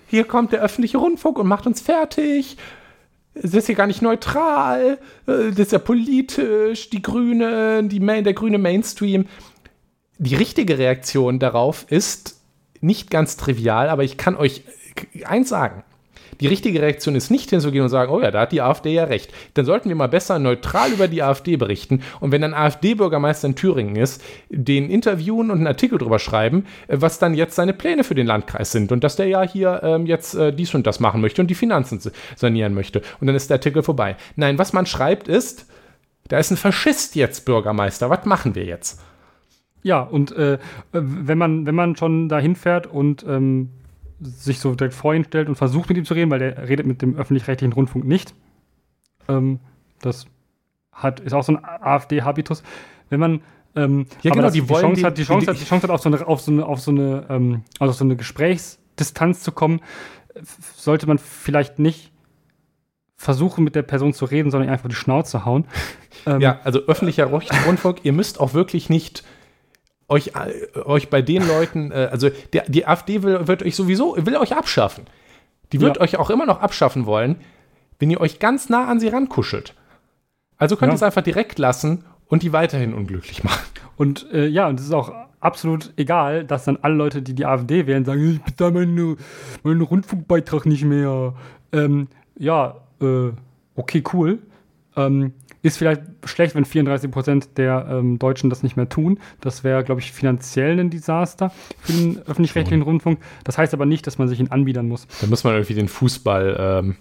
[0.07, 2.57] hier kommt der öffentliche Rundfunk und macht uns fertig.
[3.35, 4.97] Es ist hier gar nicht neutral,
[5.27, 9.25] äh, das ist ja politisch, die Grüne, die Main, der grüne Mainstream.
[10.17, 12.41] Die richtige Reaktion darauf ist
[12.79, 14.63] nicht ganz trivial, aber ich kann euch
[15.25, 15.83] eins sagen.
[16.39, 19.05] Die richtige Reaktion ist nicht hinzugehen und sagen, oh ja, da hat die AfD ja
[19.05, 19.31] recht.
[19.53, 22.01] Dann sollten wir mal besser neutral über die AfD berichten.
[22.19, 26.97] Und wenn ein AfD-Bürgermeister in Thüringen ist, den interviewen und einen Artikel drüber schreiben, äh,
[26.99, 30.05] was dann jetzt seine Pläne für den Landkreis sind und dass der ja hier ähm,
[30.05, 31.99] jetzt äh, dies und das machen möchte und die Finanzen
[32.35, 33.01] sanieren möchte.
[33.19, 34.15] Und dann ist der Artikel vorbei.
[34.35, 35.67] Nein, was man schreibt ist,
[36.27, 38.09] da ist ein Faschist jetzt Bürgermeister.
[38.09, 38.99] Was machen wir jetzt?
[39.83, 40.57] Ja, und äh,
[40.91, 43.69] wenn, man, wenn man schon dahin fährt und ähm,
[44.25, 46.85] sich so direkt vor ihn stellt und versucht mit ihm zu reden, weil der redet
[46.85, 48.33] mit dem öffentlich-rechtlichen Rundfunk nicht.
[49.27, 49.59] Ähm,
[50.01, 50.27] das
[50.91, 52.63] hat, ist auch so ein AfD-Habitus.
[53.09, 53.41] Wenn man
[53.75, 56.01] ähm, ja, genau, die, die, Chance die, hat, die Chance hat, die Chance hat, auf
[56.01, 59.51] so eine, auf so eine, auf so eine, ähm, also auf so eine Gesprächsdistanz zu
[59.51, 59.81] kommen,
[60.75, 62.11] sollte man vielleicht nicht
[63.17, 65.65] versuchen, mit der Person zu reden, sondern einfach die Schnauze hauen.
[66.39, 69.23] ja, also öffentlicher Rundfunk, ihr müsst auch wirklich nicht
[70.07, 74.15] euch, äh, euch bei den Leuten, äh, also der, die AfD will, wird euch sowieso,
[74.17, 75.05] will euch abschaffen.
[75.71, 76.03] Die wird ja.
[76.03, 77.37] euch auch immer noch abschaffen wollen,
[77.99, 79.73] wenn ihr euch ganz nah an sie rankuschelt.
[80.57, 83.65] Also könnt ihr es einfach direkt lassen und die weiterhin unglücklich machen.
[83.97, 87.45] Und äh, ja, und es ist auch absolut egal, dass dann alle Leute, die die
[87.45, 89.17] AfD wählen, sagen, ich bezahle meinen
[89.63, 91.33] meine Rundfunkbeitrag nicht mehr.
[91.71, 92.07] Ähm,
[92.37, 93.31] ja, äh,
[93.75, 94.39] okay, cool.
[94.95, 95.33] Ähm,
[95.65, 99.19] ist vielleicht schlecht, wenn 34 Prozent der ähm, Deutschen das nicht mehr tun.
[99.41, 101.51] Das wäre, glaube ich, finanziell ein Desaster
[101.81, 103.19] für den öffentlich-rechtlichen Rundfunk.
[103.43, 105.07] Das heißt aber nicht, dass man sich ihn anbiedern muss.
[105.21, 106.97] Da muss man irgendwie den Fußball, ähm,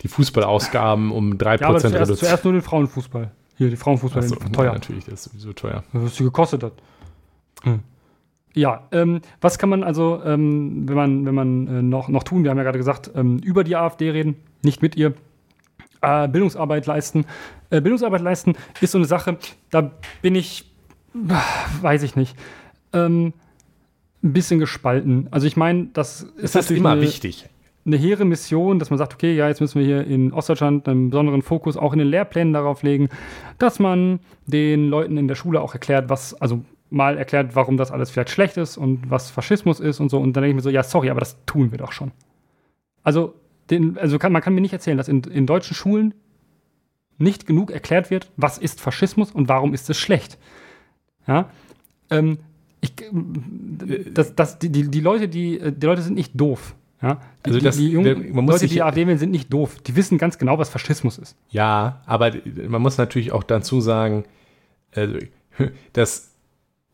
[0.00, 2.16] die Fußballausgaben um 3% ja, reduzieren.
[2.16, 3.30] Zuerst, nur den Frauenfußball.
[3.58, 4.66] Hier, die Frauenfußball so, teuer.
[4.66, 5.84] Ja, natürlich, das ist sowieso teuer.
[5.92, 6.72] Was sie gekostet hat.
[7.62, 7.80] Hm.
[8.54, 12.42] Ja, ähm, was kann man also, ähm, wenn man, wenn man äh, noch, noch tun?
[12.42, 15.12] Wir haben ja gerade gesagt, ähm, über die AfD reden, nicht mit ihr
[16.06, 17.24] äh, Bildungsarbeit leisten.
[17.70, 19.38] Äh, Bildungsarbeit leisten ist so eine Sache,
[19.70, 19.90] da
[20.22, 20.70] bin ich,
[21.80, 22.36] weiß ich nicht,
[22.92, 23.32] ähm,
[24.22, 25.28] ein bisschen gespalten.
[25.30, 27.48] Also ich meine, das ist, das ist immer eine, wichtig.
[27.84, 31.10] Eine hehre Mission, dass man sagt, okay, ja, jetzt müssen wir hier in Ostdeutschland einen
[31.10, 33.08] besonderen Fokus auch in den Lehrplänen darauf legen,
[33.58, 37.90] dass man den Leuten in der Schule auch erklärt, was, also mal erklärt, warum das
[37.90, 40.18] alles vielleicht schlecht ist und was Faschismus ist und so.
[40.18, 42.12] Und dann denke ich mir so, ja, sorry, aber das tun wir doch schon.
[43.02, 43.34] Also
[43.70, 46.14] den, also kann, man kann mir nicht erzählen, dass in, in deutschen Schulen
[47.18, 50.38] nicht genug erklärt wird, was ist Faschismus und warum ist es schlecht.
[51.26, 51.50] Ja,
[52.10, 52.38] ähm,
[52.80, 52.92] ich,
[54.12, 56.74] das, das, die, die, Leute, die, die Leute sind nicht doof.
[57.02, 57.14] Ja?
[57.14, 59.78] Die, also das, die, jungen man muss Leute, die AfD wählen, sind nicht doof.
[59.86, 61.36] Die wissen ganz genau, was Faschismus ist.
[61.50, 62.32] Ja, aber
[62.68, 64.24] man muss natürlich auch dazu sagen,
[64.94, 65.18] also,
[65.92, 66.35] dass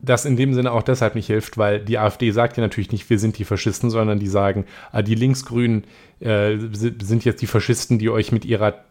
[0.03, 3.09] das in dem Sinne auch deshalb nicht hilft, weil die AfD sagt ja natürlich nicht,
[3.09, 5.85] wir sind die Faschisten, sondern die sagen, ah, die Linksgrünen
[6.19, 8.83] äh, sind jetzt die Faschisten, die euch mit ihrer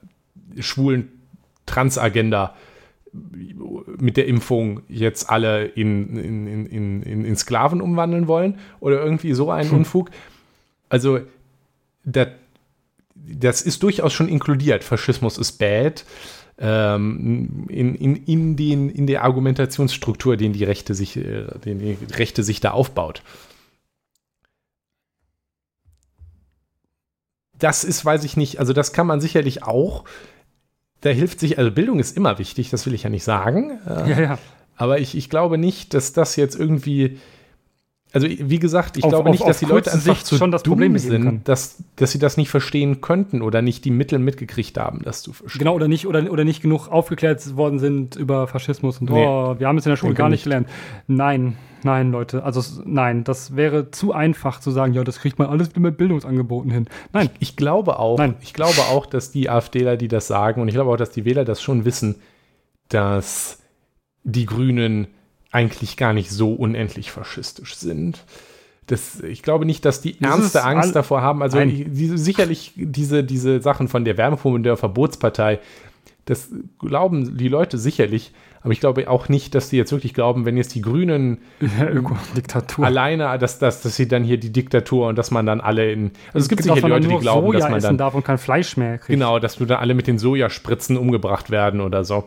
[0.58, 1.08] schwulen
[1.66, 2.54] Transagenda
[3.12, 9.34] mit der Impfung jetzt alle in, in, in, in, in Sklaven umwandeln wollen oder irgendwie
[9.34, 9.70] so einen.
[9.82, 10.10] Unfug.
[10.88, 11.20] Also,
[12.04, 12.28] das,
[13.26, 14.84] das ist durchaus schon inkludiert.
[14.84, 16.04] Faschismus ist bad.
[16.58, 21.98] ähm, in, in, in, den, in der Argumentationsstruktur, den die Rechte sich, äh, den die
[22.14, 23.22] Rechte sich da aufbaut.
[27.58, 30.04] Das ist, weiß ich nicht, also das kann man sicherlich auch.
[31.00, 33.80] Da hilft sich, also Bildung ist immer wichtig, das will ich ja nicht sagen.
[33.86, 34.38] Äh, ja, ja.
[34.76, 37.18] Aber ich, ich glaube nicht, dass das jetzt irgendwie
[38.12, 40.50] also wie gesagt, ich auf, glaube nicht, auf, dass die Leute einfach Sicht zu schon
[40.50, 44.76] das Problem sind, dass, dass sie das nicht verstehen könnten oder nicht die Mittel mitgekriegt
[44.78, 45.60] haben, das zu verstehen.
[45.60, 49.58] Genau, oder nicht, oder, oder nicht genug aufgeklärt worden sind über Faschismus und nee, oh,
[49.58, 50.68] wir haben es in der Schule gar nicht, nicht gelernt.
[51.06, 55.48] Nein, nein, Leute, also nein, das wäre zu einfach zu sagen, ja, das kriegt man
[55.48, 56.88] alles mit Bildungsangeboten hin.
[57.14, 57.30] Nein.
[57.38, 58.34] Ich, ich glaube auch, nein.
[58.42, 61.24] ich glaube auch, dass die AfDler, die das sagen, und ich glaube auch, dass die
[61.24, 62.16] Wähler das schon wissen,
[62.90, 63.62] dass
[64.22, 65.06] die Grünen
[65.52, 68.24] eigentlich gar nicht so unendlich faschistisch sind.
[68.86, 71.42] Das, ich glaube nicht, dass die das ernste Angst davor haben.
[71.42, 75.60] Also die, sicherlich diese, diese Sachen von der Wärmepumpe und der Verbotspartei,
[76.24, 78.32] das glauben die Leute sicherlich.
[78.62, 82.84] Aber ich glaube auch nicht, dass die jetzt wirklich glauben, wenn jetzt die Grünen ja,
[82.84, 86.12] alleine, dass, dass, dass sie dann hier die Diktatur und dass man dann alle in.
[86.28, 87.98] Also es, es gibt, gibt sicher Leute, die glauben, Soja dass man dann.
[87.98, 89.08] darf und kein Fleisch mehr kriegt.
[89.08, 92.24] Genau, dass du dann alle mit den Sojaspritzen umgebracht werden oder so.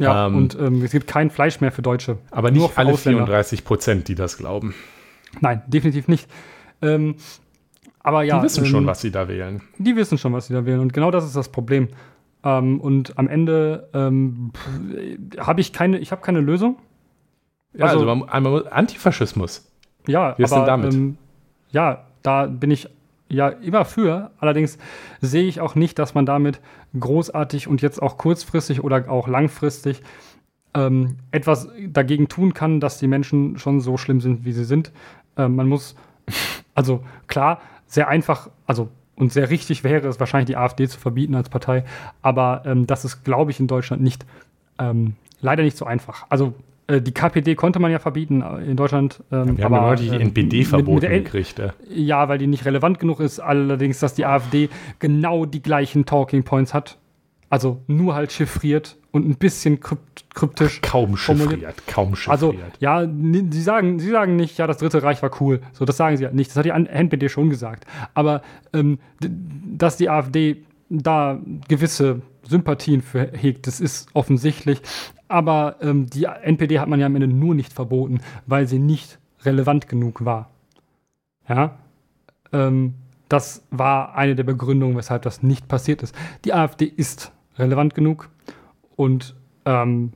[0.00, 2.18] Ja, ähm, und ähm, es gibt kein Fleisch mehr für Deutsche.
[2.30, 3.26] Aber nicht alle Ausländer.
[3.26, 4.74] 34 Prozent, die das glauben.
[5.40, 6.28] Nein, definitiv nicht.
[6.82, 7.16] Ähm,
[8.00, 8.38] aber ja.
[8.38, 9.60] Die wissen schon, ähm, was sie da wählen.
[9.78, 10.80] Die wissen schon, was sie da wählen.
[10.80, 11.88] Und genau das ist das Problem.
[12.42, 14.52] Ähm, und am Ende ähm,
[15.38, 16.78] habe ich keine, ich habe keine Lösung.
[17.74, 19.70] Ja, also, also einmal Antifaschismus.
[20.06, 21.16] Ja, Wie ist aber, denn damit?
[21.72, 22.88] ja, da bin ich
[23.30, 24.30] ja immer für.
[24.38, 24.78] Allerdings
[25.20, 26.60] sehe ich auch nicht, dass man damit
[26.98, 30.02] großartig und jetzt auch kurzfristig oder auch langfristig
[30.74, 34.92] ähm, etwas dagegen tun kann, dass die Menschen schon so schlimm sind, wie sie sind.
[35.36, 35.94] Ähm, man muss,
[36.74, 41.34] also klar, sehr einfach, also und sehr richtig wäre es wahrscheinlich, die AfD zu verbieten
[41.34, 41.84] als Partei,
[42.22, 44.24] aber ähm, das ist, glaube ich, in Deutschland nicht,
[44.78, 46.24] ähm, leider nicht so einfach.
[46.30, 46.54] Also
[46.98, 49.22] die KPD konnte man ja verbieten äh, in Deutschland.
[49.30, 51.58] Ähm, Wir aber, haben ja die NPD verboten mit, mit gekriegt.
[51.58, 51.72] Ja.
[51.88, 53.40] ja, weil die nicht relevant genug ist.
[53.40, 54.68] Allerdings, dass die AfD
[54.98, 56.98] genau die gleichen Talking Points hat.
[57.48, 60.80] Also nur halt chiffriert und ein bisschen kryptisch.
[60.82, 62.30] Kaum chiffriert, kaum chiffriert.
[62.30, 65.60] Also, ja, sie sagen, sie sagen nicht, ja, das Dritte Reich war cool.
[65.72, 66.50] So, das sagen sie ja nicht.
[66.50, 67.86] Das hat die NPD schon gesagt.
[68.14, 68.42] Aber
[68.72, 74.82] ähm, dass die AfD da gewisse Sympathien für hegt, das ist offensichtlich.
[75.30, 79.20] Aber ähm, die NPD hat man ja am Ende nur nicht verboten, weil sie nicht
[79.44, 80.50] relevant genug war.
[81.48, 81.78] Ja,
[82.52, 82.94] ähm,
[83.28, 86.16] das war eine der Begründungen, weshalb das nicht passiert ist.
[86.44, 88.28] Die AfD ist relevant genug
[88.96, 89.36] und
[89.66, 90.12] ähm,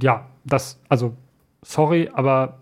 [0.00, 1.14] ja, das, also,
[1.62, 2.60] sorry, aber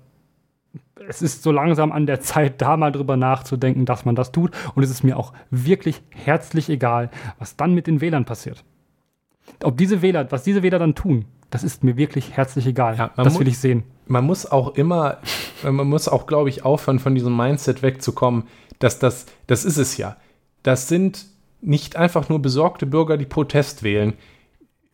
[1.06, 4.50] es ist so langsam an der Zeit, da mal drüber nachzudenken, dass man das tut.
[4.74, 8.64] Und es ist mir auch wirklich herzlich egal, was dann mit den Wählern passiert.
[9.62, 12.96] Ob diese Wähler, was diese Wähler dann tun, das ist mir wirklich herzlich egal.
[12.96, 13.84] Ja, das will ich sehen.
[14.06, 15.18] Man muss auch immer,
[15.62, 18.44] man muss auch, glaube ich, aufhören, von diesem Mindset wegzukommen,
[18.78, 20.16] dass das, das ist es ja.
[20.62, 21.26] Das sind
[21.60, 24.14] nicht einfach nur besorgte Bürger, die Protest wählen,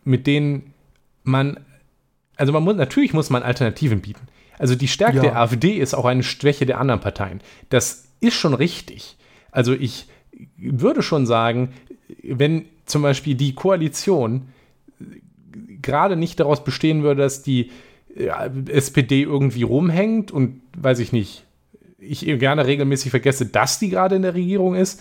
[0.04, 0.74] mit denen
[1.22, 1.58] man,
[2.36, 4.28] also man muss, natürlich muss man Alternativen bieten.
[4.58, 5.22] Also die Stärke ja.
[5.22, 7.40] der AfD ist auch eine Schwäche der anderen Parteien.
[7.70, 9.16] Das ist schon richtig.
[9.50, 10.06] Also ich
[10.56, 11.72] würde schon sagen,
[12.22, 14.48] wenn zum Beispiel die Koalition
[15.84, 17.70] gerade nicht daraus bestehen würde, dass die
[18.16, 21.44] SPD irgendwie rumhängt und weiß ich nicht,
[21.98, 25.00] ich gerne regelmäßig vergesse, dass die gerade in der Regierung ist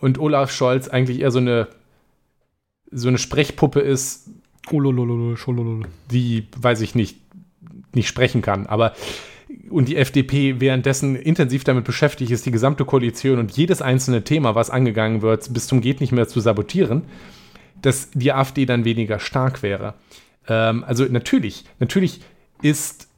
[0.00, 1.68] und Olaf Scholz eigentlich eher so eine
[2.90, 4.30] so eine Sprechpuppe ist,
[6.10, 7.18] die, weiß ich nicht,
[7.94, 8.66] nicht sprechen kann.
[8.66, 8.94] Aber
[9.70, 14.54] und die FDP währenddessen intensiv damit beschäftigt ist, die gesamte Koalition und jedes einzelne Thema,
[14.54, 17.02] was angegangen wird, bis zum geht nicht mehr zu sabotieren
[17.82, 19.94] dass die AfD dann weniger stark wäre.
[20.48, 22.20] Ähm, also natürlich, natürlich
[22.62, 23.08] ist,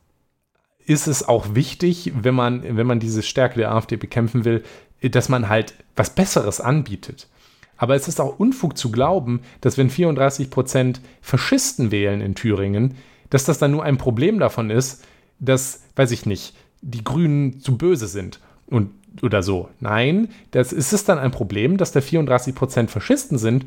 [0.85, 4.63] ist es auch wichtig, wenn man, wenn man diese Stärke der AfD bekämpfen will,
[5.03, 7.29] dass man halt was Besseres anbietet.
[7.77, 12.97] Aber es ist auch Unfug zu glauben, dass wenn 34 Prozent Faschisten wählen in Thüringen,
[13.31, 15.05] dass das dann nur ein Problem davon ist,
[15.39, 18.91] dass, weiß ich nicht, die Grünen zu böse sind und
[19.23, 19.69] oder so.
[19.81, 23.65] Nein, das ist es dann ein Problem, dass da 34 Prozent Faschisten sind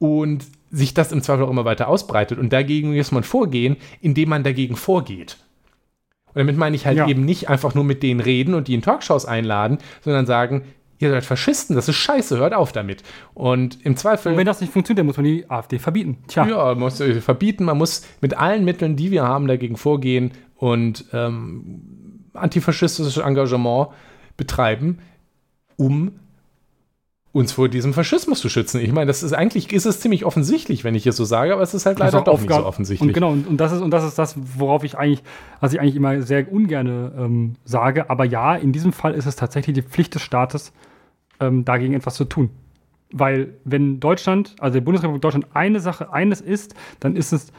[0.00, 2.38] und sich das im Zweifel auch immer weiter ausbreitet.
[2.38, 5.36] Und dagegen muss man vorgehen, indem man dagegen vorgeht.
[6.26, 7.06] Und damit meine ich halt ja.
[7.06, 10.62] eben nicht einfach nur mit denen reden und die in Talkshows einladen, sondern sagen,
[10.98, 13.02] ihr seid Faschisten, das ist scheiße, hört auf damit.
[13.34, 14.32] Und im Zweifel.
[14.32, 16.18] Und wenn das nicht funktioniert, dann muss man die AfD verbieten.
[16.28, 16.46] Tja.
[16.46, 20.32] Ja, man muss sie verbieten, man muss mit allen Mitteln, die wir haben, dagegen vorgehen
[20.56, 21.82] und ähm,
[22.32, 23.88] antifaschistisches Engagement
[24.36, 24.98] betreiben,
[25.76, 26.12] um
[27.32, 28.80] uns vor diesem Faschismus zu schützen.
[28.80, 31.62] Ich meine, das ist eigentlich ist es ziemlich offensichtlich, wenn ich es so sage, aber
[31.62, 33.08] es ist halt leider Also doch nicht so offensichtlich.
[33.08, 35.22] Und genau, und, und, das ist, und das ist das, worauf ich eigentlich,
[35.60, 38.10] was ich eigentlich immer sehr ungerne ähm, sage.
[38.10, 40.72] Aber ja, in diesem Fall ist es tatsächlich die Pflicht des Staates,
[41.38, 42.50] ähm, dagegen etwas zu tun.
[43.12, 47.52] Weil wenn Deutschland, also die Bundesrepublik Deutschland eine Sache, eines ist, dann ist es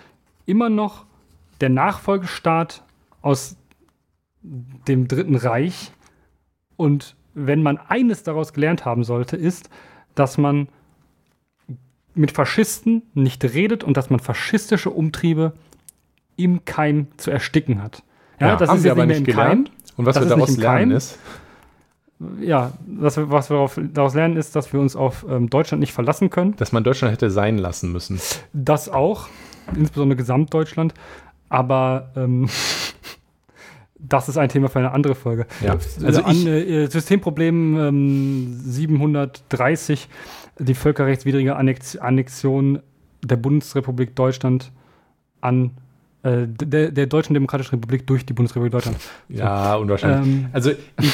[0.45, 1.05] immer noch
[1.61, 2.83] der Nachfolgestaat
[3.21, 3.55] aus
[4.41, 5.91] dem Dritten Reich.
[6.75, 9.69] Und wenn man eines daraus gelernt haben sollte, ist,
[10.15, 10.67] dass man
[12.13, 15.53] mit Faschisten nicht redet und dass man faschistische Umtriebe
[16.35, 18.03] im Keim zu ersticken hat.
[18.39, 19.35] ja, das haben ist wir aber nicht im Keim.
[19.35, 19.71] gelernt.
[19.97, 20.91] Und was Das wir daraus lernen Keim.
[20.91, 21.19] ist,
[22.39, 25.79] Ja, was wir, was wir darauf, daraus lernen, ist, dass wir uns auf ähm, Deutschland
[25.79, 26.55] nicht verlassen können.
[26.57, 28.19] dass man Deutschland hätte sein lassen müssen.
[28.53, 29.27] Das auch,
[29.75, 30.93] insbesondere Gesamtdeutschland.
[31.49, 32.47] Aber ähm,
[34.07, 35.45] das ist ein Thema für eine andere Folge.
[35.63, 40.07] Ja, Also also an, äh, Systemproblem ähm, 730,
[40.59, 42.79] die völkerrechtswidrige Annex Annexion
[43.23, 44.71] der Bundesrepublik Deutschland
[45.41, 45.71] an
[46.23, 48.97] äh, der, der Deutschen Demokratischen Republik durch die Bundesrepublik Deutschland.
[49.29, 50.27] ja, unwahrscheinlich.
[50.27, 51.13] Ähm, Also ich,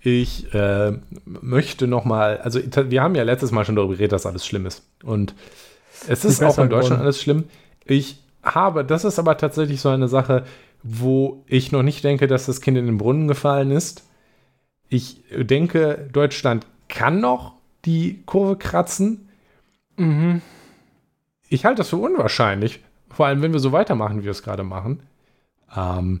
[0.00, 0.92] ich äh,
[1.24, 4.66] möchte noch mal, also wir haben ja letztes Mal schon darüber geredet, dass alles schlimm
[4.66, 4.84] ist.
[5.02, 5.34] Und
[6.08, 7.00] es ist auch in Deutschland geworden.
[7.00, 7.44] alles schlimm.
[7.84, 10.44] Ich habe, das ist aber tatsächlich so eine Sache,
[10.82, 14.08] wo ich noch nicht denke, dass das Kind in den Brunnen gefallen ist.
[14.88, 17.54] Ich denke, Deutschland kann noch
[17.84, 19.28] die Kurve kratzen.
[19.96, 20.42] mhm.
[21.48, 24.64] Ich halte das für unwahrscheinlich, vor allem wenn wir so weitermachen, wie wir es gerade
[24.64, 25.00] machen.
[25.76, 26.20] Ähm,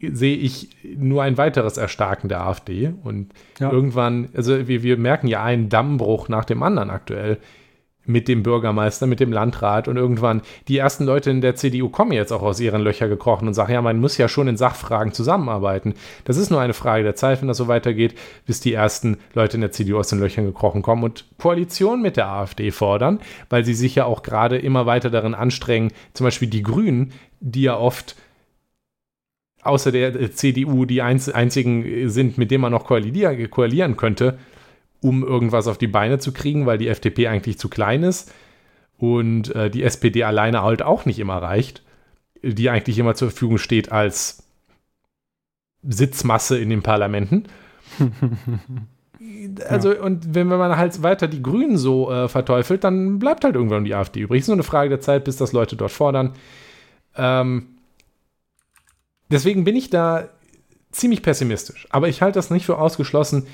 [0.00, 3.70] sehe ich nur ein weiteres Erstarken der AfD und Ja.
[3.72, 7.38] irgendwann, also wir, wir merken ja einen Dammbruch nach dem anderen aktuell
[8.06, 12.12] mit dem Bürgermeister, mit dem Landrat und irgendwann die ersten Leute in der CDU kommen
[12.12, 15.12] jetzt auch aus ihren Löchern gekrochen und sagen, ja, man muss ja schon in Sachfragen
[15.12, 15.94] zusammenarbeiten.
[16.24, 18.14] Das ist nur eine Frage der Zeit, wenn das so weitergeht,
[18.46, 22.16] bis die ersten Leute in der CDU aus den Löchern gekrochen kommen und Koalition mit
[22.16, 26.48] der AfD fordern, weil sie sich ja auch gerade immer weiter darin anstrengen, zum Beispiel
[26.48, 28.16] die Grünen, die ja oft
[29.62, 34.38] außer der CDU die einz einzigen sind, mit denen man noch koalier koalieren könnte,
[35.04, 38.32] um irgendwas auf die Beine zu kriegen, weil die FDP eigentlich zu klein ist
[38.96, 41.82] und äh, die SPD alleine halt auch nicht immer reicht,
[42.42, 44.44] die eigentlich immer zur Verfügung steht als
[45.82, 47.44] Sitzmasse in den Parlamenten.
[49.66, 53.84] Also, und wenn man halt weiter die Grünen so äh, verteufelt, dann bleibt halt irgendwann
[53.84, 54.40] die AfD übrig.
[54.40, 56.34] Es ist nur eine Frage der Zeit, bis das Leute dort fordern.
[57.16, 57.68] Ähm,
[59.30, 60.28] deswegen bin ich da
[60.90, 61.86] ziemlich pessimistisch.
[61.90, 63.46] Aber ich halte das nicht für ausgeschlossen,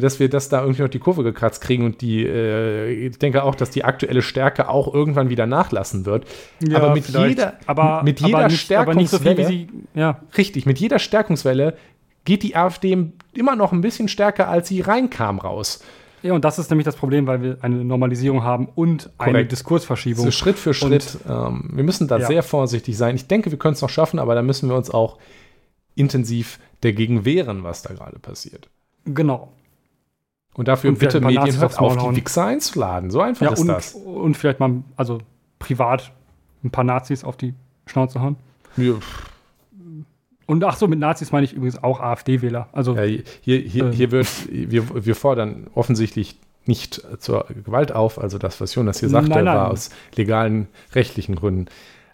[0.00, 3.42] dass wir das da irgendwie noch die Kurve gekratzt kriegen und die, äh, ich denke
[3.44, 6.26] auch, dass die aktuelle Stärke auch irgendwann wieder nachlassen wird.
[6.66, 7.38] Ja, aber mit vielleicht.
[7.38, 8.66] jeder, aber, mit jeder aber nicht,
[8.96, 9.68] nicht so Stärkungswelle- sie.
[9.94, 11.76] Ja, Richtig, mit jeder Stärkungswelle
[12.24, 12.96] geht die AfD
[13.34, 15.80] immer noch ein bisschen stärker, als sie reinkam, raus.
[16.22, 19.52] ja, und das ist nämlich das Problem, weil wir eine Normalisierung haben und eine Korrekt.
[19.52, 20.24] Diskursverschiebung.
[20.24, 21.18] So Schritt für Schritt.
[21.28, 22.26] Ähm, wir müssen da Ja.
[22.26, 23.14] sehr vorsichtig sein.
[23.14, 25.18] Ich denke, wir können es noch schaffen, aber da müssen wir uns auch
[25.94, 28.68] intensiv dagegen wehren, was da gerade passiert.
[29.04, 29.52] Genau.
[30.54, 33.10] Und dafür Und bitte Medien hört auf, die Wichser einzuladen.
[33.10, 33.94] So einfach Ja, ist und, das.
[33.94, 35.18] und vielleicht mal, also
[35.58, 36.12] privat,
[36.62, 37.54] ein paar Nazis auf die
[37.86, 38.36] Schnauze hauen.
[38.76, 38.94] Ja,
[40.46, 42.68] Und ach so, mit Nazis meine ich übrigens auch AfD-Wähler.
[42.72, 43.92] Also, Ja, hier, hier, Ähm.
[43.92, 48.18] hier wird, wir, wir fordern offensichtlich nicht zur Gewalt auf.
[48.18, 49.56] Also das, was Jonas hier sagte, Nein, nein.
[49.56, 51.66] war aus legalen, rechtlichen Gründen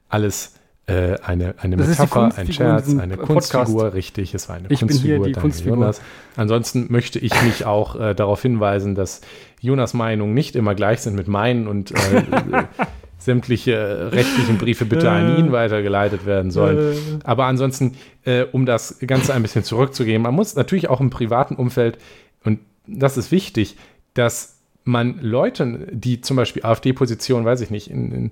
[0.09, 0.55] alles
[0.91, 3.53] äh, eine, eine Das Metapher, ein Scherz, eine Podcast.
[3.53, 3.95] Kunstfigur.
[3.95, 5.25] Richtig, es war eine Ich bin Kunstfigur.
[5.25, 5.77] hier die Kunstfigur.
[5.77, 6.01] Jonas.
[6.37, 9.21] Ansonsten möchte ich mich auch äh, darauf hinweisen, dass
[9.61, 12.65] Jonas Meinungen nicht immer gleich sind mit meinen und äh, äh,
[13.19, 16.95] sämtliche äh, rechtlichen Briefe bitte an ihn weitergeleitet werden sollen.
[16.95, 21.11] äh, Aber ansonsten, äh, um das Ganze ein bisschen zurückzugehen, man muss natürlich auch im
[21.11, 21.99] privaten Umfeld,
[22.45, 23.77] und das ist wichtig,
[24.15, 28.31] dass man Leuten, die zum Beispiel AfD-Position, weiß ich nicht, in, in,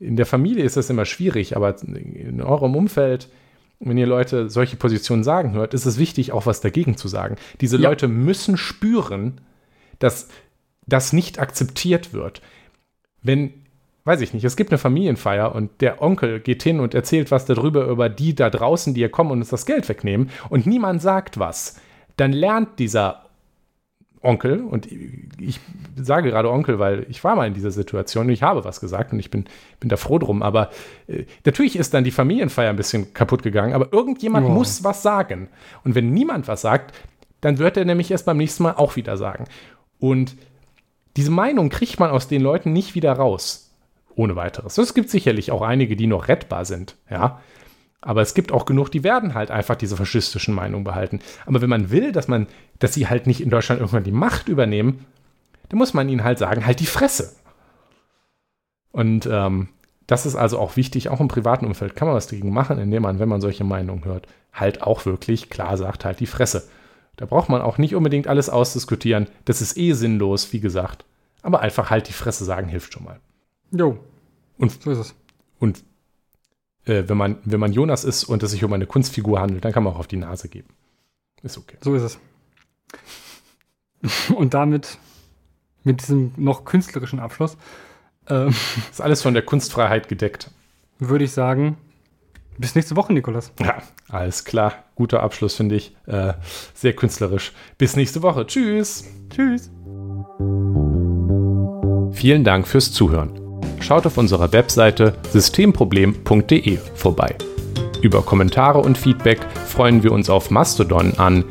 [0.00, 3.28] in der Familie ist das immer schwierig, aber in eurem Umfeld,
[3.78, 7.36] wenn ihr Leute solche Positionen sagen hört, ist es wichtig, auch was dagegen zu sagen.
[7.60, 7.90] Diese Ja.
[7.90, 9.40] Leute müssen spüren,
[9.98, 10.28] dass
[10.86, 12.40] das nicht akzeptiert wird.
[13.22, 13.52] Wenn,
[14.04, 17.44] weiß ich nicht, es gibt eine Familienfeier und der Onkel geht hin und erzählt was
[17.44, 21.02] darüber, über die da draußen, die hier kommen und uns das Geld wegnehmen und niemand
[21.02, 21.76] sagt was,
[22.16, 23.29] dann lernt dieser
[24.22, 24.86] Onkel, und
[25.38, 25.60] ich
[25.96, 29.12] sage gerade Onkel, weil ich war mal in dieser Situation und ich habe was gesagt
[29.14, 29.46] und ich bin,
[29.80, 30.70] bin da froh drum, aber
[31.08, 34.52] äh, natürlich ist dann die Familienfeier ein bisschen kaputt gegangen, aber irgendjemand Ja.
[34.52, 35.48] muss was sagen.
[35.84, 36.94] Und wenn niemand was sagt,
[37.40, 39.46] dann wird er nämlich erst beim nächsten Mal auch wieder sagen.
[39.98, 40.36] Und
[41.16, 43.70] diese Meinung kriegt man aus den Leuten nicht wieder raus.
[44.16, 44.76] Ohne weiteres.
[44.76, 47.40] Es gibt sicherlich auch einige, die noch rettbar sind, ja.
[48.02, 51.20] Aber es gibt auch genug, die werden halt einfach diese faschistischen Meinungen behalten.
[51.44, 52.46] Aber wenn man will, dass man,
[52.78, 55.04] dass sie halt nicht in Deutschland irgendwann die Macht übernehmen,
[55.68, 57.36] dann muss man ihnen halt sagen, halt die Fresse.
[58.92, 59.68] Und ähm,
[60.06, 63.02] das ist also auch wichtig, auch im privaten Umfeld kann man was dagegen machen, indem
[63.02, 66.68] man, wenn man solche Meinungen hört, halt auch wirklich klar sagt, halt die Fresse.
[67.16, 69.28] Da braucht man auch nicht unbedingt alles ausdiskutieren.
[69.44, 71.04] Das ist eh sinnlos, wie gesagt.
[71.42, 73.20] Aber einfach halt die Fresse sagen hilft schon mal.
[73.70, 73.98] Jo.
[74.58, 75.14] Und, So ist es.
[75.58, 75.84] und
[76.84, 79.72] äh, wenn, man, wenn man Jonas ist und es sich um eine Kunstfigur handelt, dann
[79.72, 80.68] kann man auch auf die Nase geben.
[81.42, 81.76] Ist okay.
[81.80, 82.18] So ist es.
[84.34, 84.98] Und damit,
[85.84, 87.56] mit diesem noch künstlerischen Abschluss,
[88.28, 88.54] ähm,
[88.90, 90.50] Ist alles von der Kunstfreiheit gedeckt.
[90.98, 91.76] würde ich sagen,
[92.58, 93.52] bis nächste Woche, Nikolas.
[93.58, 94.84] Ja, alles klar.
[94.94, 95.96] Guter Abschluss, finde ich.
[96.06, 96.34] Äh,
[96.74, 97.52] sehr künstlerisch.
[97.78, 98.46] Bis nächste Woche.
[98.46, 99.04] Tschüss.
[99.30, 99.70] Tschüss.
[102.12, 103.39] Vielen Dank fürs Zuhören.
[103.80, 107.34] Schaut auf unserer Webseite systemproblem.de vorbei.
[108.02, 111.44] Über Kommentare und Feedback freuen wir uns auf Mastodon an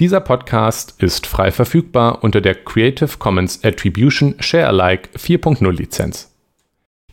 [0.00, 6.37] Dieser Podcast ist frei verfügbar unter der Creative Commons Attribution Share Alike 4.0 Lizenz.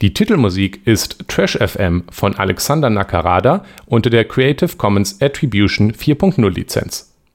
[0.02, 7.15] Die Titelmusik ist Trash FM von Alexander Nakarada unter der Creative Commons Attribution 4.0 Lizenz.